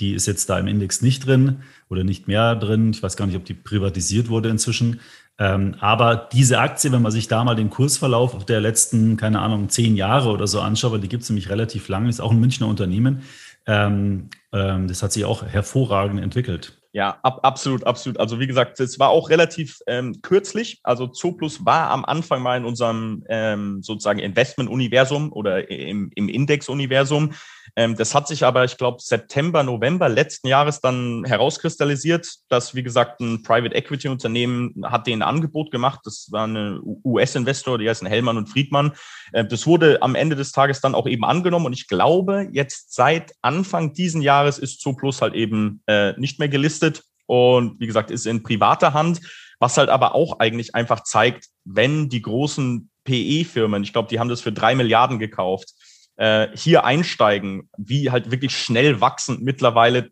Die 0.00 0.14
ist 0.14 0.26
jetzt 0.26 0.48
da 0.48 0.58
im 0.58 0.66
Index 0.66 1.02
nicht 1.02 1.26
drin 1.26 1.62
oder 1.88 2.02
nicht 2.02 2.28
mehr 2.28 2.56
drin. 2.56 2.90
Ich 2.90 3.02
weiß 3.02 3.16
gar 3.16 3.26
nicht, 3.26 3.36
ob 3.36 3.44
die 3.44 3.54
privatisiert 3.54 4.28
wurde 4.28 4.48
inzwischen. 4.48 5.00
Ähm, 5.38 5.76
aber 5.78 6.28
diese 6.32 6.58
Aktie, 6.58 6.90
wenn 6.90 7.02
man 7.02 7.12
sich 7.12 7.28
da 7.28 7.44
mal 7.44 7.54
den 7.54 7.70
Kursverlauf 7.70 8.44
der 8.44 8.60
letzten, 8.60 9.16
keine 9.16 9.40
Ahnung, 9.40 9.68
zehn 9.68 9.96
Jahre 9.96 10.30
oder 10.30 10.48
so 10.48 10.60
anschaut, 10.60 10.92
weil 10.92 11.00
die 11.00 11.08
gibt 11.08 11.22
es 11.22 11.30
nämlich 11.30 11.48
relativ 11.48 11.88
lange, 11.88 12.08
ist 12.08 12.20
auch 12.20 12.32
ein 12.32 12.40
Münchner 12.40 12.66
Unternehmen, 12.66 13.22
ähm, 13.66 14.30
ähm, 14.52 14.88
das 14.88 15.02
hat 15.02 15.12
sich 15.12 15.24
auch 15.24 15.44
hervorragend 15.44 16.20
entwickelt. 16.20 16.78
Ja, 16.92 17.18
ab, 17.22 17.40
absolut, 17.42 17.84
absolut. 17.84 18.18
Also 18.18 18.40
wie 18.40 18.46
gesagt, 18.46 18.80
es 18.80 18.98
war 18.98 19.10
auch 19.10 19.28
relativ 19.28 19.78
ähm, 19.86 20.20
kürzlich. 20.22 20.80
Also 20.82 21.06
Zooplus 21.06 21.64
war 21.64 21.90
am 21.90 22.04
Anfang 22.04 22.42
mal 22.42 22.56
in 22.56 22.64
unserem 22.64 23.24
ähm, 23.28 23.82
sozusagen 23.82 24.18
Investment-Universum 24.18 25.32
oder 25.32 25.70
im, 25.70 26.10
im 26.14 26.28
Index-Universum. 26.28 27.34
Ähm, 27.76 27.96
das 27.96 28.14
hat 28.14 28.28
sich 28.28 28.44
aber, 28.44 28.64
ich 28.64 28.76
glaube, 28.76 28.98
September, 29.00 29.62
November 29.62 30.08
letzten 30.08 30.48
Jahres 30.48 30.80
dann 30.80 31.24
herauskristallisiert, 31.24 32.28
dass, 32.48 32.74
wie 32.74 32.82
gesagt, 32.82 33.20
ein 33.20 33.42
Private 33.42 33.74
Equity 33.74 34.08
Unternehmen 34.08 34.74
hat 34.84 35.06
den 35.06 35.22
Angebot 35.22 35.70
gemacht. 35.70 36.00
Das 36.04 36.28
war 36.30 36.46
ein 36.46 36.80
US-Investor, 37.04 37.78
die 37.78 37.88
heißen 37.88 38.06
Hellmann 38.06 38.36
und 38.36 38.48
Friedmann. 38.48 38.92
Äh, 39.32 39.44
das 39.44 39.66
wurde 39.66 40.02
am 40.02 40.14
Ende 40.14 40.36
des 40.36 40.52
Tages 40.52 40.80
dann 40.80 40.94
auch 40.94 41.06
eben 41.06 41.24
angenommen. 41.24 41.66
Und 41.66 41.72
ich 41.72 41.88
glaube, 41.88 42.48
jetzt 42.52 42.94
seit 42.94 43.32
Anfang 43.42 43.92
diesen 43.92 44.22
Jahres 44.22 44.58
ist 44.58 44.80
Zooplus 44.80 45.22
halt 45.22 45.34
eben 45.34 45.82
äh, 45.86 46.18
nicht 46.18 46.38
mehr 46.38 46.48
gelistet. 46.48 47.02
Und 47.26 47.78
wie 47.78 47.86
gesagt, 47.86 48.10
ist 48.10 48.26
in 48.26 48.42
privater 48.42 48.94
Hand, 48.94 49.20
was 49.58 49.76
halt 49.76 49.88
aber 49.88 50.14
auch 50.14 50.38
eigentlich 50.38 50.74
einfach 50.74 51.02
zeigt, 51.02 51.48
wenn 51.64 52.08
die 52.08 52.22
großen 52.22 52.90
PE-Firmen, 53.04 53.82
ich 53.82 53.92
glaube, 53.92 54.08
die 54.08 54.20
haben 54.20 54.28
das 54.28 54.40
für 54.40 54.52
drei 54.52 54.74
Milliarden 54.74 55.18
gekauft, 55.18 55.74
äh, 56.18 56.48
hier 56.54 56.84
einsteigen, 56.84 57.70
wie 57.78 58.10
halt 58.10 58.30
wirklich 58.30 58.56
schnell 58.56 59.00
wachsend 59.00 59.42
mittlerweile 59.42 60.10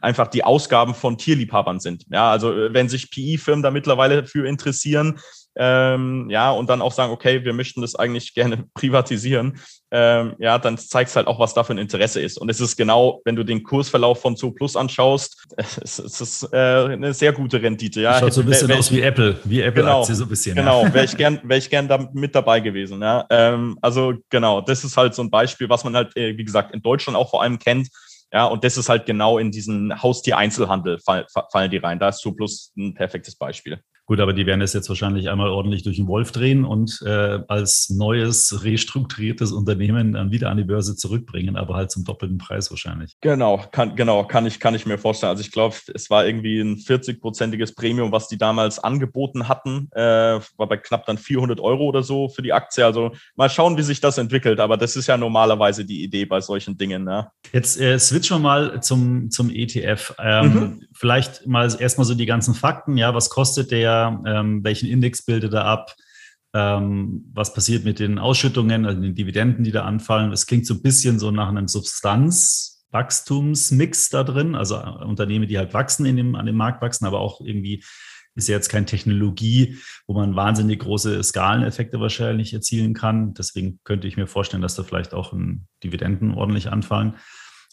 einfach 0.00 0.28
die 0.28 0.44
Ausgaben 0.44 0.94
von 0.94 1.18
Tierliebhabern 1.18 1.80
sind. 1.80 2.06
Ja, 2.10 2.30
also 2.30 2.52
äh, 2.52 2.72
wenn 2.72 2.88
sich 2.88 3.10
PI-Firmen 3.10 3.62
da 3.62 3.70
mittlerweile 3.70 4.24
für 4.24 4.46
interessieren, 4.46 5.18
ähm, 5.56 6.28
ja, 6.28 6.50
und 6.50 6.68
dann 6.68 6.82
auch 6.82 6.92
sagen, 6.92 7.12
okay, 7.12 7.44
wir 7.44 7.52
möchten 7.52 7.80
das 7.80 7.94
eigentlich 7.94 8.34
gerne 8.34 8.64
privatisieren, 8.74 9.58
ähm, 9.90 10.34
ja, 10.38 10.58
dann 10.58 10.76
zeigt 10.76 11.10
es 11.10 11.16
halt 11.16 11.26
auch, 11.26 11.38
was 11.38 11.54
da 11.54 11.64
für 11.64 11.72
ein 11.72 11.78
Interesse 11.78 12.20
ist. 12.20 12.38
Und 12.38 12.50
es 12.50 12.60
ist 12.60 12.76
genau, 12.76 13.22
wenn 13.24 13.36
du 13.36 13.44
den 13.44 13.62
Kursverlauf 13.62 14.20
von 14.20 14.36
Zoo 14.36 14.50
Plus 14.50 14.76
anschaust, 14.76 15.46
es, 15.56 15.98
es 15.98 16.20
ist 16.20 16.52
äh, 16.52 16.56
eine 16.56 17.14
sehr 17.14 17.32
gute 17.32 17.62
Rendite. 17.62 18.02
Ja. 18.02 18.18
Schaut 18.18 18.32
so 18.32 18.42
ein 18.42 18.46
bisschen 18.46 18.70
aus 18.72 18.90
wie 18.92 19.00
Apple, 19.00 19.38
wie 19.44 19.60
Apple-Aktie 19.60 19.82
genau, 19.82 20.04
so 20.04 20.24
ein 20.24 20.28
bisschen. 20.28 20.56
Genau, 20.56 20.84
ja. 20.84 20.92
wäre 20.92 21.04
ich 21.06 21.16
gern, 21.16 21.40
wäre 21.44 21.58
ich 21.58 21.70
gern 21.70 21.88
da 21.88 22.08
mit 22.12 22.34
dabei 22.34 22.60
gewesen. 22.60 23.00
Ja. 23.00 23.26
Ähm, 23.30 23.78
also 23.80 24.14
genau, 24.28 24.60
das 24.60 24.84
ist 24.84 24.96
halt 24.96 25.14
so 25.14 25.22
ein 25.22 25.30
Beispiel, 25.30 25.68
was 25.68 25.84
man 25.84 25.96
halt, 25.96 26.16
äh, 26.16 26.36
wie 26.36 26.44
gesagt, 26.44 26.74
in 26.74 26.82
Deutschland 26.82 27.16
auch 27.16 27.30
vor 27.30 27.42
allem 27.42 27.58
kennt. 27.58 27.88
Ja, 28.32 28.46
und 28.46 28.64
das 28.64 28.76
ist 28.76 28.88
halt 28.88 29.06
genau 29.06 29.38
in 29.38 29.52
diesen 29.52 30.02
Haustier-Einzelhandel 30.02 30.98
fallen 30.98 31.70
die 31.70 31.76
rein. 31.76 31.98
Da 31.98 32.08
ist 32.08 32.18
Zooplus 32.18 32.72
ein 32.76 32.92
perfektes 32.92 33.36
Beispiel. 33.36 33.80
Gut, 34.06 34.20
aber 34.20 34.32
die 34.32 34.46
werden 34.46 34.60
es 34.60 34.72
jetzt 34.72 34.88
wahrscheinlich 34.88 35.28
einmal 35.28 35.50
ordentlich 35.50 35.82
durch 35.82 35.96
den 35.96 36.06
Wolf 36.06 36.30
drehen 36.30 36.64
und 36.64 37.02
äh, 37.04 37.40
als 37.48 37.90
neues, 37.90 38.62
restrukturiertes 38.62 39.50
Unternehmen 39.50 40.12
dann 40.12 40.30
wieder 40.30 40.48
an 40.48 40.58
die 40.58 40.64
Börse 40.64 40.94
zurückbringen, 40.94 41.56
aber 41.56 41.74
halt 41.74 41.90
zum 41.90 42.04
doppelten 42.04 42.38
Preis 42.38 42.70
wahrscheinlich. 42.70 43.16
Genau, 43.20 43.64
kann, 43.72 43.96
genau, 43.96 44.22
kann 44.22 44.46
ich, 44.46 44.60
kann 44.60 44.76
ich 44.76 44.86
mir 44.86 44.96
vorstellen. 44.96 45.30
Also 45.30 45.40
ich 45.40 45.50
glaube, 45.50 45.74
es 45.92 46.08
war 46.08 46.24
irgendwie 46.24 46.60
ein 46.60 46.76
40-prozentiges 46.76 47.74
Premium, 47.74 48.12
was 48.12 48.28
die 48.28 48.38
damals 48.38 48.78
angeboten 48.78 49.48
hatten. 49.48 49.88
Äh, 49.90 50.38
war 50.56 50.68
bei 50.68 50.76
knapp 50.76 51.04
dann 51.06 51.18
400 51.18 51.58
Euro 51.58 51.86
oder 51.86 52.04
so 52.04 52.28
für 52.28 52.42
die 52.42 52.52
Aktie. 52.52 52.84
Also 52.84 53.10
mal 53.34 53.50
schauen, 53.50 53.76
wie 53.76 53.82
sich 53.82 54.00
das 54.00 54.18
entwickelt. 54.18 54.60
Aber 54.60 54.76
das 54.76 54.94
ist 54.94 55.08
ja 55.08 55.16
normalerweise 55.16 55.84
die 55.84 56.04
Idee 56.04 56.26
bei 56.26 56.40
solchen 56.40 56.78
Dingen. 56.78 57.02
Ne? 57.02 57.26
Jetzt 57.52 57.80
äh, 57.80 57.98
switchen 57.98 58.36
wir 58.36 58.40
mal 58.40 58.80
zum, 58.82 59.32
zum 59.32 59.50
ETF. 59.50 60.14
Ähm, 60.20 60.54
mhm. 60.54 60.86
Vielleicht 60.92 61.44
mal 61.48 61.68
erstmal 61.76 62.04
so 62.04 62.14
die 62.14 62.26
ganzen 62.26 62.54
Fakten. 62.54 62.96
Ja, 62.96 63.12
was 63.12 63.30
kostet 63.30 63.72
der? 63.72 63.95
Ähm, 64.26 64.64
welchen 64.64 64.88
Index 64.88 65.24
bildet 65.24 65.54
er 65.54 65.64
ab, 65.64 65.94
ähm, 66.54 67.24
was 67.34 67.52
passiert 67.52 67.84
mit 67.84 67.98
den 67.98 68.18
Ausschüttungen, 68.18 68.86
also 68.86 68.98
den 69.00 69.14
Dividenden, 69.14 69.64
die 69.64 69.72
da 69.72 69.84
anfallen. 69.84 70.32
Es 70.32 70.46
klingt 70.46 70.66
so 70.66 70.74
ein 70.74 70.82
bisschen 70.82 71.18
so 71.18 71.30
nach 71.30 71.48
einem 71.48 71.68
Substanzwachstumsmix 71.68 74.10
da 74.10 74.24
drin, 74.24 74.54
also 74.54 74.76
äh, 74.76 75.04
Unternehmen, 75.04 75.48
die 75.48 75.58
halt 75.58 75.74
wachsen 75.74 76.06
in 76.06 76.16
dem, 76.16 76.34
an 76.34 76.46
dem 76.46 76.56
Markt 76.56 76.80
wachsen, 76.82 77.04
aber 77.04 77.20
auch 77.20 77.40
irgendwie 77.40 77.84
ist 78.36 78.48
ja 78.48 78.54
jetzt 78.54 78.68
keine 78.68 78.86
Technologie, 78.86 79.78
wo 80.06 80.14
man 80.14 80.36
wahnsinnig 80.36 80.78
große 80.80 81.22
Skaleneffekte 81.22 82.00
wahrscheinlich 82.00 82.52
erzielen 82.52 82.94
kann. 82.94 83.32
Deswegen 83.34 83.80
könnte 83.82 84.06
ich 84.06 84.18
mir 84.18 84.26
vorstellen, 84.26 84.62
dass 84.62 84.74
da 84.74 84.82
vielleicht 84.82 85.14
auch 85.14 85.32
Dividenden 85.82 86.34
ordentlich 86.34 86.70
anfallen. 86.70 87.14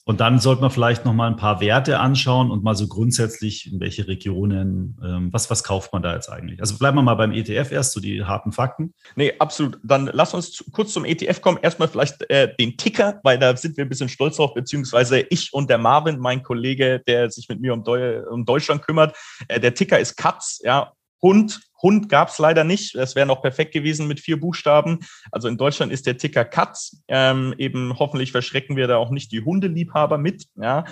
Und 0.06 0.20
dann 0.20 0.40
sollte 0.40 0.62
man 0.62 0.70
vielleicht 0.70 1.06
noch 1.06 1.14
mal 1.14 1.28
ein 1.28 1.38
paar 1.38 1.62
Werte 1.62 2.00
anschauen 2.00 2.52
und 2.52 2.64
mal 2.64 2.76
so 2.76 2.88
grundsätzlich, 2.88 3.72
in 3.72 3.80
welche 3.80 4.06
Regionen, 4.08 5.00
ähm, 5.04 5.32
was, 5.32 5.50
was 5.50 5.64
kauft 5.64 5.94
man 5.94 6.02
da 6.02 6.14
jetzt 6.14 6.30
eigentlich? 6.30 6.60
Also 6.60 6.78
bleiben 6.78 6.98
wir 6.98 7.04
mal 7.04 7.16
beim 7.16 7.32
ETF 7.32 7.72
erst, 7.72 7.94
so 7.94 8.02
die 8.02 8.24
harten 8.24 8.52
Fakten. 8.52 8.94
Nee, 9.16 9.34
absolut. 9.40 9.80
Dann 9.82 10.10
lass 10.12 10.34
uns 10.34 10.52
zu, 10.52 10.66
kurz 10.72 10.92
zum 10.92 11.06
ETF 11.06 11.40
kommen. 11.40 11.58
Erstmal 11.62 11.88
vielleicht 11.88 12.30
äh, 12.30 12.54
den 12.60 12.76
Ticker, 12.76 13.22
weil 13.24 13.40
da 13.40 13.56
sind 13.56 13.78
wir 13.78 13.86
ein 13.86 13.90
bisschen 13.90 14.10
stolz 14.10 14.36
drauf, 14.36 14.54
beziehungsweise 14.54 15.22
ich 15.22 15.54
und 15.54 15.70
der 15.70 15.78
Marvin, 15.78 16.20
mein 16.20 16.44
Kollege, 16.44 17.02
der 17.08 17.32
sich 17.32 17.48
mit 17.48 17.62
mir 17.62 17.74
um, 17.74 17.86
Deu 17.86 18.24
um 18.30 18.44
Deutschland 18.44 18.82
kümmert. 18.82 19.16
Äh, 19.48 19.62
der 19.62 19.74
Ticker 19.74 20.00
ist 20.00 20.18
Katz, 20.18 20.60
ja, 20.64 20.92
Hund, 21.24 21.62
Hund 21.82 22.10
gab 22.10 22.30
es 22.30 22.38
leider 22.38 22.64
nicht. 22.64 22.96
Das 22.96 23.16
wäre 23.16 23.26
noch 23.26 23.42
perfekt 23.42 23.74
gewesen 23.74 24.08
mit 24.08 24.20
vier 24.20 24.40
Buchstaben. 24.40 25.00
Also 25.32 25.48
in 25.48 25.58
Deutschland 25.58 25.92
ist 25.92 26.06
der 26.06 26.18
Ticker 26.18 26.46
Katz. 26.46 27.02
Ähm, 27.08 27.56
eben 27.58 27.98
hoffentlich 27.98 28.32
verschrecken 28.32 28.76
wir 28.76 28.88
da 28.88 28.98
auch 28.98 29.10
nicht 29.10 29.32
die 29.32 29.42
Hundeliebhaber 29.42 30.18
mit. 30.18 30.46
Ja. 30.56 30.86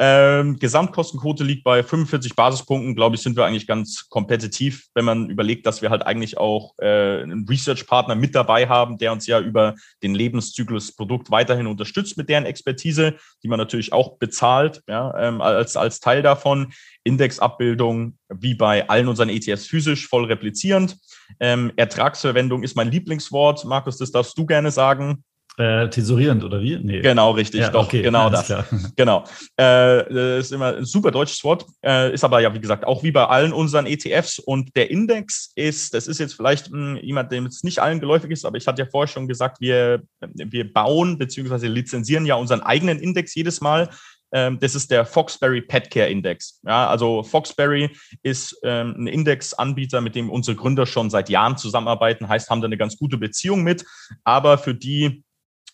Ähm, 0.00 0.58
Gesamtkostenquote 0.58 1.42
liegt 1.42 1.64
bei 1.64 1.82
45 1.82 2.36
Basispunkten. 2.36 2.94
Glaube 2.94 3.16
ich, 3.16 3.22
sind 3.22 3.36
wir 3.36 3.44
eigentlich 3.44 3.66
ganz 3.66 4.08
kompetitiv, 4.08 4.86
wenn 4.94 5.04
man 5.04 5.28
überlegt, 5.28 5.66
dass 5.66 5.82
wir 5.82 5.90
halt 5.90 6.06
eigentlich 6.06 6.38
auch 6.38 6.74
äh, 6.78 7.22
einen 7.22 7.46
Research-Partner 7.48 8.14
mit 8.14 8.34
dabei 8.34 8.68
haben, 8.68 8.98
der 8.98 9.12
uns 9.12 9.26
ja 9.26 9.40
über 9.40 9.74
den 10.04 10.14
Lebenszyklus 10.14 10.94
Produkt 10.94 11.32
weiterhin 11.32 11.66
unterstützt 11.66 12.16
mit 12.16 12.28
deren 12.28 12.46
Expertise, 12.46 13.16
die 13.42 13.48
man 13.48 13.58
natürlich 13.58 13.92
auch 13.92 14.18
bezahlt, 14.18 14.82
ja, 14.86 15.12
ähm, 15.18 15.40
als, 15.40 15.76
als 15.76 15.98
Teil 15.98 16.22
davon. 16.22 16.72
Indexabbildung 17.02 18.18
wie 18.28 18.54
bei 18.54 18.88
allen 18.88 19.08
unseren 19.08 19.30
ETFs 19.30 19.66
physisch, 19.66 20.06
voll 20.06 20.26
replizierend. 20.26 20.96
Ähm, 21.40 21.72
Ertragsverwendung 21.76 22.62
ist 22.62 22.76
mein 22.76 22.90
Lieblingswort. 22.90 23.64
Markus, 23.64 23.98
das 23.98 24.12
darfst 24.12 24.38
du 24.38 24.46
gerne 24.46 24.70
sagen. 24.70 25.24
Äh, 25.58 25.90
tesorierend 25.90 26.44
oder 26.44 26.62
wie? 26.62 26.78
Nee. 26.78 27.00
Genau, 27.00 27.32
richtig. 27.32 27.62
Ja, 27.62 27.70
doch, 27.70 27.86
okay, 27.86 28.02
genau 28.02 28.30
das. 28.30 28.46
Klar. 28.46 28.64
Genau. 28.96 29.24
Äh, 29.56 30.04
das 30.08 30.46
ist 30.46 30.52
immer 30.52 30.76
ein 30.76 30.84
super 30.84 31.10
deutsches 31.10 31.42
Wort, 31.42 31.66
äh, 31.84 32.14
ist 32.14 32.22
aber 32.22 32.38
ja, 32.38 32.54
wie 32.54 32.60
gesagt, 32.60 32.86
auch 32.86 33.02
wie 33.02 33.10
bei 33.10 33.26
allen 33.26 33.52
unseren 33.52 33.86
ETFs. 33.86 34.38
Und 34.38 34.76
der 34.76 34.88
Index 34.88 35.50
ist, 35.56 35.94
das 35.94 36.06
ist 36.06 36.20
jetzt 36.20 36.34
vielleicht 36.34 36.70
mh, 36.70 36.98
hm, 36.98 37.04
jemand, 37.04 37.32
dem 37.32 37.46
es 37.46 37.64
nicht 37.64 37.80
allen 37.80 37.98
geläufig 37.98 38.30
ist, 38.30 38.44
aber 38.44 38.56
ich 38.56 38.68
hatte 38.68 38.82
ja 38.82 38.88
vorher 38.88 39.08
schon 39.08 39.26
gesagt, 39.26 39.60
wir, 39.60 40.02
wir 40.20 40.72
bauen 40.72 41.18
bzw. 41.18 41.66
lizenzieren 41.66 42.24
ja 42.24 42.36
unseren 42.36 42.60
eigenen 42.60 43.00
Index 43.00 43.34
jedes 43.34 43.60
Mal. 43.60 43.90
Ähm, 44.30 44.58
das 44.60 44.76
ist 44.76 44.92
der 44.92 45.04
Foxberry 45.06 45.62
Pet 45.62 45.90
Care 45.90 46.08
Index. 46.08 46.60
Ja, 46.64 46.88
also 46.88 47.24
Foxberry 47.24 47.90
ist 48.22 48.56
ähm, 48.62 48.94
ein 48.96 49.06
Indexanbieter, 49.08 50.00
mit 50.00 50.14
dem 50.14 50.30
unsere 50.30 50.56
Gründer 50.56 50.86
schon 50.86 51.10
seit 51.10 51.28
Jahren 51.30 51.56
zusammenarbeiten, 51.56 52.28
heißt, 52.28 52.48
haben 52.50 52.60
da 52.60 52.66
eine 52.66 52.76
ganz 52.76 52.96
gute 52.96 53.16
Beziehung 53.16 53.62
mit. 53.62 53.84
Aber 54.24 54.58
für 54.58 54.74
die 54.74 55.24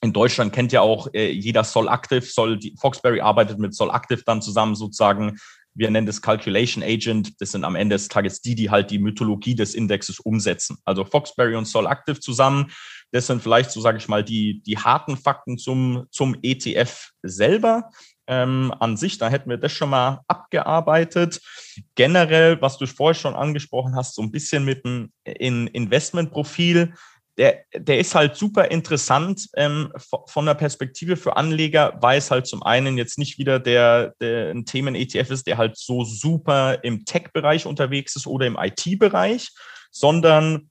in 0.05 0.13
Deutschland 0.13 0.53
kennt 0.53 0.71
ja 0.71 0.83
auch 0.83 1.09
äh, 1.15 1.31
jeder 1.31 1.65
Solactive, 1.65 2.21
Sol, 2.21 2.59
die, 2.59 2.75
Foxberry 2.79 3.23
arbeitet 3.23 3.59
mit 3.59 3.75
Solactive 3.75 4.23
dann 4.27 4.43
zusammen 4.43 4.75
sozusagen. 4.75 5.39
Wir 5.73 5.91
nennen 5.91 6.07
das 6.07 6.21
Calculation 6.21 6.85
Agent. 6.85 7.41
Das 7.41 7.53
sind 7.53 7.65
am 7.65 7.75
Ende 7.75 7.95
des 7.95 8.09
Tages 8.09 8.43
die, 8.43 8.55
die 8.55 8.71
halt 8.71 8.91
die 8.91 8.99
Mythologie 8.99 9.55
des 9.55 9.75
Indexes 9.75 10.21
umsetzen. 10.21 10.77
Also 10.85 11.07
Foxberry 11.07 11.57
und 11.57 11.65
Solactive 11.65 12.21
zusammen. 12.21 12.71
Das 13.13 13.27
sind 13.27 13.43
vielleicht, 13.43 13.71
so 13.71 13.81
sage 13.81 13.97
ich 13.97 14.07
mal, 14.07 14.23
die, 14.23 14.63
die 14.63 14.77
harten 14.77 15.17
Fakten 15.17 15.57
zum, 15.57 16.05
zum 16.11 16.37
ETF 16.43 17.13
selber 17.23 17.89
ähm, 18.27 18.75
an 18.79 18.99
sich. 18.99 19.17
Da 19.17 19.31
hätten 19.31 19.49
wir 19.49 19.57
das 19.57 19.73
schon 19.73 19.89
mal 19.89 20.21
abgearbeitet. 20.29 21.41
Generell, 21.95 22.61
was 22.61 22.77
du 22.77 22.87
vorher 22.87 23.15
schon 23.15 23.35
angesprochen 23.35 23.97
hast, 23.97 24.17
so 24.17 24.23
ein 24.23 24.31
bisschen 24.31 24.67
mit 24.67 24.85
dem 24.85 25.11
Investmentprofil. 25.25 26.93
Der, 27.37 27.65
der 27.75 27.99
ist 27.99 28.15
halt 28.15 28.37
super 28.37 28.71
interessant 28.71 29.49
ähm, 29.57 29.93
von 30.27 30.47
der 30.47 30.55
Perspektive 30.55 31.17
für 31.17 31.37
Anleger, 31.37 31.99
weil 32.01 32.19
es 32.19 32.31
halt 32.31 32.47
zum 32.47 32.63
einen 32.63 32.97
jetzt 32.97 33.19
nicht 33.19 33.39
wieder 33.39 33.59
der, 33.59 34.15
der 34.21 34.51
ein 34.51 34.65
Themen-ETF 34.65 35.31
ist, 35.31 35.47
der 35.47 35.59
halt 35.59 35.77
so 35.77 36.05
super 36.05 36.85
im 36.85 37.05
Tech-Bereich 37.05 37.67
unterwegs 37.67 38.15
ist 38.15 38.29
oder 38.29 38.47
im 38.47 38.57
IT-Bereich, 38.57 39.51
sondern 39.91 40.71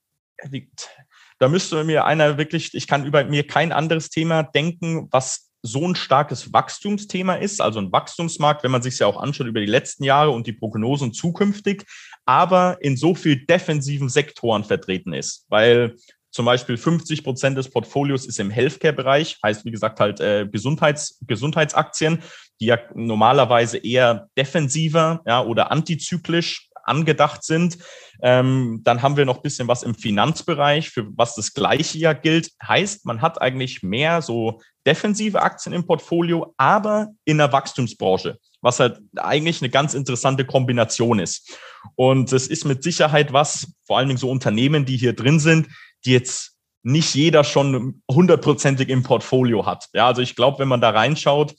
da 1.39 1.47
müsste 1.49 1.83
mir 1.83 2.05
einer 2.05 2.37
wirklich, 2.37 2.73
ich 2.73 2.87
kann 2.87 3.05
über 3.05 3.23
mir 3.25 3.45
kein 3.45 3.71
anderes 3.71 4.09
Thema 4.09 4.43
denken, 4.43 5.07
was 5.11 5.49
so 5.61 5.87
ein 5.87 5.95
starkes 5.95 6.51
Wachstumsthema 6.51 7.35
ist, 7.35 7.61
also 7.61 7.79
ein 7.79 7.91
Wachstumsmarkt, 7.91 8.63
wenn 8.63 8.71
man 8.71 8.81
sich 8.81 8.99
ja 8.99 9.07
auch 9.07 9.17
anschaut 9.17 9.47
über 9.47 9.61
die 9.61 9.65
letzten 9.65 10.03
Jahre 10.03 10.31
und 10.31 10.45
die 10.45 10.53
Prognosen 10.53 11.13
zukünftig, 11.13 11.85
aber 12.25 12.77
in 12.81 12.97
so 12.97 13.15
viel 13.15 13.45
defensiven 13.45 14.09
Sektoren 14.09 14.65
vertreten 14.65 15.13
ist, 15.13 15.45
weil 15.47 15.95
zum 16.33 16.45
Beispiel 16.45 16.77
50 16.77 17.23
Prozent 17.23 17.57
des 17.57 17.69
Portfolios 17.69 18.25
ist 18.25 18.39
im 18.39 18.49
Healthcare-Bereich, 18.49 19.37
heißt 19.43 19.65
wie 19.65 19.71
gesagt 19.71 19.99
halt 19.99 20.19
äh, 20.19 20.47
Gesundheits, 20.51 21.19
Gesundheitsaktien, 21.27 22.23
die 22.59 22.65
ja 22.65 22.79
normalerweise 22.95 23.77
eher 23.77 24.27
defensiver 24.35 25.21
ja, 25.27 25.43
oder 25.43 25.71
antizyklisch 25.71 26.69
angedacht 26.85 27.43
sind. 27.43 27.77
Ähm, 28.21 28.81
dann 28.83 29.03
haben 29.03 29.15
wir 29.15 29.25
noch 29.25 29.37
ein 29.37 29.41
bisschen 29.43 29.67
was 29.67 29.83
im 29.83 29.93
Finanzbereich, 29.95 30.89
für 30.89 31.07
was 31.15 31.35
das 31.35 31.53
gleiche 31.53 31.99
ja 31.99 32.13
gilt. 32.13 32.49
Heißt, 32.67 33.05
man 33.05 33.21
hat 33.21 33.39
eigentlich 33.39 33.83
mehr 33.83 34.21
so 34.21 34.59
defensive 34.85 35.41
Aktien 35.41 35.73
im 35.73 35.85
Portfolio, 35.85 36.53
aber 36.57 37.09
in 37.25 37.37
der 37.37 37.53
Wachstumsbranche, 37.53 38.37
was 38.61 38.79
halt 38.79 38.99
eigentlich 39.17 39.61
eine 39.61 39.69
ganz 39.69 39.93
interessante 39.93 40.45
Kombination 40.45 41.19
ist. 41.19 41.57
Und 41.95 42.33
es 42.33 42.47
ist 42.47 42.65
mit 42.65 42.83
Sicherheit 42.83 43.33
was, 43.33 43.73
vor 43.85 43.97
allen 43.99 44.07
Dingen 44.07 44.19
so 44.19 44.29
Unternehmen, 44.29 44.85
die 44.85 44.97
hier 44.97 45.13
drin 45.13 45.39
sind, 45.39 45.67
die 46.05 46.11
jetzt 46.11 46.57
nicht 46.83 47.15
jeder 47.15 47.43
schon 47.43 48.01
hundertprozentig 48.11 48.89
im 48.89 49.03
Portfolio 49.03 49.65
hat. 49.65 49.87
Ja, 49.93 50.07
also 50.07 50.21
ich 50.21 50.35
glaube, 50.35 50.59
wenn 50.59 50.67
man 50.67 50.81
da 50.81 50.89
reinschaut, 50.89 51.55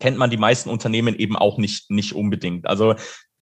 kennt 0.00 0.16
man 0.16 0.30
die 0.30 0.36
meisten 0.36 0.70
Unternehmen 0.70 1.14
eben 1.14 1.36
auch 1.36 1.58
nicht, 1.58 1.90
nicht 1.90 2.14
unbedingt. 2.14 2.66
Also 2.66 2.94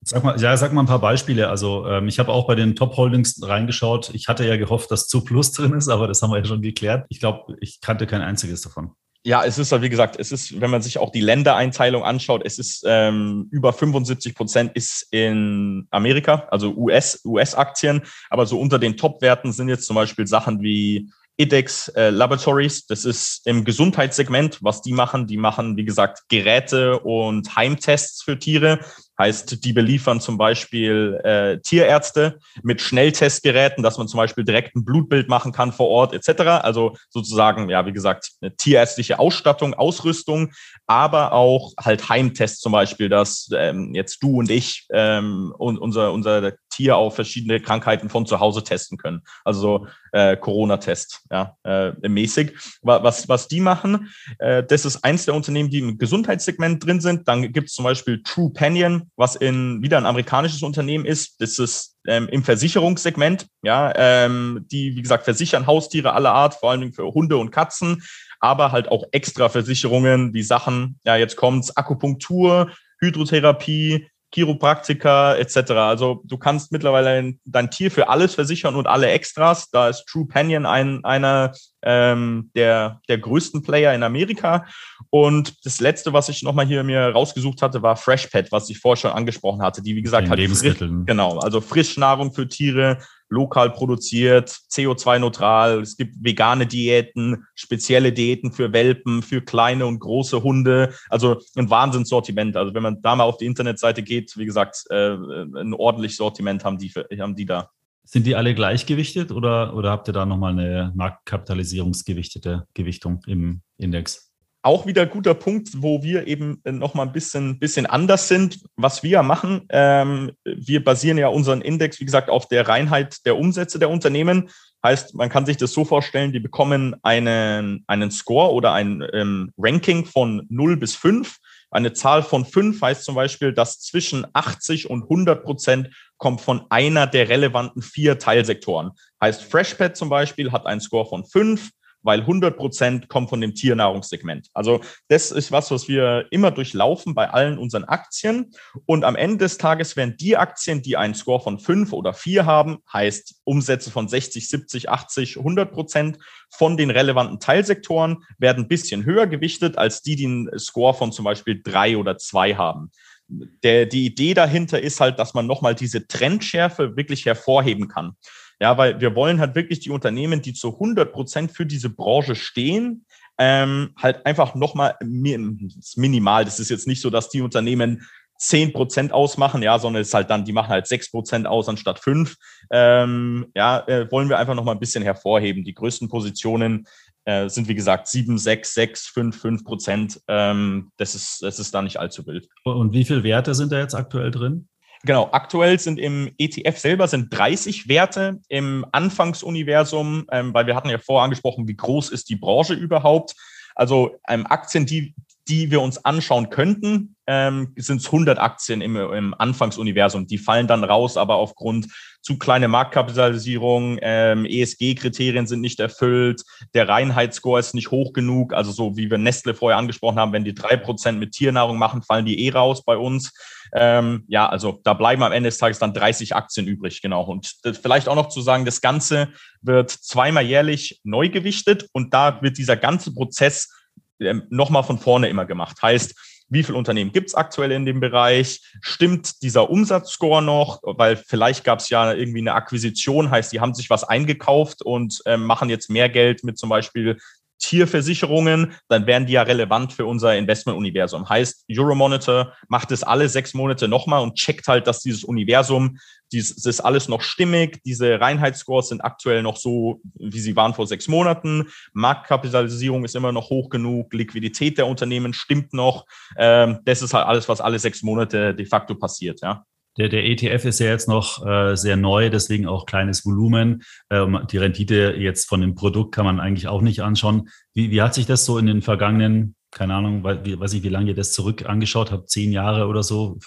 Sag 0.09 0.23
mal, 0.23 0.41
ja, 0.41 0.57
sag 0.57 0.73
mal 0.73 0.83
ein 0.83 0.87
paar 0.87 1.01
Beispiele. 1.01 1.49
Also 1.49 1.85
ähm, 1.89 2.07
ich 2.07 2.21
habe 2.21 2.31
auch 2.31 2.47
bei 2.47 2.55
den 2.55 2.77
Top 2.77 2.97
Holdings 2.97 3.41
reingeschaut. 3.43 4.11
Ich 4.15 4.29
hatte 4.29 4.47
ja 4.47 4.57
gehofft, 4.57 4.91
dass 4.93 5.09
zu 5.09 5.25
Plus 5.25 5.51
drin 5.51 5.73
ist, 5.73 5.89
aber 5.89 6.07
das 6.07 6.23
haben 6.23 6.31
wir 6.31 6.39
ja 6.39 6.45
schon 6.45 6.63
geklärt. 6.63 7.07
Ich 7.09 7.19
glaube, 7.19 7.57
ich 7.61 7.81
kannte 7.81 8.07
kein 8.07 8.23
einziges 8.23 8.61
davon. 8.61 8.93
Ja, 9.27 9.45
es 9.45 9.59
ist, 9.59 9.73
wie 9.83 9.89
gesagt, 9.89 10.21
es 10.21 10.31
ist, 10.31 10.61
wenn 10.61 10.71
man 10.71 10.83
sich 10.83 10.99
auch 10.99 11.11
die 11.11 11.21
Ländereinteilung 11.21 12.05
anschaut, 12.05 12.43
es 12.45 12.61
ist 12.61 12.85
ähm, 12.87 13.49
über 13.51 13.73
75 13.73 14.37
Prozent 14.37 14.71
ist 14.77 15.09
in 15.11 15.89
Amerika, 15.91 16.47
also 16.53 16.73
US, 16.77 17.23
US-Aktien. 17.25 18.03
Aber 18.31 18.47
so 18.47 18.61
unter 18.61 18.79
den 18.79 18.97
Top-Werten 18.97 19.51
sind 19.51 19.69
jetzt 19.69 19.85
zum 19.87 19.97
Beispiel 19.97 20.29
Sachen 20.29 20.63
wie 20.63 21.11
IDEX 21.39 21.89
äh, 21.89 22.11
Laboratories. 22.11 22.87
Das 22.87 23.05
ist 23.05 23.47
im 23.47 23.65
Gesundheitssegment, 23.65 24.59
was 24.63 24.83
die 24.83 24.93
machen. 24.93 25.27
Die 25.27 25.37
machen, 25.37 25.77
wie 25.77 25.85
gesagt, 25.85 26.23
Geräte 26.29 26.99
und 27.01 27.57
Heimtests 27.57 28.23
für 28.23 28.39
Tiere. 28.39 28.81
Heißt, 29.19 29.65
die 29.65 29.73
beliefern 29.73 30.21
zum 30.21 30.37
Beispiel 30.37 31.19
äh, 31.25 31.59
Tierärzte 31.61 32.39
mit 32.63 32.83
Schnelltestgeräten, 32.83 33.83
dass 33.83 33.97
man 33.97 34.09
zum 34.09 34.19
Beispiel 34.19 34.45
direkt 34.45 34.77
ein 34.77 34.85
Blutbild 34.85 35.29
machen 35.29 35.53
kann 35.53 35.73
vor 35.73 35.89
Ort 35.89 36.13
etc. 36.13 36.43
Also 36.63 36.97
sozusagen, 37.09 37.71
ja, 37.71 37.87
wie 37.87 37.93
gesagt, 37.93 38.33
eine 38.43 38.55
tierärztliche 38.55 39.19
Ausstattung, 39.19 39.73
Ausrüstung, 39.73 40.53
aber 40.87 41.33
auch 41.33 41.73
halt 41.79 42.11
Heimtests 42.11 42.61
zum 42.61 42.73
Beispiel, 42.73 43.09
dass 43.09 43.49
ähm, 43.57 43.95
jetzt 43.95 44.23
du 44.23 44.39
und 44.39 44.51
ich 44.51 44.87
ähm, 44.91 45.55
und 45.57 45.79
unser, 45.79 46.13
unser 46.13 46.53
Tier 46.77 46.97
auf 46.97 47.15
verschiedene 47.15 47.61
Krankheiten 47.61 48.11
von 48.11 48.27
zu 48.27 48.39
Hause 48.39 48.63
testen 48.63 48.99
können. 48.99 49.23
Also 49.45 49.87
äh, 50.13 50.37
Corona-Test, 50.37 51.23
ja, 51.31 51.57
äh, 51.65 51.93
mäßig. 52.07 52.53
Was, 52.83 53.29
was 53.29 53.49
die 53.49 53.61
machen, 53.61 54.11
äh, 54.39 54.63
das 54.63 54.85
ist 54.85 55.03
eins 55.05 55.25
der 55.25 55.35
Unternehmen, 55.35 55.71
die 55.71 55.79
im 55.79 55.99
Gesundheitssegment 55.99 56.85
drin 56.85 57.01
sind. 57.01 57.29
Dann 57.29 57.53
gibt 57.53 57.69
es 57.69 57.75
zum 57.75 57.85
Beispiel 57.85 58.23
True 58.23 58.51
Panion, 58.53 59.11
was 59.17 59.37
in 59.37 59.83
wieder 59.83 59.97
ein 59.97 60.07
amerikanisches 60.07 60.63
Unternehmen 60.63 61.07
ist. 61.07 61.41
Das 61.41 61.59
ist 61.59 61.97
ähm, 62.07 62.29
im 62.29 62.45
Versicherungssegment, 62.45 63.47
ja, 63.63 63.93
ähm, 63.97 64.67
die, 64.71 64.97
wie 64.97 65.03
gesagt, 65.03 65.25
versichern 65.25 65.67
Haustiere 65.67 66.13
aller 66.13 66.33
Art, 66.33 66.55
vor 66.55 66.71
allem 66.71 66.93
für 66.93 67.05
Hunde 67.05 67.39
und 67.39 67.51
Katzen, 67.51 68.03
aber 68.39 68.71
halt 68.71 68.89
auch 68.89 69.05
extra 69.13 69.49
Versicherungen, 69.49 70.35
wie 70.35 70.43
Sachen, 70.43 71.01
ja, 71.05 71.17
jetzt 71.17 71.37
kommt's, 71.37 71.75
Akupunktur, 71.77 72.71
Hydrotherapie, 73.01 74.09
Chiropraktiker 74.37 75.39
etc. 75.39 75.71
Also 75.73 76.21
du 76.25 76.37
kannst 76.37 76.71
mittlerweile 76.71 77.33
dein 77.47 77.71
Tier 77.71 77.91
für 77.91 78.11
alles 78.11 78.35
versichern 78.35 78.77
und 78.77 78.87
alle 78.87 79.09
Extras. 79.09 79.71
Da 79.71 79.89
ist 79.89 80.05
True 80.05 80.27
Panion 80.27 80.67
ein, 80.67 81.03
einer 81.07 81.53
ähm, 81.81 82.51
der, 82.55 83.01
der 83.09 83.17
größten 83.17 83.63
Player 83.63 83.95
in 83.95 84.03
Amerika. 84.03 84.67
Und 85.09 85.65
das 85.65 85.81
letzte, 85.81 86.13
was 86.13 86.29
ich 86.29 86.43
nochmal 86.43 86.67
hier 86.67 86.85
mir 86.85 87.13
rausgesucht 87.13 87.63
hatte, 87.63 87.81
war 87.81 87.97
Freshpet, 87.97 88.53
was 88.53 88.69
ich 88.69 88.79
vorher 88.79 89.01
schon 89.01 89.13
angesprochen 89.13 89.63
hatte, 89.63 89.81
die 89.81 89.97
wie 89.97 90.03
gesagt 90.03 90.29
halt 90.29 90.39
Lebensmittel. 90.39 90.89
Frisch, 90.89 91.07
genau, 91.07 91.39
also 91.39 91.63
Frischnahrung 91.63 92.35
für 92.35 92.47
Tiere, 92.47 92.99
lokal 93.29 93.71
produziert, 93.71 94.51
CO2-neutral. 94.71 95.81
Es 95.81 95.97
gibt 95.97 96.17
vegane 96.21 96.67
Diäten, 96.67 97.45
spezielle 97.55 98.13
Diäten 98.13 98.53
für 98.53 98.73
Welpen, 98.73 99.23
für 99.23 99.41
kleine 99.43 99.87
und 99.87 99.99
große 99.99 100.43
Hunde. 100.43 100.95
Also 101.09 101.41
ein 101.57 101.71
Wahnsinnssortiment. 101.71 102.57
Also 102.57 102.75
wenn 102.75 102.83
man 102.83 103.03
da 103.03 103.17
mal 103.17 103.25
auf 103.25 103.39
die 103.39 103.47
Internetseite 103.47 104.03
geht, 104.03 104.37
wie 104.37 104.47
gesagt, 104.47 104.85
äh, 104.91 105.15
ein 105.15 105.75
ordentliches 105.75 106.19
Sortiment 106.19 106.65
haben 106.65 106.79
die, 106.79 106.91
haben 107.19 107.35
die 107.35 107.47
da. 107.47 107.71
Sind 108.05 108.25
die 108.25 108.37
alle 108.37 108.55
gleichgewichtet 108.55 109.33
oder, 109.33 109.75
oder 109.75 109.91
habt 109.91 110.09
ihr 110.09 110.13
da 110.13 110.27
nochmal 110.27 110.53
eine 110.53 110.93
marktkapitalisierungsgewichtete 110.95 112.69
Gewichtung 112.73 113.21
im 113.27 113.63
Index? 113.79 114.33
Auch 114.67 114.85
wieder 114.85 115.07
guter 115.07 115.35
Punkt, 115.35 115.81
wo 115.81 116.03
wir 116.03 116.27
eben 116.27 116.61
noch 116.65 116.95
mal 116.95 117.05
ein 117.05 117.13
bisschen, 117.13 117.61
bisschen 117.61 117.87
anders 117.87 118.27
sind. 118.27 118.59
Was 118.75 119.05
wir 119.05 119.23
machen, 119.23 119.63
ähm, 119.69 120.33
wir 120.45 120.83
basieren 120.83 121.19
ja 121.19 121.29
unseren 121.29 121.61
Index, 121.61 122.01
wie 122.01 122.05
gesagt, 122.05 122.29
auf 122.29 122.49
der 122.49 122.67
Reinheit 122.67 123.25
der 123.27 123.39
Umsätze 123.39 123.79
der 123.79 123.91
Unternehmen. 123.91 124.51
Heißt, 124.85 125.15
man 125.15 125.29
kann 125.29 125.47
sich 125.47 125.57
das 125.57 125.73
so 125.73 125.85
vorstellen, 125.85 126.33
die 126.33 126.41
bekommen 126.41 126.97
einen, 127.03 127.85
einen 127.87 128.11
Score 128.11 128.53
oder 128.53 128.73
ein 128.73 129.07
ähm, 129.13 129.53
Ranking 129.57 130.05
von 130.05 130.47
0 130.49 130.77
bis 130.77 130.97
5. 130.97 131.37
Eine 131.71 131.93
Zahl 131.93 132.25
von 132.25 132.45
5 132.45 132.83
heißt 132.83 133.05
zum 133.05 133.15
Beispiel, 133.15 133.53
dass 133.53 133.79
zwischen 133.81 134.27
80 134.33 134.91
und 134.91 135.05
100 135.05 135.45
Prozent 135.45 135.91
kommt 136.17 136.41
von 136.41 136.67
einer 136.71 137.07
der 137.07 137.29
relevanten 137.29 137.83
vier 137.83 138.19
Teilsektoren. 138.19 138.91
Heißt, 139.23 139.45
Freshpet 139.45 139.97
zum 139.97 140.09
Beispiel 140.09 140.51
hat 140.51 140.67
einen 140.67 140.81
Score 140.81 141.07
von 141.07 141.25
5, 141.25 141.71
weil 142.07 142.21
100 142.21 142.57
Prozent 142.57 143.09
kommen 143.09 143.29
von 143.29 143.41
dem 143.41 143.55
Tiernahrungssegment. 143.55 144.49
Also 144.55 144.81
das 145.09 145.33
ist 145.33 145.51
was, 145.51 145.71
was 145.71 145.89
wir 145.89 146.27
immer 146.31 146.53
durchlaufen 146.53 147.15
bei 147.15 147.29
allen 147.29 147.59
unseren 147.59 147.85
Aktien. 147.85 148.53
Und 148.87 149.05
am 149.05 149.17
Ende 149.17 149.39
des 149.39 149.59
Tages 149.59 149.97
werden 149.97 150.17
die 150.19 150.37
Aktien, 150.37 150.83
die 150.83 150.97
einen 150.97 151.15
Score 151.15 151.41
von 151.41 151.59
fünf 151.59 151.93
oder 151.93 152.15
vier 152.15 152.47
haben, 152.47 152.79
heißt 152.93 153.43
Umsätze 153.45 153.91
von 153.91 154.09
60, 154.09 154.49
70, 154.49 154.89
80, 154.89 155.37
100 155.39 155.73
Prozent 155.73 156.19
von 156.49 156.77
den 156.77 156.91
relevanten 156.91 157.41
Teilsektoren, 157.41 158.25
werden 158.39 158.65
ein 158.65 158.69
bisschen 158.69 159.05
höher 159.05 159.27
gewichtet 159.27 159.77
als 159.77 160.01
die, 160.03 160.15
die 160.15 160.27
einen 160.27 160.59
Score 160.59 160.95
von 160.95 161.11
zum 161.11 161.25
Beispiel 161.25 161.61
drei 161.63 161.97
oder 161.97 162.19
zwei 162.19 162.55
haben. 162.55 162.93
Der, 163.29 163.87
die 163.87 164.07
Idee 164.07 164.35
dahinter 164.35 164.81
ist 164.81 165.01
halt, 165.01 165.19
dass 165.19 165.35
man 165.35 165.49
nochmal 165.49 165.75
diese 165.75 166.07
Trendschärfe 166.07 166.97
wirklich 166.97 167.27
hervorheben 167.27 167.89
kann. 167.89 168.13
Ja, 168.61 168.79
weil 168.79 169.01
wir 169.01 169.15
wollen 169.15 169.39
halt 169.39 169.55
wirklich 169.55 169.81
die 169.81 169.91
Unternehmen, 169.91 170.41
die 170.41 170.55
zu 170.55 170.75
100 170.75 171.13
Prozent 171.13 171.53
für 171.53 171.67
diese 171.67 171.91
Branche 171.91 172.35
stehen, 172.35 173.05
ähm, 173.39 173.91
halt 173.97 174.25
einfach 174.25 174.55
nochmal 174.55 174.97
minimal. 175.03 176.45
Das 176.45 176.59
ist 176.59 176.71
jetzt 176.71 176.87
nicht 176.87 177.03
so, 177.03 177.11
dass 177.11 177.29
die 177.29 177.43
Unternehmen 177.43 178.07
10 178.39 178.73
Prozent 178.73 179.13
ausmachen, 179.13 179.63
ja, 179.63 179.79
sondern 179.79 180.03
es 180.03 180.09
ist 180.09 180.15
halt 180.15 180.31
dann, 180.31 180.45
die 180.45 180.53
machen 180.53 180.69
halt 180.69 180.87
6 180.87 181.11
Prozent 181.11 181.47
aus 181.47 181.69
anstatt 181.69 181.99
5. 181.99 182.37
Ähm, 182.71 183.47
ja, 183.55 183.87
äh, 183.87 184.11
wollen 184.11 184.29
wir 184.29 184.39
einfach 184.39 184.55
noch 184.55 184.65
mal 184.65 184.73
ein 184.73 184.79
bisschen 184.79 185.03
hervorheben. 185.03 185.65
Die 185.65 185.75
größten 185.75 186.09
Positionen 186.09 186.87
äh, 187.25 187.49
sind, 187.49 187.69
wie 187.69 187.75
gesagt, 187.75 188.09
7, 188.09 188.39
6, 188.39 188.75
6, 188.75 189.07
5, 189.09 189.41
5 189.41 189.65
Prozent. 189.65 190.21
Ähm, 190.29 190.93
das, 190.97 191.15
ist, 191.15 191.43
das 191.43 191.59
ist 191.59 191.75
da 191.75 191.83
nicht 191.83 191.99
allzu 191.99 192.27
wild. 192.27 192.49
Und 192.65 192.93
wie 192.93 193.05
viele 193.05 193.23
Werte 193.23 193.55
sind 193.55 193.73
da 193.73 193.79
jetzt 193.79 193.95
aktuell 193.95 194.31
drin? 194.31 194.69
Genau, 195.07 195.29
aktuell 195.31 195.79
sind 195.79 196.01
im 196.01 196.33
ETF 196.37 196.79
selber 196.79 197.07
sind 197.07 197.29
30 197.31 197.89
Werte 197.89 198.41
im 198.49 198.85
Anfangsuniversum, 198.91 200.27
ähm, 200.33 200.53
weil 200.53 200.67
wir 200.67 200.75
hatten 200.75 200.89
ja 200.89 200.99
vorher 200.99 201.23
angesprochen, 201.23 201.69
wie 201.69 201.77
groß 201.77 202.11
ist 202.11 202.29
die 202.29 202.35
Branche 202.35 202.75
überhaupt. 202.75 203.37
Also 203.77 204.17
ähm, 204.29 204.47
Aktien, 204.49 204.85
die, 204.85 205.15
die 205.49 205.71
wir 205.71 205.81
uns 205.81 206.05
anschauen 206.05 206.51
könnten, 206.51 207.17
ähm, 207.29 207.73
sind 207.77 208.01
es 208.01 208.07
100 208.07 208.39
Aktien 208.39 208.81
im, 208.81 208.97
im 208.97 209.35
Anfangsuniversum. 209.35 210.27
Die 210.27 210.39
fallen 210.39 210.67
dann 210.67 210.85
raus, 210.85 211.17
aber 211.17 211.37
aufgrund 211.37 211.89
zu 212.21 212.39
kleine 212.39 212.67
Marktkapitalisierung, 212.67 213.99
ähm, 214.03 214.45
ESG-Kriterien 214.47 215.47
sind 215.47 215.61
nicht 215.61 215.79
erfüllt, 215.79 216.43
der 216.75 216.89
Reinheitsscore 216.89 217.61
ist 217.61 217.75
nicht 217.75 217.93
hoch 217.93 218.13
genug. 218.13 218.53
Also 218.53 218.73
so 218.73 218.97
wie 218.97 219.11
wir 219.11 219.19
Nestle 219.19 219.55
vorher 219.55 219.79
angesprochen 219.79 220.19
haben, 220.19 220.33
wenn 220.33 220.45
die 220.45 220.55
drei 220.55 220.77
Prozent 220.77 221.21
mit 221.21 221.33
Tiernahrung 221.33 221.79
machen, 221.79 222.03
fallen 222.03 222.27
die 222.27 222.45
eh 222.45 222.51
raus 222.51 222.85
bei 222.85 222.97
uns. 222.97 223.33
Ähm, 223.73 224.25
ja, 224.27 224.49
also 224.49 224.81
da 224.83 224.95
bleiben 224.95 225.23
am 225.23 225.33
Ende 225.33 225.49
des 225.49 225.59
Tages 225.59 225.79
dann 225.79 225.95
30 225.95 226.35
Aktien 226.35 226.67
übrig, 226.67 227.03
genau. 227.03 227.23
Und 227.25 227.55
vielleicht 227.81 228.09
auch 228.09 228.17
noch 228.17 228.29
zu 228.29 228.41
sagen, 228.41 228.65
das 228.65 228.81
Ganze 228.81 229.29
wird 229.63 229.91
zweimal 229.91 230.45
jährlich 230.45 231.01
neu 231.05 231.29
gewichtet 231.29 231.89
und 231.93 232.15
da 232.15 232.43
wird 232.43 232.59
dieser 232.59 232.77
ganze 232.77 233.15
Prozess 233.15 233.76
nochmal 234.19 234.83
von 234.83 234.99
vorne 234.99 235.29
immer 235.29 235.47
gemacht. 235.47 235.83
Heißt, 235.83 236.15
wie 236.49 236.63
viele 236.63 236.79
Unternehmen 236.79 237.13
gibt 237.13 237.29
es 237.29 237.35
aktuell 237.35 237.73
in 237.73 237.87
dem 237.87 237.99
Bereich? 237.99 238.61
Stimmt 238.81 239.43
dieser 239.43 239.69
Umsatzscore 239.69 240.43
noch? 240.43 240.81
Weil 240.83 241.17
vielleicht 241.17 241.65
gab 241.65 241.81
es 241.81 241.89
ja 241.89 242.13
irgendwie 242.13 242.39
eine 242.39 242.55
Akquisition, 242.55 243.31
heißt, 243.31 243.53
die 243.53 243.61
haben 243.61 243.75
sich 243.75 243.91
was 243.91 244.05
eingekauft 244.05 244.83
und 244.83 245.23
äh, 245.27 245.37
machen 245.37 245.69
jetzt 245.69 245.91
mehr 245.91 246.09
Geld 246.09 246.45
mit 246.45 246.57
zum 246.57 246.69
Beispiel 246.69 247.19
Tierversicherungen, 247.59 248.73
dann 248.89 249.07
wären 249.07 249.27
die 249.27 249.35
ja 249.35 249.43
relevant 249.43 249.93
für 249.93 250.07
unser 250.07 250.37
Investmentuniversum. 250.37 251.29
Heißt, 251.29 251.65
Euromonitor 251.71 252.53
macht 252.69 252.93
es 252.93 253.03
alle 253.03 253.29
sechs 253.29 253.55
Monate 253.55 253.89
nochmal 253.89 254.23
und 254.23 254.37
checkt 254.37 254.69
halt, 254.69 254.87
dass 254.87 255.01
dieses 255.01 255.25
Universum, 255.25 255.99
dieses 256.33 256.65
ist 256.65 256.81
alles 256.81 257.09
noch 257.09 257.23
stimmig. 257.23 257.81
Diese 257.85 258.21
Reinheitsscores 258.21 258.89
sind 258.89 259.01
aktuell 259.01 259.43
noch 259.43 259.57
so, 259.57 260.01
wie 260.15 260.41
sie 260.41 260.57
waren 260.57 260.75
vor 260.75 260.87
sechs 260.87 261.09
Monaten. 261.09 261.69
Marktkapitalisierung 261.93 263.05
ist 263.05 263.17
immer 263.17 263.33
noch 263.33 263.51
hoch 263.51 263.69
genug. 263.69 264.13
Liquidität 264.13 264.79
der 264.79 264.87
Unternehmen 264.87 265.33
stimmt 265.33 265.73
noch. 265.73 266.05
Ähm, 266.37 266.81
das 266.85 267.03
ist 267.03 267.15
halt 267.15 267.27
alles, 267.27 267.49
was 267.49 267.61
alle 267.61 267.79
sechs 267.79 268.03
Monate 268.03 268.55
de 268.55 268.67
facto 268.67 268.95
passiert, 268.95 269.41
ja. 269.43 269.65
Der, 269.99 270.09
der 270.09 270.25
ETF 270.25 270.65
ist 270.67 270.79
ja 270.79 270.87
jetzt 270.87 271.09
noch 271.09 271.45
äh, 271.47 271.75
sehr 271.77 271.97
neu, 271.97 272.29
deswegen 272.29 272.67
auch 272.67 272.87
kleines 272.87 273.25
Volumen. 273.25 273.83
Ähm, 274.11 274.41
die 274.51 274.59
Rendite 274.59 275.15
jetzt 275.17 275.49
von 275.49 275.61
dem 275.61 275.75
Produkt 275.75 276.15
kann 276.15 276.27
man 276.27 276.41
eigentlich 276.41 276.69
auch 276.69 276.83
nicht 276.83 277.01
anschauen. 277.01 277.49
Wie, 277.73 277.91
wie 277.91 278.03
hat 278.03 278.15
sich 278.15 278.27
das 278.27 278.45
so 278.45 278.59
in 278.59 278.67
den 278.67 278.83
vergangenen, 278.83 279.55
keine 279.71 279.95
Ahnung, 279.95 280.23
wie, 280.45 280.59
weiß 280.59 280.75
ich, 280.75 280.83
wie 280.83 280.91
lange 280.91 281.09
ihr 281.09 281.15
das 281.15 281.33
zurück 281.33 281.67
angeschaut 281.67 282.13
habt, 282.13 282.29
zehn 282.29 282.53
Jahre 282.53 282.87
oder 282.87 283.03
so 283.03 283.39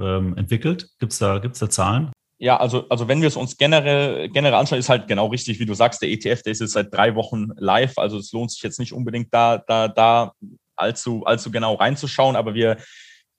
ähm, 0.00 0.36
entwickelt? 0.36 0.88
Gibt 0.98 1.12
es 1.12 1.18
da, 1.18 1.38
gibt's 1.38 1.60
da 1.60 1.70
Zahlen? 1.70 2.10
Ja, 2.38 2.58
also, 2.58 2.86
also 2.90 3.08
wenn 3.08 3.22
wir 3.22 3.28
es 3.28 3.36
uns 3.36 3.56
generell, 3.56 4.28
generell 4.28 4.58
anschauen, 4.58 4.78
ist 4.78 4.90
halt 4.90 5.08
genau 5.08 5.28
richtig, 5.28 5.58
wie 5.58 5.64
du 5.64 5.72
sagst, 5.72 6.02
der 6.02 6.10
ETF, 6.10 6.42
der 6.42 6.52
ist 6.52 6.60
jetzt 6.60 6.72
seit 6.72 6.92
drei 6.92 7.14
Wochen 7.14 7.48
live. 7.56 7.96
Also 7.96 8.18
es 8.18 8.30
lohnt 8.32 8.50
sich 8.50 8.62
jetzt 8.62 8.78
nicht 8.78 8.92
unbedingt 8.92 9.32
da, 9.32 9.56
da, 9.66 9.88
da 9.88 10.32
allzu, 10.76 11.24
allzu 11.24 11.50
genau 11.50 11.74
reinzuschauen, 11.74 12.36
aber 12.36 12.54
wir 12.54 12.76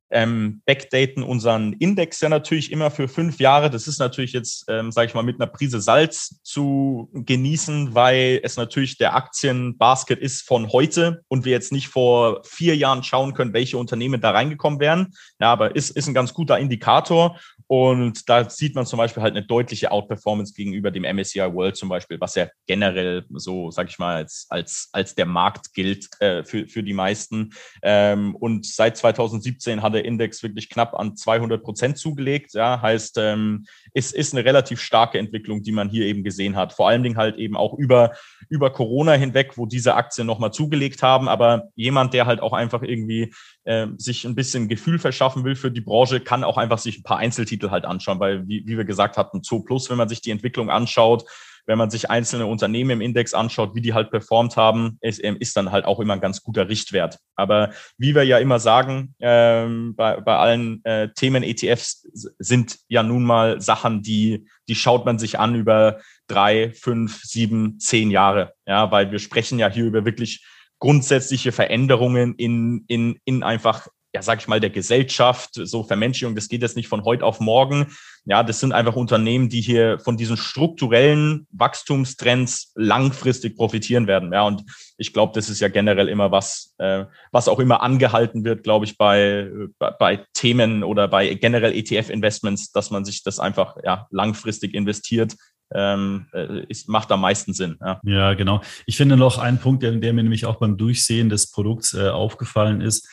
ähm, 0.09 0.61
backdaten 0.65 1.23
unseren 1.23 1.73
Index 1.73 2.21
ja 2.21 2.29
natürlich 2.29 2.71
immer 2.71 2.91
für 2.91 3.07
fünf 3.07 3.39
Jahre. 3.39 3.69
Das 3.69 3.87
ist 3.87 3.99
natürlich 3.99 4.33
jetzt, 4.33 4.65
ähm, 4.69 4.91
sage 4.91 5.07
ich 5.07 5.13
mal, 5.13 5.23
mit 5.23 5.39
einer 5.39 5.51
Prise 5.51 5.81
Salz 5.81 6.39
zu 6.43 7.09
genießen, 7.13 7.93
weil 7.93 8.39
es 8.43 8.57
natürlich 8.57 8.97
der 8.97 9.15
Aktienbasket 9.15 10.19
ist 10.19 10.47
von 10.47 10.71
heute 10.71 11.23
und 11.27 11.45
wir 11.45 11.51
jetzt 11.51 11.71
nicht 11.71 11.89
vor 11.89 12.41
vier 12.43 12.75
Jahren 12.75 13.03
schauen 13.03 13.33
können, 13.33 13.53
welche 13.53 13.77
Unternehmen 13.77 14.21
da 14.21 14.31
reingekommen 14.31 14.79
wären. 14.79 15.13
Ja, 15.39 15.51
aber 15.51 15.75
ist, 15.75 15.89
ist 15.89 16.07
ein 16.07 16.13
ganz 16.13 16.33
guter 16.33 16.57
Indikator. 16.57 17.39
Und 17.67 18.29
da 18.29 18.49
sieht 18.49 18.75
man 18.75 18.85
zum 18.85 18.97
Beispiel 18.97 19.21
halt 19.21 19.35
eine 19.35 19.45
deutliche 19.45 19.91
Outperformance 19.91 20.53
gegenüber 20.53 20.89
dem 20.89 21.03
MSCI 21.03 21.53
World 21.53 21.75
zum 21.75 21.89
Beispiel, 21.89 22.19
was 22.19 22.35
ja 22.35 22.47
generell 22.65 23.25
so, 23.29 23.71
sag 23.71 23.89
ich 23.89 23.99
mal, 23.99 24.15
als, 24.15 24.47
als, 24.49 24.89
als 24.93 25.15
der 25.15 25.25
Markt 25.25 25.73
gilt 25.73 26.07
äh, 26.21 26.45
für, 26.45 26.67
für 26.67 26.81
die 26.81 26.93
meisten. 26.93 27.51
Ähm, 27.83 28.35
und 28.35 28.65
seit 28.65 28.95
2017 28.95 29.81
hat 29.81 29.93
der 29.93 30.05
Index 30.05 30.41
wirklich 30.43 30.69
knapp 30.69 30.93
an 30.93 31.17
200 31.17 31.61
Prozent 31.61 31.97
zugelegt. 31.97 32.53
Ja, 32.53 32.81
heißt, 32.81 33.17
ähm, 33.17 33.65
ist, 33.93 34.13
ist 34.13 34.33
eine 34.33 34.45
relativ 34.45 34.79
starke 34.79 35.19
Entwicklung, 35.19 35.61
die 35.61 35.73
man 35.73 35.89
hier 35.89 36.05
eben 36.05 36.23
gesehen 36.23 36.55
hat. 36.55 36.71
Vor 36.71 36.87
allen 36.87 37.03
Dingen 37.03 37.17
halt 37.17 37.35
eben 37.35 37.57
auch 37.57 37.73
über, 37.73 38.13
über 38.47 38.71
Corona 38.71 39.13
hinweg, 39.13 39.57
wo 39.57 39.65
diese 39.65 39.95
Aktien 39.95 40.25
nochmal 40.25 40.53
zugelegt 40.53 41.03
haben. 41.03 41.27
Aber 41.27 41.67
jemand, 41.75 42.13
der 42.13 42.27
halt 42.27 42.39
auch 42.39 42.53
einfach 42.53 42.81
irgendwie 42.81 43.33
äh, 43.65 43.87
sich 43.97 44.23
ein 44.23 44.35
bisschen 44.35 44.69
Gefühl 44.69 44.99
verschaffen 44.99 45.43
will 45.43 45.55
für 45.55 45.69
die 45.69 45.81
Branche, 45.81 46.21
kann 46.21 46.45
auch 46.45 46.57
einfach 46.57 46.77
sich 46.77 46.99
ein 46.99 47.03
paar 47.03 47.17
Einzeltitel 47.17 47.56
halt 47.63 47.85
anschauen, 47.85 48.19
weil, 48.19 48.47
wie, 48.47 48.63
wie 48.65 48.77
wir 48.77 48.85
gesagt 48.85 49.17
hatten, 49.17 49.41
Zoo 49.43 49.63
Plus, 49.63 49.89
wenn 49.89 49.97
man 49.97 50.09
sich 50.09 50.21
die 50.21 50.31
Entwicklung 50.31 50.69
anschaut, 50.69 51.25
wenn 51.67 51.77
man 51.77 51.89
sich 51.89 52.09
einzelne 52.09 52.47
Unternehmen 52.47 52.91
im 52.91 53.01
Index 53.01 53.33
anschaut, 53.33 53.75
wie 53.75 53.81
die 53.81 53.93
halt 53.93 54.09
performt 54.09 54.55
haben, 54.55 54.97
ist, 55.01 55.23
ähm, 55.23 55.37
ist 55.39 55.55
dann 55.57 55.71
halt 55.71 55.85
auch 55.85 55.99
immer 55.99 56.13
ein 56.13 56.21
ganz 56.21 56.41
guter 56.41 56.69
Richtwert. 56.69 57.19
Aber 57.35 57.71
wie 57.97 58.15
wir 58.15 58.23
ja 58.23 58.39
immer 58.39 58.59
sagen, 58.59 59.13
ähm, 59.19 59.93
bei, 59.95 60.19
bei 60.21 60.37
allen 60.37 60.83
äh, 60.85 61.09
Themen 61.13 61.43
ETFs 61.43 62.07
sind 62.39 62.77
ja 62.87 63.03
nun 63.03 63.23
mal 63.23 63.61
Sachen, 63.61 64.01
die, 64.01 64.47
die 64.69 64.75
schaut 64.75 65.05
man 65.05 65.19
sich 65.19 65.39
an 65.39 65.55
über 65.55 65.99
drei, 66.27 66.71
fünf, 66.71 67.21
sieben, 67.23 67.79
zehn 67.79 68.11
Jahre. 68.11 68.53
Ja, 68.65 68.89
weil 68.91 69.11
wir 69.11 69.19
sprechen 69.19 69.59
ja 69.59 69.69
hier 69.69 69.85
über 69.85 70.05
wirklich 70.05 70.45
grundsätzliche 70.79 71.51
Veränderungen 71.51 72.35
in, 72.35 72.85
in, 72.87 73.19
in 73.25 73.43
einfach 73.43 73.87
ja, 74.13 74.21
sag 74.21 74.39
ich 74.39 74.47
mal, 74.47 74.59
der 74.59 74.69
Gesellschaft, 74.69 75.51
so 75.53 75.83
Vermenschlichung, 75.83 76.35
das 76.35 76.47
geht 76.47 76.61
jetzt 76.61 76.75
nicht 76.75 76.87
von 76.87 77.03
heute 77.03 77.25
auf 77.25 77.39
morgen. 77.39 77.87
Ja, 78.25 78.43
das 78.43 78.59
sind 78.59 78.73
einfach 78.73 78.95
Unternehmen, 78.95 79.49
die 79.49 79.61
hier 79.61 79.99
von 79.99 80.17
diesen 80.17 80.37
strukturellen 80.37 81.47
Wachstumstrends 81.51 82.71
langfristig 82.75 83.55
profitieren 83.55 84.07
werden. 84.07 84.33
Ja, 84.33 84.43
und 84.43 84.63
ich 84.97 85.13
glaube, 85.13 85.33
das 85.35 85.49
ist 85.49 85.59
ja 85.59 85.67
generell 85.67 86.09
immer 86.09 86.31
was, 86.31 86.73
äh, 86.77 87.05
was 87.31 87.47
auch 87.47 87.59
immer 87.59 87.81
angehalten 87.81 88.43
wird, 88.43 88.63
glaube 88.63 88.85
ich, 88.85 88.97
bei, 88.97 89.49
bei, 89.77 90.25
Themen 90.33 90.83
oder 90.83 91.07
bei 91.07 91.33
generell 91.35 91.73
ETF-Investments, 91.73 92.71
dass 92.71 92.91
man 92.91 93.05
sich 93.05 93.23
das 93.23 93.39
einfach 93.39 93.75
ja, 93.83 94.07
langfristig 94.09 94.73
investiert, 94.73 95.35
ähm, 95.73 96.27
äh, 96.33 96.65
ist, 96.67 96.87
macht 96.89 97.11
am 97.11 97.21
meisten 97.21 97.53
Sinn. 97.53 97.77
Ja. 97.81 97.99
ja, 98.03 98.33
genau. 98.33 98.61
Ich 98.85 98.97
finde 98.97 99.17
noch 99.17 99.37
einen 99.37 99.59
Punkt, 99.59 99.83
der, 99.83 99.91
der 99.91 100.13
mir 100.13 100.23
nämlich 100.23 100.45
auch 100.45 100.55
beim 100.55 100.77
Durchsehen 100.77 101.29
des 101.29 101.51
Produkts 101.51 101.93
äh, 101.93 102.09
aufgefallen 102.09 102.81
ist, 102.81 103.07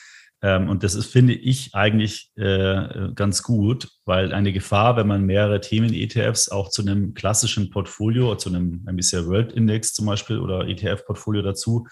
und 0.44 0.82
das 0.82 0.94
ist, 0.94 1.10
finde 1.10 1.32
ich, 1.32 1.74
eigentlich 1.74 2.30
äh, 2.36 3.12
ganz 3.14 3.42
gut, 3.42 3.88
weil 4.04 4.32
eine 4.32 4.52
Gefahr, 4.52 4.96
wenn 4.96 5.06
man 5.06 5.24
mehrere 5.24 5.60
Themen-ETFs 5.60 6.50
auch 6.50 6.68
zu 6.68 6.82
einem 6.82 7.14
klassischen 7.14 7.70
Portfolio, 7.70 8.34
zu 8.36 8.50
einem 8.50 8.84
MSCI 8.84 9.26
World 9.26 9.52
Index 9.52 9.94
zum 9.94 10.06
Beispiel 10.06 10.38
oder 10.38 10.68
ETF-Portfolio 10.68 11.42
dazu, 11.42 11.86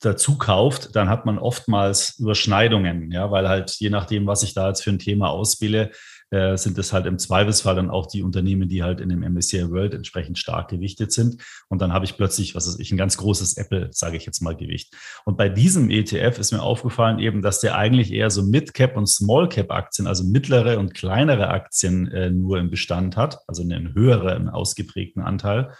dazu 0.00 0.38
kauft, 0.38 0.94
dann 0.94 1.08
hat 1.08 1.26
man 1.26 1.38
oftmals 1.38 2.18
Überschneidungen, 2.18 3.10
ja, 3.10 3.30
weil 3.30 3.48
halt 3.48 3.70
je 3.78 3.90
nachdem, 3.90 4.26
was 4.26 4.42
ich 4.42 4.54
da 4.54 4.68
jetzt 4.68 4.82
für 4.82 4.90
ein 4.90 4.98
Thema 4.98 5.30
auswähle, 5.30 5.90
äh, 6.30 6.56
sind 6.56 6.78
es 6.78 6.92
halt 6.92 7.06
im 7.06 7.18
Zweifelsfall 7.18 7.74
dann 7.74 7.90
auch 7.90 8.06
die 8.06 8.22
Unternehmen, 8.22 8.68
die 8.68 8.82
halt 8.82 9.00
in 9.00 9.08
dem 9.08 9.20
MSCI 9.20 9.70
World 9.70 9.94
entsprechend 9.94 10.38
stark 10.38 10.68
gewichtet 10.68 11.12
sind. 11.12 11.42
Und 11.68 11.80
dann 11.80 11.92
habe 11.92 12.04
ich 12.04 12.16
plötzlich, 12.16 12.54
was 12.54 12.66
weiß 12.66 12.78
ich, 12.78 12.90
ein 12.90 12.98
ganz 12.98 13.16
großes 13.16 13.56
Apple, 13.56 13.88
sage 13.92 14.16
ich 14.16 14.26
jetzt 14.26 14.40
mal, 14.40 14.56
Gewicht. 14.56 14.94
Und 15.24 15.36
bei 15.36 15.48
diesem 15.48 15.90
ETF 15.90 16.38
ist 16.38 16.52
mir 16.52 16.62
aufgefallen 16.62 17.18
eben, 17.18 17.42
dass 17.42 17.60
der 17.60 17.76
eigentlich 17.76 18.12
eher 18.12 18.30
so 18.30 18.42
Mid-Cap 18.42 18.96
und 18.96 19.06
Small-Cap-Aktien, 19.06 20.06
also 20.06 20.24
mittlere 20.24 20.78
und 20.78 20.94
kleinere 20.94 21.48
Aktien 21.48 22.08
äh, 22.08 22.30
nur 22.30 22.58
im 22.58 22.70
Bestand 22.70 23.16
hat, 23.16 23.38
also 23.46 23.62
einen 23.62 23.94
höheren 23.94 24.48
ausgeprägten 24.48 25.22
Anteil. 25.22 25.72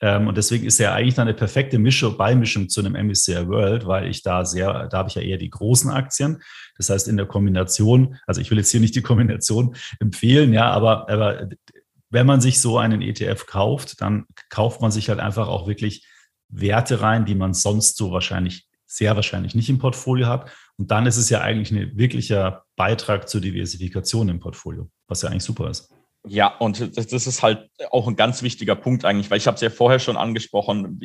Ähm, 0.00 0.28
und 0.28 0.36
deswegen 0.36 0.66
ist 0.66 0.78
er 0.78 0.94
eigentlich 0.94 1.14
dann 1.14 1.28
eine 1.28 1.36
perfekte 1.36 1.78
Mischung, 1.78 2.16
Beimischung 2.16 2.68
zu 2.68 2.80
einem 2.80 2.92
MSCI 2.92 3.48
World, 3.48 3.86
weil 3.86 4.08
ich 4.08 4.22
da 4.22 4.44
sehr, 4.44 4.88
da 4.88 4.98
habe 4.98 5.08
ich 5.08 5.14
ja 5.14 5.22
eher 5.22 5.38
die 5.38 5.50
großen 5.50 5.90
Aktien. 5.90 6.42
Das 6.76 6.90
heißt, 6.90 7.08
in 7.08 7.16
der 7.16 7.26
Kombination, 7.26 8.16
also 8.26 8.40
ich 8.40 8.50
will 8.50 8.58
jetzt 8.58 8.70
hier 8.70 8.80
nicht 8.80 8.94
die 8.94 9.02
Kombination 9.02 9.74
empfehlen, 10.00 10.52
ja, 10.52 10.70
aber, 10.70 11.08
aber 11.08 11.48
wenn 12.10 12.26
man 12.26 12.40
sich 12.40 12.60
so 12.60 12.78
einen 12.78 13.02
ETF 13.02 13.46
kauft, 13.46 14.00
dann 14.00 14.26
kauft 14.50 14.80
man 14.80 14.90
sich 14.90 15.08
halt 15.08 15.18
einfach 15.18 15.48
auch 15.48 15.66
wirklich 15.66 16.06
Werte 16.48 17.00
rein, 17.00 17.24
die 17.24 17.34
man 17.34 17.54
sonst 17.54 17.96
so 17.96 18.12
wahrscheinlich, 18.12 18.68
sehr 18.86 19.16
wahrscheinlich 19.16 19.54
nicht 19.54 19.68
im 19.68 19.78
Portfolio 19.78 20.26
hat. 20.26 20.50
Und 20.76 20.90
dann 20.90 21.06
ist 21.06 21.16
es 21.16 21.28
ja 21.30 21.40
eigentlich 21.40 21.72
ein 21.72 21.96
wirklicher 21.96 22.64
Beitrag 22.76 23.28
zur 23.28 23.40
Diversifikation 23.40 24.28
im 24.28 24.38
Portfolio, 24.38 24.88
was 25.08 25.22
ja 25.22 25.30
eigentlich 25.30 25.42
super 25.42 25.68
ist. 25.70 25.90
Ja, 26.28 26.48
und 26.58 26.96
das, 26.96 27.12
ist 27.12 27.42
halt 27.42 27.70
auch 27.90 28.08
ein 28.08 28.16
ganz 28.16 28.42
wichtiger 28.42 28.74
Punkt 28.74 29.04
eigentlich, 29.04 29.30
weil 29.30 29.38
ich 29.38 29.46
habe 29.46 29.54
es 29.54 29.60
ja 29.60 29.70
vorher 29.70 30.00
schon 30.00 30.16
angesprochen. 30.16 31.00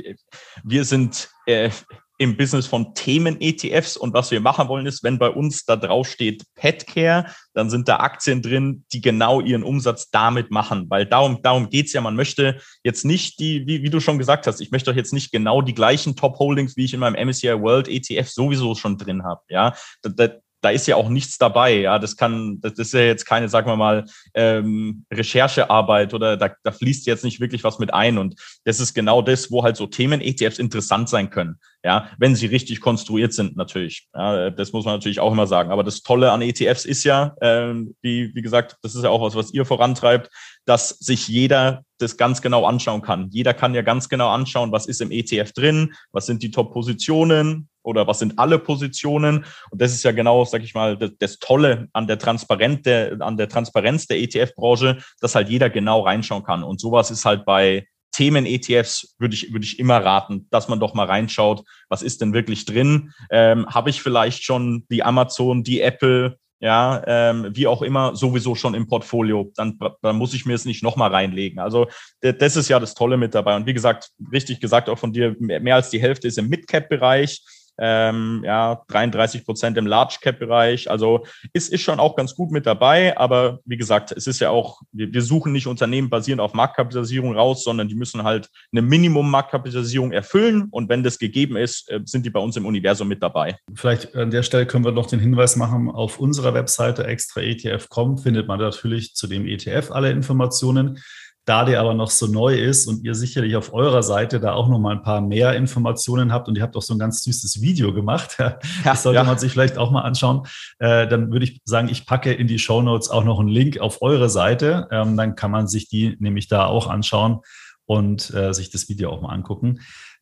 Wir 0.64 0.84
sind 0.84 1.30
äh, 1.46 1.70
im 2.18 2.38
Business 2.38 2.66
von 2.66 2.96
Themen-ETFs 2.96 3.98
und 3.98 4.14
was 4.14 4.32
wir 4.32 4.42
machen 4.42 4.68
wollen 4.68 4.88
ist, 4.88 5.04
wenn 5.04 5.20
bei 5.20 5.30
uns 5.30 5.66
da 5.66 5.76
drauf 5.76 6.08
steht 6.08 6.44
Petcare, 6.56 7.26
dann 7.54 7.70
sind 7.70 7.88
da 7.88 7.98
Aktien 7.98 8.42
drin, 8.42 8.84
die 8.94 9.02
genau 9.02 9.42
ihren 9.42 9.64
Umsatz 9.64 10.10
damit 10.10 10.50
machen, 10.50 10.88
weil 10.90 11.06
darum, 11.06 11.42
darum 11.44 11.70
geht's 11.70 11.94
ja. 11.94 12.02
Man 12.02 12.16
möchte 12.16 12.60
jetzt 12.84 13.06
nicht 13.06 13.40
die, 13.40 13.68
wie, 13.68 13.84
wie 13.84 13.90
du 13.92 14.00
schon 14.00 14.18
gesagt 14.18 14.48
hast, 14.48 14.60
ich 14.60 14.72
möchte 14.72 14.92
doch 14.92 14.98
jetzt 14.98 15.14
nicht 15.14 15.32
genau 15.32 15.62
die 15.62 15.76
gleichen 15.76 16.16
Top-Holdings, 16.16 16.78
wie 16.78 16.86
ich 16.86 16.94
in 16.94 17.00
meinem 17.00 17.28
MSCI 17.28 17.62
World 17.62 17.88
ETF 17.88 18.30
sowieso 18.30 18.74
schon 18.74 18.98
drin 18.98 19.24
habe. 19.24 19.42
Ja, 19.50 19.76
da, 20.02 20.10
da 20.10 20.30
ist 20.70 20.88
ja 20.88 20.96
auch 20.96 21.10
nichts 21.10 21.38
dabei. 21.38 21.82
Ja, 21.82 21.98
das 21.98 22.16
kann, 22.16 22.60
das 22.62 22.74
ist 22.74 22.94
ja 22.94 23.02
jetzt 23.02 23.26
keine, 23.26 23.50
sagen 23.50 23.68
wir 23.68 23.76
mal, 23.76 24.06
ähm, 24.34 25.06
Recherchearbeit 25.12 26.14
oder 26.14 26.38
da, 26.38 26.52
da 26.64 26.72
fließt 26.72 27.08
jetzt 27.08 27.24
nicht 27.24 27.40
wirklich 27.40 27.64
was 27.64 27.80
mit 27.80 27.94
ein. 27.94 28.18
Und 28.18 28.36
das 28.64 28.80
ist 28.80 28.94
genau 28.94 29.22
das, 29.22 29.52
wo 29.52 29.64
halt 29.64 29.76
so 29.76 29.88
Themen-ETFs 29.88 30.60
interessant 30.60 31.10
sein 31.10 31.30
können. 31.30 31.56
Ja, 31.84 32.10
wenn 32.20 32.36
sie 32.36 32.46
richtig 32.46 32.80
konstruiert 32.80 33.34
sind, 33.34 33.58
natürlich. 33.58 34.08
Ja, 34.14 34.52
das 34.52 34.72
muss 34.72 34.86
man 34.86 34.94
natürlich 34.96 35.20
auch 35.20 35.32
immer 35.32 35.48
sagen. 35.48 35.72
Aber 35.72 35.84
das 35.84 36.04
Tolle 36.04 36.32
an 36.32 36.44
ETFs 36.44 36.86
ist 36.86 37.04
ja, 37.04 37.36
ähm, 37.42 37.96
wie, 38.02 38.36
wie 38.36 38.42
gesagt, 38.44 38.78
das 38.84 38.94
ist 38.94 39.04
ja 39.04 39.10
auch 39.10 39.22
was, 39.22 39.34
was 39.34 39.52
ihr 39.52 39.66
vorantreibt, 39.66 40.30
dass 40.66 40.90
sich 40.90 41.28
jeder 41.28 41.84
das 41.98 42.18
ganz 42.18 42.42
genau 42.42 42.66
anschauen 42.66 43.02
kann. 43.02 43.30
Jeder 43.32 43.56
kann 43.56 43.74
ja 43.74 43.82
ganz 43.82 44.10
genau 44.10 44.30
anschauen, 44.30 44.72
was 44.72 44.86
ist 44.86 45.02
im 45.02 45.12
ETF 45.12 45.54
drin, 45.54 45.94
was 46.12 46.28
sind 46.28 46.44
die 46.44 46.52
Top-Positionen 46.52 47.68
oder 47.84 48.08
was 48.08 48.20
sind 48.20 48.40
alle 48.40 48.60
Positionen. 48.60 49.46
Und 49.72 49.82
das 49.82 49.94
ist 49.94 50.04
ja 50.04 50.12
genau, 50.12 50.46
sag 50.46 50.64
ich 50.64 50.74
mal, 50.74 50.98
das, 50.98 51.12
das 51.20 51.40
Tolle 51.40 51.88
an 51.94 52.08
der 52.08 52.18
Transparenz 52.18 52.84
der, 52.84 53.18
an 53.22 53.38
der 53.38 53.50
Transparenz 53.50 54.08
der 54.08 54.20
ETF-Branche, 54.20 54.98
dass 55.20 55.36
halt 55.36 55.50
jeder 55.50 55.70
genau 55.70 56.02
reinschauen 56.02 56.44
kann. 56.44 56.64
Und 56.64 56.80
sowas 56.80 57.12
ist 57.12 57.26
halt 57.26 57.46
bei 57.46 57.88
Themen-ETFs 58.12 59.16
würde 59.20 59.36
ich, 59.36 59.52
würde 59.54 59.66
ich 59.66 59.80
immer 59.80 60.04
raten, 60.04 60.48
dass 60.52 60.68
man 60.68 60.80
doch 60.80 60.94
mal 60.94 61.06
reinschaut, 61.06 61.64
was 61.90 62.02
ist 62.02 62.22
denn 62.22 62.34
wirklich 62.34 62.66
drin? 62.66 63.14
Ähm, 63.30 63.66
Habe 63.68 63.90
ich 63.90 64.02
vielleicht 64.02 64.44
schon 64.44 64.86
die 64.92 65.04
Amazon, 65.04 65.64
die 65.64 65.82
Apple, 65.82 66.38
ja, 66.60 67.02
ähm, 67.08 67.50
wie 67.54 67.68
auch 67.68 67.82
immer, 67.82 68.16
sowieso 68.16 68.54
schon 68.54 68.76
im 68.76 68.88
Portfolio. 68.88 69.52
Dann, 69.56 69.80
dann 70.02 70.18
muss 70.18 70.34
ich 70.34 70.46
mir 70.46 70.54
es 70.54 70.66
nicht 70.66 70.84
nochmal 70.84 71.10
reinlegen. 71.10 71.60
Also 71.60 71.88
das 72.22 72.56
ist 72.56 72.70
ja 72.70 72.80
das 72.80 72.94
Tolle 72.94 73.18
mit 73.18 73.34
dabei. 73.34 73.56
Und 73.56 73.66
wie 73.66 73.74
gesagt, 73.74 74.12
richtig 74.32 74.60
gesagt 74.60 74.88
auch 74.90 75.00
von 75.00 75.14
dir, 75.14 75.36
mehr 75.40 75.76
als 75.76 75.90
die 75.90 76.02
Hälfte 76.02 76.28
ist 76.28 76.38
im 76.38 76.50
Mid-Cap-Bereich 76.50 77.42
ähm, 77.80 78.42
ja, 78.46 78.82
33 78.88 79.46
Prozent 79.46 79.78
im 79.78 79.88
Large 79.88 80.18
Cap 80.22 80.40
Bereich. 80.40 80.90
Also 80.90 81.26
ist, 81.54 81.72
ist 81.72 81.82
schon 81.82 82.00
auch 82.00 82.16
ganz 82.16 82.36
gut 82.36 82.52
mit 82.52 82.66
dabei. 82.66 83.18
Aber 83.18 83.60
wie 83.66 83.78
gesagt, 83.78 84.12
es 84.12 84.28
ist 84.28 84.40
ja 84.40 84.50
auch, 84.50 84.82
wir, 84.92 85.14
wir 85.14 85.22
suchen 85.22 85.52
nicht 85.52 85.68
Unternehmen 85.68 86.10
basierend 86.10 86.42
auf 86.42 86.54
Marktkapitalisierung 86.54 87.36
raus, 87.36 87.64
sondern 87.64 87.88
die 87.88 87.96
müssen 87.96 88.24
halt 88.24 88.50
eine 88.72 88.82
Minimum 88.82 89.30
Marktkapitalisierung 89.30 90.12
erfüllen. 90.12 90.68
Und 90.72 90.90
wenn 90.90 91.04
das 91.04 91.20
gegeben 91.20 91.56
ist, 91.56 91.90
äh, 91.92 92.00
sind 92.06 92.26
die 92.26 92.30
bei 92.30 92.40
uns 92.40 92.58
im 92.58 92.66
Universum 92.66 93.08
mit 93.08 93.22
dabei. 93.22 93.58
Vielleicht 93.74 94.16
an 94.16 94.32
der 94.32 94.44
Stelle 94.44 94.66
können 94.66 94.86
wir 94.86 94.92
noch 94.92 95.08
den 95.08 95.20
Hinweis 95.20 95.56
machen, 95.56 95.90
auf 95.90 96.20
unserer 96.20 96.54
Webseite 96.54 97.06
extraetf.com 97.06 98.18
findet 98.18 98.48
man 98.48 98.60
natürlich 98.60 99.14
zu 99.14 99.28
dem 99.28 99.46
ETF 99.48 99.92
alle 99.92 100.12
Informationen. 100.12 101.00
Da 101.46 101.66
der 101.66 101.80
aber 101.80 101.96
noch 101.96 102.12
so 102.12 102.28
neu 102.28 102.56
ist 102.56 102.88
und 102.88 103.04
ihr 103.04 103.16
sicherlich 103.16 103.56
auf 103.56 103.74
eurer 103.74 104.04
Seite 104.04 104.40
da 104.40 104.54
auch 104.54 104.70
noch 104.70 104.78
mal 104.78 104.96
ein 104.96 105.02
paar 105.02 105.22
mehr 105.22 105.56
Informationen 105.56 106.32
habt 106.32 106.48
und 106.48 106.56
ihr 106.56 106.62
habt 106.62 106.76
auch 106.76 106.84
so 106.84 106.94
ein 106.94 107.00
ganz 107.00 107.24
süßes 107.24 107.62
Video 107.62 107.94
gemacht, 107.94 108.38
das 108.84 109.04
sollte 109.04 109.18
ja. 109.18 109.24
man 109.24 109.40
sich 109.40 109.52
vielleicht 109.52 109.78
auch 109.78 109.90
mal 109.90 110.02
anschauen, 110.02 110.44
äh, 110.80 111.08
dann 111.08 111.32
würde 111.32 111.46
ich 111.46 111.62
sagen, 111.66 111.90
ich 111.90 112.06
packe 112.06 112.32
in 112.32 112.48
die 112.48 112.60
Show 112.60 112.82
Notes 112.82 113.10
auch 113.10 113.24
noch 113.24 113.40
einen 113.40 113.50
Link 113.50 113.80
auf 113.80 114.02
eure 114.02 114.30
Seite. 114.30 114.88
Ähm, 114.92 115.18
dann 115.18 115.36
kann 115.36 115.52
man 115.52 115.68
sich 115.68 115.90
die 115.90 116.16
nämlich 116.20 116.48
da 116.48 116.66
auch 116.66 116.88
anschauen 116.88 117.40
und 117.86 118.34
äh, 118.34 118.54
sich 118.54 118.70
das 118.70 118.88
Video 118.88 119.10
auch 119.10 119.22
mal 119.22 119.34
angucken. 119.34 119.80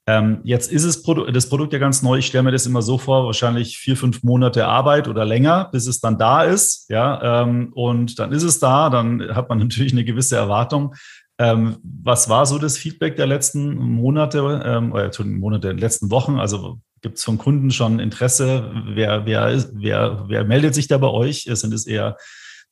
Ähm, 0.09 0.39
jetzt 0.43 0.71
ist 0.71 0.85
es 0.85 1.03
Produ 1.03 1.29
das 1.29 1.49
Produkt 1.49 1.71
ja 1.71 1.77
ganz 1.77 2.01
neu. 2.01 2.17
Ich 2.17 2.25
stelle 2.25 2.41
mir 2.41 2.51
das 2.51 2.65
immer 2.65 2.81
so 2.81 2.97
vor, 2.97 3.27
wahrscheinlich 3.27 3.77
vier, 3.77 3.95
fünf 3.95 4.23
Monate 4.23 4.65
Arbeit 4.65 5.07
oder 5.07 5.23
länger, 5.23 5.69
bis 5.71 5.85
es 5.85 5.99
dann 5.99 6.17
da 6.17 6.41
ist. 6.43 6.89
Ja, 6.89 7.43
ähm, 7.43 7.71
und 7.73 8.17
dann 8.17 8.31
ist 8.31 8.41
es 8.41 8.57
da. 8.57 8.89
Dann 8.89 9.35
hat 9.35 9.49
man 9.49 9.59
natürlich 9.59 9.93
eine 9.93 10.03
gewisse 10.03 10.35
Erwartung. 10.35 10.95
Ähm, 11.37 11.77
was 11.83 12.27
war 12.27 12.47
so 12.47 12.57
das 12.57 12.75
Feedback 12.75 13.17
der 13.17 13.27
letzten 13.27 13.75
Monate 13.75 14.39
ähm, 14.65 14.93
oder 14.93 15.11
Monate, 15.25 15.67
der 15.67 15.73
letzten 15.75 16.09
Wochen? 16.09 16.39
Also 16.39 16.79
gibt 17.01 17.19
es 17.19 17.23
von 17.23 17.37
Kunden 17.37 17.69
schon 17.69 17.99
Interesse? 17.99 18.71
Wer, 18.87 19.27
wer, 19.27 19.63
wer, 19.73 20.25
wer 20.27 20.43
meldet 20.43 20.73
sich 20.73 20.87
da 20.87 20.97
bei 20.97 21.09
euch? 21.09 21.47
Sind 21.51 21.71
es 21.71 21.85
eher 21.85 22.17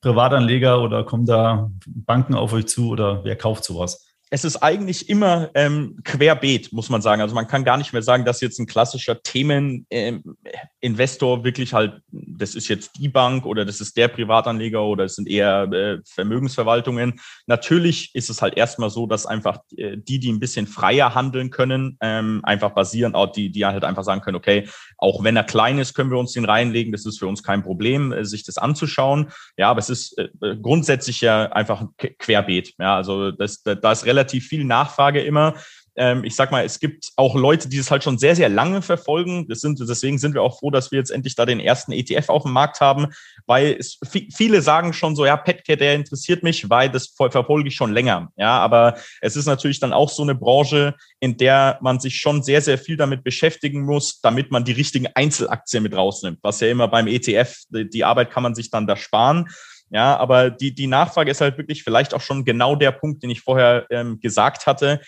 Privatanleger 0.02 0.82
oder 0.82 1.04
kommen 1.04 1.28
da 1.28 1.70
Banken 1.86 2.34
auf 2.34 2.54
euch 2.54 2.66
zu 2.66 2.90
oder 2.90 3.24
wer 3.24 3.36
kauft 3.36 3.64
sowas? 3.64 4.07
Es 4.30 4.44
ist 4.44 4.58
eigentlich 4.58 5.08
immer 5.10 5.50
ähm, 5.54 6.00
querbeet, 6.04 6.74
muss 6.74 6.90
man 6.90 7.02
sagen. 7.02 7.22
Also 7.22 7.34
man 7.34 7.48
kann 7.48 7.64
gar 7.64 7.78
nicht 7.78 7.94
mehr 7.94 8.02
sagen, 8.02 8.26
dass 8.26 8.42
jetzt 8.42 8.60
ein 8.60 8.66
klassischer 8.66 9.22
Themeninvestor 9.22 11.38
ähm, 11.38 11.44
wirklich 11.46 11.74
halt, 11.74 12.02
das 12.12 12.54
ist 12.56 12.68
jetzt 12.68 12.98
die 12.98 13.08
Bank 13.08 13.46
oder 13.46 13.64
das 13.64 13.80
ist 13.80 13.96
der 13.96 14.10
Privatanleger 14.10 14.84
oder 14.84 15.06
es 15.06 15.16
sind 15.16 15.30
eher 15.30 15.64
äh, 15.72 16.00
Vermögensverwaltungen. 16.06 17.22
Natürlich 17.46 18.14
ist 18.16 18.30
es 18.30 18.42
halt 18.42 18.58
erstmal 18.58 18.90
so, 18.90 19.08
dass 19.08 19.26
einfach 19.26 19.60
äh, 19.78 19.96
die, 19.98 20.20
die 20.20 20.32
ein 20.32 20.42
bisschen 20.42 20.68
freier 20.68 21.16
handeln 21.16 21.50
können, 21.50 21.98
ähm, 22.02 22.42
einfach 22.44 22.72
basieren, 22.72 23.16
auch 23.16 23.32
die, 23.32 23.50
die 23.50 23.66
halt 23.66 23.86
einfach 23.86 24.04
sagen 24.04 24.20
können, 24.22 24.36
okay, 24.36 24.68
auch 24.98 25.24
wenn 25.24 25.38
er 25.38 25.46
klein 25.46 25.80
ist, 25.80 25.94
können 25.94 26.12
wir 26.12 26.18
uns 26.18 26.34
den 26.34 26.44
reinlegen. 26.44 26.92
Das 26.92 27.06
ist 27.06 27.20
für 27.20 27.28
uns 27.28 27.44
kein 27.44 27.64
Problem, 27.64 28.12
äh, 28.12 28.26
sich 28.26 28.44
das 28.44 28.58
anzuschauen. 28.58 29.32
Ja, 29.58 29.70
aber 29.70 29.80
es 29.80 29.90
ist 29.90 30.18
äh, 30.18 30.28
grundsätzlich 30.62 31.22
ja 31.22 31.50
einfach 31.54 31.86
querbeet. 32.20 32.74
Ja, 32.78 32.98
also 32.98 33.32
das, 33.32 33.64
da 33.64 33.92
ist 33.92 34.06
relativ 34.06 34.17
viel 34.26 34.64
Nachfrage 34.64 35.22
immer 35.22 35.56
ähm, 35.98 36.24
ich 36.24 36.36
sag 36.36 36.52
mal, 36.52 36.64
es 36.64 36.80
gibt 36.80 37.10
auch 37.16 37.36
Leute, 37.36 37.68
die 37.68 37.78
es 37.78 37.90
halt 37.90 38.04
schon 38.04 38.20
sehr, 38.20 38.36
sehr 38.36 38.50
lange 38.50 38.84
verfolgen. 38.84 39.48
Das 39.50 39.60
sind, 39.60 39.80
deswegen 39.80 40.20
sind 40.20 40.36
wir 40.36 40.44
auch 40.44 40.60
froh, 40.60 40.70
dass 40.70 40.92
wir 40.92 41.00
jetzt 41.00 41.10
endlich 41.10 41.36
da 41.36 41.46
den 41.46 41.60
ersten 41.60 41.92
ETF 41.92 42.30
auf 42.30 42.44
dem 42.44 42.52
Markt 42.52 42.80
haben, 42.80 43.08
weil 43.48 43.76
es, 43.78 44.00
viele 44.34 44.62
sagen 44.62 44.94
schon 44.94 45.16
so, 45.16 45.26
ja, 45.26 45.36
Petcare, 45.36 45.78
der 45.78 45.96
interessiert 45.96 46.44
mich, 46.44 46.70
weil 46.70 46.90
das 46.90 47.08
verfolge 47.08 47.68
ich 47.68 47.76
schon 47.76 47.92
länger. 47.92 48.32
Ja, 48.38 48.60
aber 48.60 48.98
es 49.22 49.36
ist 49.36 49.48
natürlich 49.48 49.80
dann 49.80 49.92
auch 49.92 50.10
so 50.10 50.22
eine 50.22 50.36
Branche, 50.36 50.96
in 51.20 51.36
der 51.38 51.80
man 51.82 52.00
sich 52.00 52.18
schon 52.18 52.44
sehr, 52.44 52.62
sehr 52.62 52.78
viel 52.78 52.96
damit 52.96 53.24
beschäftigen 53.24 53.84
muss, 53.84 54.22
damit 54.22 54.52
man 54.52 54.64
die 54.64 54.74
richtigen 54.74 55.08
Einzelaktien 55.16 55.82
mit 55.82 55.96
rausnimmt. 55.96 56.40
Was 56.44 56.60
ja 56.60 56.68
immer 56.68 56.88
beim 56.88 57.08
ETF, 57.08 57.56
die 57.70 58.04
Arbeit 58.04 58.30
kann 58.30 58.44
man 58.44 58.54
sich 58.54 58.70
dann 58.70 58.86
da 58.86 58.96
sparen. 58.96 59.48
Ja, 59.90 60.18
aber 60.18 60.50
die, 60.50 60.76
die 60.76 60.88
Nachfrage 60.88 61.32
ist 61.32 61.42
halt 61.42 61.58
wirklich 61.58 61.84
vielleicht 61.84 62.14
auch 62.14 62.22
schon 62.22 62.44
genau 62.44 62.76
der 62.76 62.92
Punkt, 62.92 63.24
den 63.24 63.30
ich 63.30 63.42
vorher 63.42 63.86
ähm, 63.90 64.20
gesagt 64.20 64.68
hatte 64.68 65.00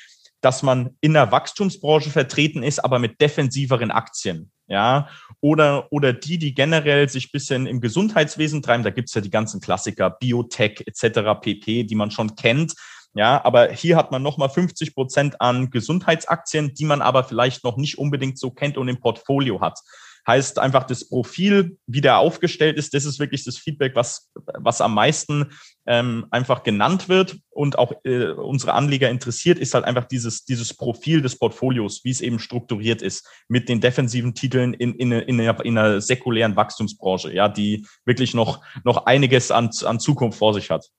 dass 0.42 0.64
man 0.64 0.96
in 1.02 1.14
der 1.14 1.32
Wachstumsbranche 1.32 2.10
vertreten 2.10 2.64
ist, 2.64 2.80
aber 2.80 3.00
mit 3.00 3.20
defensiveren 3.20 3.92
Aktien. 3.92 4.52
Ja, 4.68 5.10
oder, 5.42 5.92
oder 5.92 6.14
die, 6.14 6.38
die 6.38 6.54
generell 6.54 7.10
sich 7.10 7.32
bisschen 7.32 7.66
im 7.66 7.82
Gesundheitswesen 7.82 8.62
treiben, 8.62 8.84
da 8.84 8.92
gibt's 8.92 9.16
ja 9.16 9.22
die 9.22 9.32
ganzen 9.32 9.62
Klassiker, 9.62 10.12
Biotech 10.12 10.84
etc. 10.86 11.42
pp, 11.42 11.86
die 11.86 11.96
man 11.96 12.12
schon 12.12 12.36
kennt. 12.36 12.76
Ja, 13.16 13.44
aber 13.44 13.72
hier 13.72 13.98
hat 13.98 14.12
man 14.12 14.22
nochmal 14.22 14.50
50 14.50 14.94
Prozent 14.94 15.42
an 15.42 15.72
Gesundheitsaktien, 15.72 16.76
die 16.76 16.86
man 16.86 17.02
aber 17.02 17.24
vielleicht 17.24 17.64
noch 17.64 17.78
nicht 17.78 17.98
unbedingt 17.98 18.38
so 18.38 18.52
kennt 18.52 18.78
und 18.78 18.88
im 18.88 19.00
Portfolio 19.00 19.60
hat. 19.60 19.80
Heißt 20.28 20.60
einfach, 20.60 20.84
das 20.84 21.08
Profil, 21.08 21.78
wie 21.88 22.02
der 22.02 22.18
aufgestellt 22.18 22.78
ist, 22.78 22.94
das 22.94 23.06
ist 23.06 23.20
wirklich 23.20 23.44
das 23.44 23.58
Feedback, 23.58 23.96
was, 23.96 24.32
was 24.36 24.82
am 24.82 24.94
meisten 24.94 25.52
ähm, 25.88 26.28
einfach 26.30 26.64
genannt 26.64 27.10
wird 27.10 27.38
und 27.50 27.78
auch 27.78 27.94
äh, 28.04 28.28
unsere 28.32 28.74
Anleger 28.74 29.10
interessiert, 29.10 29.58
ist 29.58 29.74
halt 29.74 29.86
einfach 29.86 30.06
dieses, 30.06 30.46
dieses 30.46 30.74
Profil 30.74 31.22
des 31.22 31.38
Portfolios, 31.38 32.02
wie 32.04 32.12
es 32.12 32.22
eben 32.22 32.40
strukturiert 32.40 33.02
ist, 33.02 33.28
mit 33.48 33.70
den 33.70 33.82
defensiven 33.82 34.36
Titeln 34.36 34.74
in, 34.74 34.94
in, 34.96 35.12
in, 35.12 35.42
einer, 35.42 35.66
in 35.66 35.78
einer 35.78 36.02
säkulären 36.02 36.56
Wachstumsbranche, 36.56 37.34
ja, 37.34 37.50
die 37.50 37.86
wirklich 38.06 38.34
noch, 38.34 38.64
noch 38.84 39.06
einiges 39.06 39.52
an, 39.52 39.70
an 39.84 40.00
Zukunft 40.00 40.38
vor 40.38 40.54
sich 40.54 40.70
hat. 40.70 40.90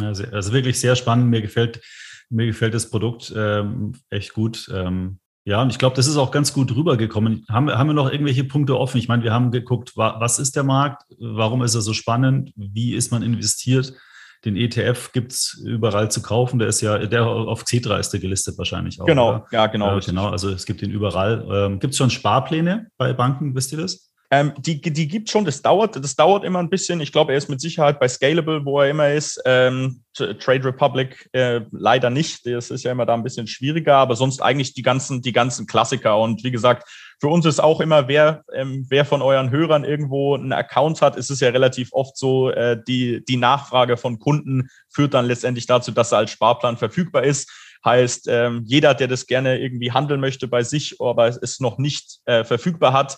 Also, 0.00 0.24
also 0.24 0.52
wirklich 0.52 0.78
sehr 0.78 0.96
spannend. 0.96 1.30
Mir 1.30 1.42
gefällt, 1.42 1.80
mir 2.28 2.46
gefällt 2.46 2.74
das 2.74 2.90
Produkt 2.90 3.32
ähm, 3.36 3.94
echt 4.08 4.32
gut. 4.34 4.70
Ähm, 4.72 5.18
ja, 5.44 5.62
und 5.62 5.70
ich 5.70 5.78
glaube, 5.78 5.96
das 5.96 6.06
ist 6.06 6.16
auch 6.16 6.30
ganz 6.30 6.52
gut 6.52 6.74
rübergekommen. 6.74 7.46
Haben, 7.48 7.70
haben 7.70 7.86
wir 7.88 7.94
noch 7.94 8.10
irgendwelche 8.10 8.44
Punkte 8.44 8.78
offen? 8.78 8.98
Ich 8.98 9.08
meine, 9.08 9.22
wir 9.22 9.32
haben 9.32 9.50
geguckt, 9.50 9.92
was 9.96 10.38
ist 10.38 10.54
der 10.54 10.64
Markt? 10.64 11.02
Warum 11.18 11.62
ist 11.62 11.74
er 11.74 11.80
so 11.80 11.94
spannend? 11.94 12.52
Wie 12.56 12.94
ist 12.94 13.10
man 13.10 13.22
investiert? 13.22 13.94
Den 14.44 14.56
ETF 14.56 15.12
gibt 15.12 15.32
es 15.32 15.62
überall 15.66 16.10
zu 16.10 16.22
kaufen. 16.22 16.58
Der 16.58 16.68
ist 16.68 16.80
ja, 16.80 16.98
der 16.98 17.26
auf 17.26 17.64
Xetra 17.64 17.98
ist 17.98 18.10
der 18.10 18.20
gelistet 18.20 18.56
wahrscheinlich 18.56 19.00
auch. 19.00 19.06
Genau, 19.06 19.28
oder? 19.30 19.46
ja, 19.50 19.66
genau. 19.66 19.98
Äh, 19.98 20.00
genau, 20.00 20.28
also 20.28 20.50
es 20.50 20.64
gibt 20.66 20.82
ihn 20.82 20.90
überall. 20.90 21.46
Ähm, 21.50 21.78
gibt 21.78 21.92
es 21.92 21.98
schon 21.98 22.10
Sparpläne 22.10 22.88
bei 22.96 23.12
Banken, 23.12 23.54
wisst 23.54 23.72
ihr 23.72 23.78
das? 23.78 24.09
Ähm, 24.32 24.52
die, 24.58 24.80
die 24.80 25.08
gibt 25.08 25.28
schon, 25.28 25.44
das 25.44 25.60
dauert, 25.60 25.96
das 25.96 26.14
dauert 26.14 26.44
immer 26.44 26.60
ein 26.60 26.70
bisschen. 26.70 27.00
Ich 27.00 27.10
glaube, 27.10 27.32
er 27.32 27.38
ist 27.38 27.48
mit 27.48 27.60
Sicherheit 27.60 27.98
bei 27.98 28.06
Scalable, 28.06 28.64
wo 28.64 28.80
er 28.80 28.90
immer 28.90 29.12
ist. 29.12 29.42
Ähm, 29.44 30.02
Trade 30.14 30.64
Republic 30.64 31.28
äh, 31.32 31.62
leider 31.72 32.10
nicht. 32.10 32.46
Das 32.46 32.70
ist 32.70 32.84
ja 32.84 32.92
immer 32.92 33.06
da 33.06 33.14
ein 33.14 33.24
bisschen 33.24 33.48
schwieriger, 33.48 33.96
aber 33.96 34.14
sonst 34.14 34.40
eigentlich 34.40 34.72
die 34.72 34.82
ganzen, 34.82 35.20
die 35.20 35.32
ganzen 35.32 35.66
Klassiker. 35.66 36.18
Und 36.20 36.44
wie 36.44 36.52
gesagt, 36.52 36.88
für 37.20 37.26
uns 37.26 37.44
ist 37.44 37.58
auch 37.58 37.80
immer, 37.80 38.06
wer, 38.06 38.44
ähm, 38.54 38.86
wer 38.88 39.04
von 39.04 39.20
euren 39.20 39.50
Hörern 39.50 39.82
irgendwo 39.82 40.36
einen 40.36 40.52
Account 40.52 41.02
hat, 41.02 41.16
ist 41.16 41.30
es 41.30 41.40
ja 41.40 41.48
relativ 41.48 41.88
oft 41.92 42.16
so, 42.16 42.50
äh, 42.50 42.80
die, 42.86 43.24
die 43.24 43.36
Nachfrage 43.36 43.96
von 43.96 44.20
Kunden 44.20 44.70
führt 44.88 45.14
dann 45.14 45.26
letztendlich 45.26 45.66
dazu, 45.66 45.90
dass 45.90 46.12
er 46.12 46.18
als 46.18 46.30
Sparplan 46.30 46.76
verfügbar 46.76 47.24
ist. 47.24 47.50
Heißt, 47.84 48.26
ähm, 48.28 48.62
jeder, 48.64 48.94
der 48.94 49.08
das 49.08 49.26
gerne 49.26 49.58
irgendwie 49.58 49.90
handeln 49.90 50.20
möchte 50.20 50.46
bei 50.46 50.62
sich, 50.62 51.00
aber 51.00 51.28
es 51.28 51.60
noch 51.60 51.78
nicht 51.78 52.20
äh, 52.26 52.44
verfügbar 52.44 52.92
hat, 52.92 53.16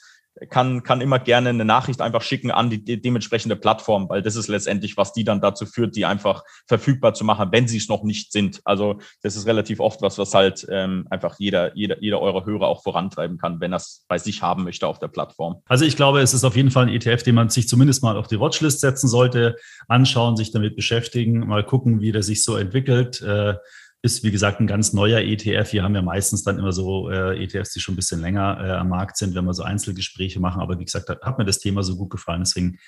kann, 0.48 0.82
kann 0.82 1.00
immer 1.00 1.18
gerne 1.18 1.50
eine 1.50 1.64
Nachricht 1.64 2.00
einfach 2.00 2.22
schicken 2.22 2.50
an 2.50 2.70
die, 2.70 2.82
die 2.82 3.00
dementsprechende 3.00 3.56
Plattform, 3.56 4.08
weil 4.08 4.22
das 4.22 4.36
ist 4.36 4.48
letztendlich, 4.48 4.96
was 4.96 5.12
die 5.12 5.24
dann 5.24 5.40
dazu 5.40 5.66
führt, 5.66 5.94
die 5.94 6.06
einfach 6.06 6.42
verfügbar 6.66 7.14
zu 7.14 7.24
machen, 7.24 7.48
wenn 7.52 7.68
sie 7.68 7.76
es 7.76 7.88
noch 7.88 8.02
nicht 8.02 8.32
sind. 8.32 8.60
Also 8.64 8.98
das 9.22 9.36
ist 9.36 9.46
relativ 9.46 9.80
oft 9.80 10.00
was, 10.02 10.18
was 10.18 10.34
halt 10.34 10.66
ähm, 10.70 11.06
einfach 11.10 11.36
jeder, 11.38 11.76
jeder, 11.76 12.02
jeder 12.02 12.20
eurer 12.20 12.46
Hörer 12.46 12.66
auch 12.66 12.82
vorantreiben 12.82 13.38
kann, 13.38 13.60
wenn 13.60 13.72
er 13.72 13.76
es 13.76 14.04
bei 14.08 14.18
sich 14.18 14.42
haben 14.42 14.64
möchte 14.64 14.86
auf 14.86 14.98
der 14.98 15.08
Plattform. 15.08 15.62
Also 15.66 15.84
ich 15.84 15.96
glaube, 15.96 16.20
es 16.20 16.34
ist 16.34 16.44
auf 16.44 16.56
jeden 16.56 16.70
Fall 16.70 16.86
ein 16.86 16.94
ETF, 16.94 17.22
den 17.22 17.34
man 17.34 17.50
sich 17.50 17.68
zumindest 17.68 18.02
mal 18.02 18.16
auf 18.16 18.26
die 18.26 18.40
Watchlist 18.40 18.80
setzen 18.80 19.08
sollte, 19.08 19.56
anschauen, 19.88 20.36
sich 20.36 20.50
damit 20.52 20.76
beschäftigen, 20.76 21.46
mal 21.46 21.64
gucken, 21.64 22.00
wie 22.00 22.12
der 22.12 22.22
sich 22.22 22.42
so 22.42 22.56
entwickelt. 22.56 23.20
Äh, 23.20 23.54
ist, 24.02 24.24
wie 24.24 24.32
gesagt, 24.32 24.60
ein 24.60 24.66
ganz 24.66 24.92
neuer 24.92 25.20
ETF. 25.20 25.72
Wir 25.72 25.84
haben 25.84 25.94
ja 25.94 26.02
meistens 26.02 26.42
dann 26.42 26.58
immer 26.58 26.72
so 26.72 27.08
äh, 27.08 27.42
ETFs, 27.42 27.72
die 27.72 27.80
schon 27.80 27.94
ein 27.94 27.96
bisschen 27.96 28.20
länger 28.20 28.58
äh, 28.60 28.70
am 28.72 28.88
Markt 28.88 29.16
sind, 29.16 29.34
wenn 29.36 29.44
wir 29.44 29.54
so 29.54 29.62
Einzelgespräche 29.62 30.40
machen. 30.40 30.60
Aber 30.60 30.78
wie 30.80 30.84
gesagt, 30.84 31.08
hat, 31.08 31.22
hat 31.22 31.38
mir 31.38 31.44
das 31.44 31.60
Thema 31.60 31.84
so 31.84 31.96
gut 31.96 32.10
gefallen. 32.10 32.42
Deswegen 32.42 32.78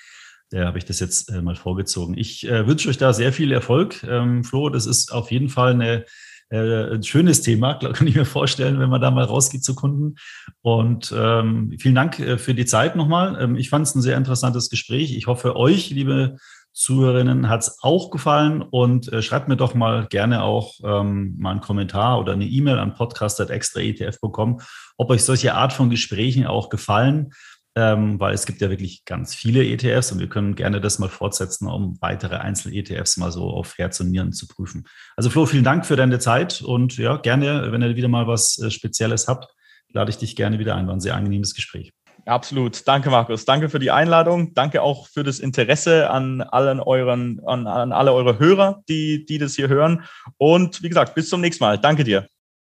äh, 0.51 0.65
habe 0.65 0.77
ich 0.77 0.83
das 0.83 0.99
jetzt 0.99 1.31
äh, 1.31 1.41
mal 1.41 1.55
vorgezogen. 1.55 2.17
Ich 2.17 2.45
äh, 2.47 2.67
wünsche 2.67 2.89
euch 2.89 2.97
da 2.97 3.13
sehr 3.13 3.31
viel 3.31 3.53
Erfolg. 3.53 4.03
Ähm, 4.03 4.43
Flo, 4.43 4.69
das 4.69 4.85
ist 4.85 5.13
auf 5.13 5.31
jeden 5.31 5.47
Fall 5.47 5.71
eine, 5.71 6.05
äh, 6.49 6.95
ein 6.95 7.03
schönes 7.03 7.41
Thema, 7.41 7.73
kann 7.93 8.07
ich 8.07 8.15
mir 8.15 8.25
vorstellen, 8.25 8.79
wenn 8.81 8.89
man 8.89 8.99
da 8.99 9.09
mal 9.09 9.23
rausgeht 9.23 9.63
zu 9.63 9.73
Kunden. 9.73 10.15
Und 10.61 11.13
ähm, 11.15 11.77
vielen 11.79 11.95
Dank 11.95 12.19
äh, 12.19 12.37
für 12.37 12.53
die 12.53 12.65
Zeit 12.65 12.97
nochmal. 12.97 13.41
Ähm, 13.41 13.55
ich 13.55 13.69
fand 13.69 13.87
es 13.87 13.95
ein 13.95 14.01
sehr 14.01 14.17
interessantes 14.17 14.69
Gespräch. 14.69 15.15
Ich 15.15 15.27
hoffe, 15.27 15.55
euch, 15.55 15.91
liebe 15.91 16.35
Zuhörerinnen 16.75 17.47
hat 17.47 17.61
es 17.61 17.77
auch 17.81 18.11
gefallen 18.11 18.61
und 18.61 19.11
äh, 19.11 19.21
schreibt 19.21 19.47
mir 19.47 19.55
doch 19.55 19.73
mal 19.75 20.07
gerne 20.07 20.43
auch 20.43 20.73
ähm, 20.83 21.35
mal 21.39 21.51
einen 21.51 21.61
Kommentar 21.61 22.19
oder 22.19 22.33
eine 22.33 22.45
E-Mail 22.45 22.79
an 22.79 22.93
podcast.extraetf.com, 22.93 24.59
ob 24.97 25.09
euch 25.09 25.23
solche 25.23 25.55
Art 25.55 25.71
von 25.71 25.89
Gesprächen 25.89 26.45
auch 26.45 26.67
gefallen, 26.67 27.31
ähm, 27.77 28.19
weil 28.19 28.33
es 28.33 28.45
gibt 28.45 28.59
ja 28.59 28.69
wirklich 28.69 29.05
ganz 29.05 29.33
viele 29.33 29.65
ETFs 29.65 30.11
und 30.11 30.19
wir 30.19 30.27
können 30.27 30.55
gerne 30.55 30.81
das 30.81 30.99
mal 30.99 31.07
fortsetzen, 31.07 31.69
um 31.69 31.97
weitere 32.01 32.35
Einzel-ETFs 32.35 33.15
mal 33.15 33.31
so 33.31 33.49
auf 33.49 33.77
Herz 33.77 34.01
und 34.01 34.11
Nieren 34.11 34.33
zu 34.33 34.45
prüfen. 34.45 34.85
Also 35.15 35.29
Flo, 35.29 35.45
vielen 35.45 35.63
Dank 35.63 35.85
für 35.85 35.95
deine 35.95 36.19
Zeit 36.19 36.61
und 36.61 36.97
ja, 36.97 37.15
gerne, 37.15 37.71
wenn 37.71 37.81
ihr 37.81 37.95
wieder 37.95 38.09
mal 38.09 38.27
was 38.27 38.59
äh, 38.59 38.69
Spezielles 38.69 39.29
habt, 39.29 39.47
lade 39.93 40.09
ich 40.09 40.17
dich 40.17 40.35
gerne 40.35 40.59
wieder 40.59 40.75
ein. 40.75 40.87
War 40.87 40.93
ein 40.93 40.99
sehr 40.99 41.15
angenehmes 41.15 41.55
Gespräch. 41.55 41.93
Absolut. 42.25 42.87
Danke, 42.87 43.09
Markus. 43.11 43.45
Danke 43.45 43.69
für 43.69 43.79
die 43.79 43.91
Einladung. 43.91 44.53
Danke 44.55 44.81
auch 44.81 45.07
für 45.07 45.23
das 45.23 45.39
Interesse 45.39 46.09
an 46.09 46.41
allen 46.41 46.79
euren, 46.79 47.39
an, 47.45 47.67
an 47.67 47.91
alle 47.91 48.13
eure 48.13 48.39
Hörer, 48.39 48.83
die, 48.89 49.25
die 49.25 49.37
das 49.37 49.55
hier 49.55 49.67
hören. 49.67 50.03
Und 50.37 50.81
wie 50.81 50.89
gesagt, 50.89 51.13
bis 51.13 51.29
zum 51.29 51.41
nächsten 51.41 51.63
Mal. 51.63 51.77
Danke 51.77 52.03
dir. 52.03 52.27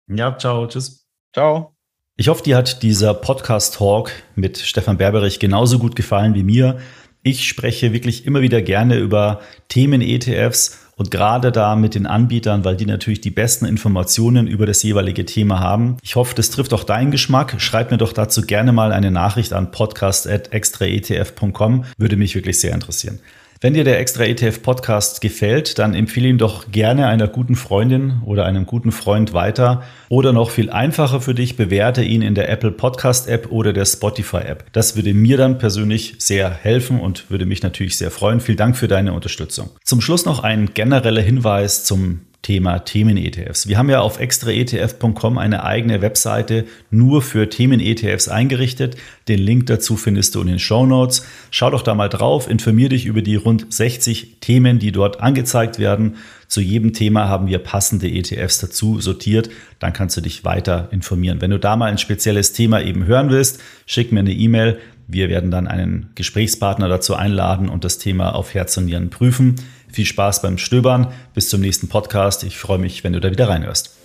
Ja, 0.07 0.35
ciao. 0.37 0.65
Tschüss. 0.67 1.07
Ciao. 1.33 1.75
Ich 2.15 2.27
hoffe, 2.27 2.43
dir 2.43 2.57
hat 2.57 2.83
dieser 2.83 3.13
Podcast-Talk 3.13 4.11
mit 4.35 4.57
Stefan 4.57 4.97
Berberich 4.97 5.39
genauso 5.39 5.79
gut 5.79 5.95
gefallen 5.95 6.35
wie 6.35 6.43
mir. 6.43 6.79
Ich 7.23 7.47
spreche 7.47 7.93
wirklich 7.93 8.25
immer 8.25 8.41
wieder 8.41 8.61
gerne 8.61 8.97
über 8.97 9.39
Themen-ETFs 9.69 10.82
und 10.95 11.11
gerade 11.11 11.51
da 11.51 11.75
mit 11.75 11.93
den 11.95 12.05
Anbietern, 12.05 12.63
weil 12.65 12.75
die 12.75 12.85
natürlich 12.85 13.21
die 13.21 13.31
besten 13.31 13.65
Informationen 13.65 14.47
über 14.47 14.65
das 14.65 14.83
jeweilige 14.83 15.25
Thema 15.25 15.59
haben. 15.59 15.97
Ich 16.03 16.15
hoffe, 16.15 16.35
das 16.35 16.51
trifft 16.51 16.73
auch 16.73 16.83
deinen 16.83 17.11
Geschmack. 17.11 17.55
Schreib 17.57 17.91
mir 17.91 17.97
doch 17.97 18.13
dazu 18.13 18.41
gerne 18.41 18.71
mal 18.71 18.91
eine 18.91 19.11
Nachricht 19.11 19.53
an 19.53 19.71
podcast.extraetf.com. 19.71 21.85
Würde 21.97 22.15
mich 22.15 22.35
wirklich 22.35 22.59
sehr 22.59 22.73
interessieren. 22.73 23.19
Wenn 23.63 23.75
dir 23.75 23.85
der 23.85 23.97
Extra 23.97 24.25
ETF 24.25 24.61
Podcast 24.61 25.21
gefällt, 25.21 25.79
dann 25.79 25.93
empfehle 25.93 26.27
ihn 26.27 26.37
doch 26.37 26.69
gerne 26.69 27.07
einer 27.07 27.29
guten 27.29 27.55
Freundin 27.55 28.21
oder 28.25 28.43
einem 28.43 28.65
guten 28.65 28.91
Freund 28.91 29.31
weiter. 29.31 29.83
Oder 30.09 30.33
noch 30.33 30.49
viel 30.49 30.69
einfacher 30.69 31.21
für 31.21 31.33
dich, 31.33 31.55
bewerte 31.55 32.03
ihn 32.03 32.21
in 32.21 32.35
der 32.35 32.49
Apple 32.49 32.73
Podcast 32.73 33.29
App 33.29 33.53
oder 33.53 33.71
der 33.71 33.85
Spotify 33.85 34.39
App. 34.39 34.65
Das 34.73 34.97
würde 34.97 35.13
mir 35.13 35.37
dann 35.37 35.59
persönlich 35.59 36.15
sehr 36.17 36.51
helfen 36.51 36.99
und 36.99 37.31
würde 37.31 37.45
mich 37.45 37.63
natürlich 37.63 37.97
sehr 37.97 38.11
freuen. 38.11 38.41
Vielen 38.41 38.57
Dank 38.57 38.75
für 38.75 38.89
deine 38.89 39.13
Unterstützung. 39.13 39.69
Zum 39.85 40.01
Schluss 40.01 40.25
noch 40.25 40.43
ein 40.43 40.73
genereller 40.73 41.21
Hinweis 41.21 41.85
zum 41.85 42.19
Thema 42.43 42.79
Themen-ETFs. 42.79 43.69
Wir 43.69 43.77
haben 43.77 43.89
ja 43.89 44.01
auf 44.01 44.19
extraetf.com 44.19 45.37
eine 45.37 45.63
eigene 45.63 46.01
Webseite 46.01 46.65
nur 46.91 47.21
für 47.21 47.49
Themen-ETFs 47.49 48.27
eingerichtet. 48.27 48.97
Den 49.29 49.39
Link 49.39 49.65
dazu 49.67 49.95
findest 49.95 50.35
du 50.35 50.41
in 50.41 50.47
den 50.47 50.59
Show 50.59 50.85
Notes. 50.85 51.25
Schau 51.51 51.71
doch 51.71 51.81
da 51.81 51.95
mal 51.95 52.09
drauf, 52.09 52.49
informier 52.49 52.89
dich 52.89 53.05
über 53.05 53.21
die 53.21 53.37
rund 53.37 53.73
60 53.73 54.41
Themen, 54.41 54.77
die 54.77 54.91
dort 54.91 55.21
angezeigt 55.21 55.79
werden. 55.79 56.17
Zu 56.49 56.59
jedem 56.59 56.91
Thema 56.91 57.29
haben 57.29 57.47
wir 57.47 57.59
passende 57.59 58.09
ETFs 58.11 58.59
dazu 58.59 58.99
sortiert. 58.99 59.49
Dann 59.79 59.93
kannst 59.93 60.17
du 60.17 60.21
dich 60.21 60.43
weiter 60.43 60.89
informieren. 60.91 61.39
Wenn 61.39 61.51
du 61.51 61.59
da 61.59 61.77
mal 61.77 61.89
ein 61.89 61.97
spezielles 61.97 62.51
Thema 62.51 62.81
eben 62.81 63.05
hören 63.05 63.29
willst, 63.29 63.61
schick 63.85 64.11
mir 64.11 64.19
eine 64.19 64.33
E-Mail. 64.33 64.79
Wir 65.07 65.29
werden 65.29 65.49
dann 65.49 65.67
einen 65.67 66.09
Gesprächspartner 66.15 66.89
dazu 66.89 67.15
einladen 67.15 67.69
und 67.69 67.85
das 67.85 67.99
Thema 67.99 68.35
auf 68.35 68.53
Herz 68.53 68.75
und 68.75 68.85
Nieren 68.85 69.09
prüfen. 69.09 69.55
Viel 69.93 70.05
Spaß 70.05 70.41
beim 70.41 70.57
Stöbern. 70.57 71.13
Bis 71.35 71.49
zum 71.49 71.61
nächsten 71.61 71.87
Podcast. 71.87 72.43
Ich 72.43 72.57
freue 72.57 72.79
mich, 72.79 73.03
wenn 73.03 73.13
du 73.13 73.21
da 73.21 73.29
wieder 73.29 73.47
reinhörst. 73.47 74.02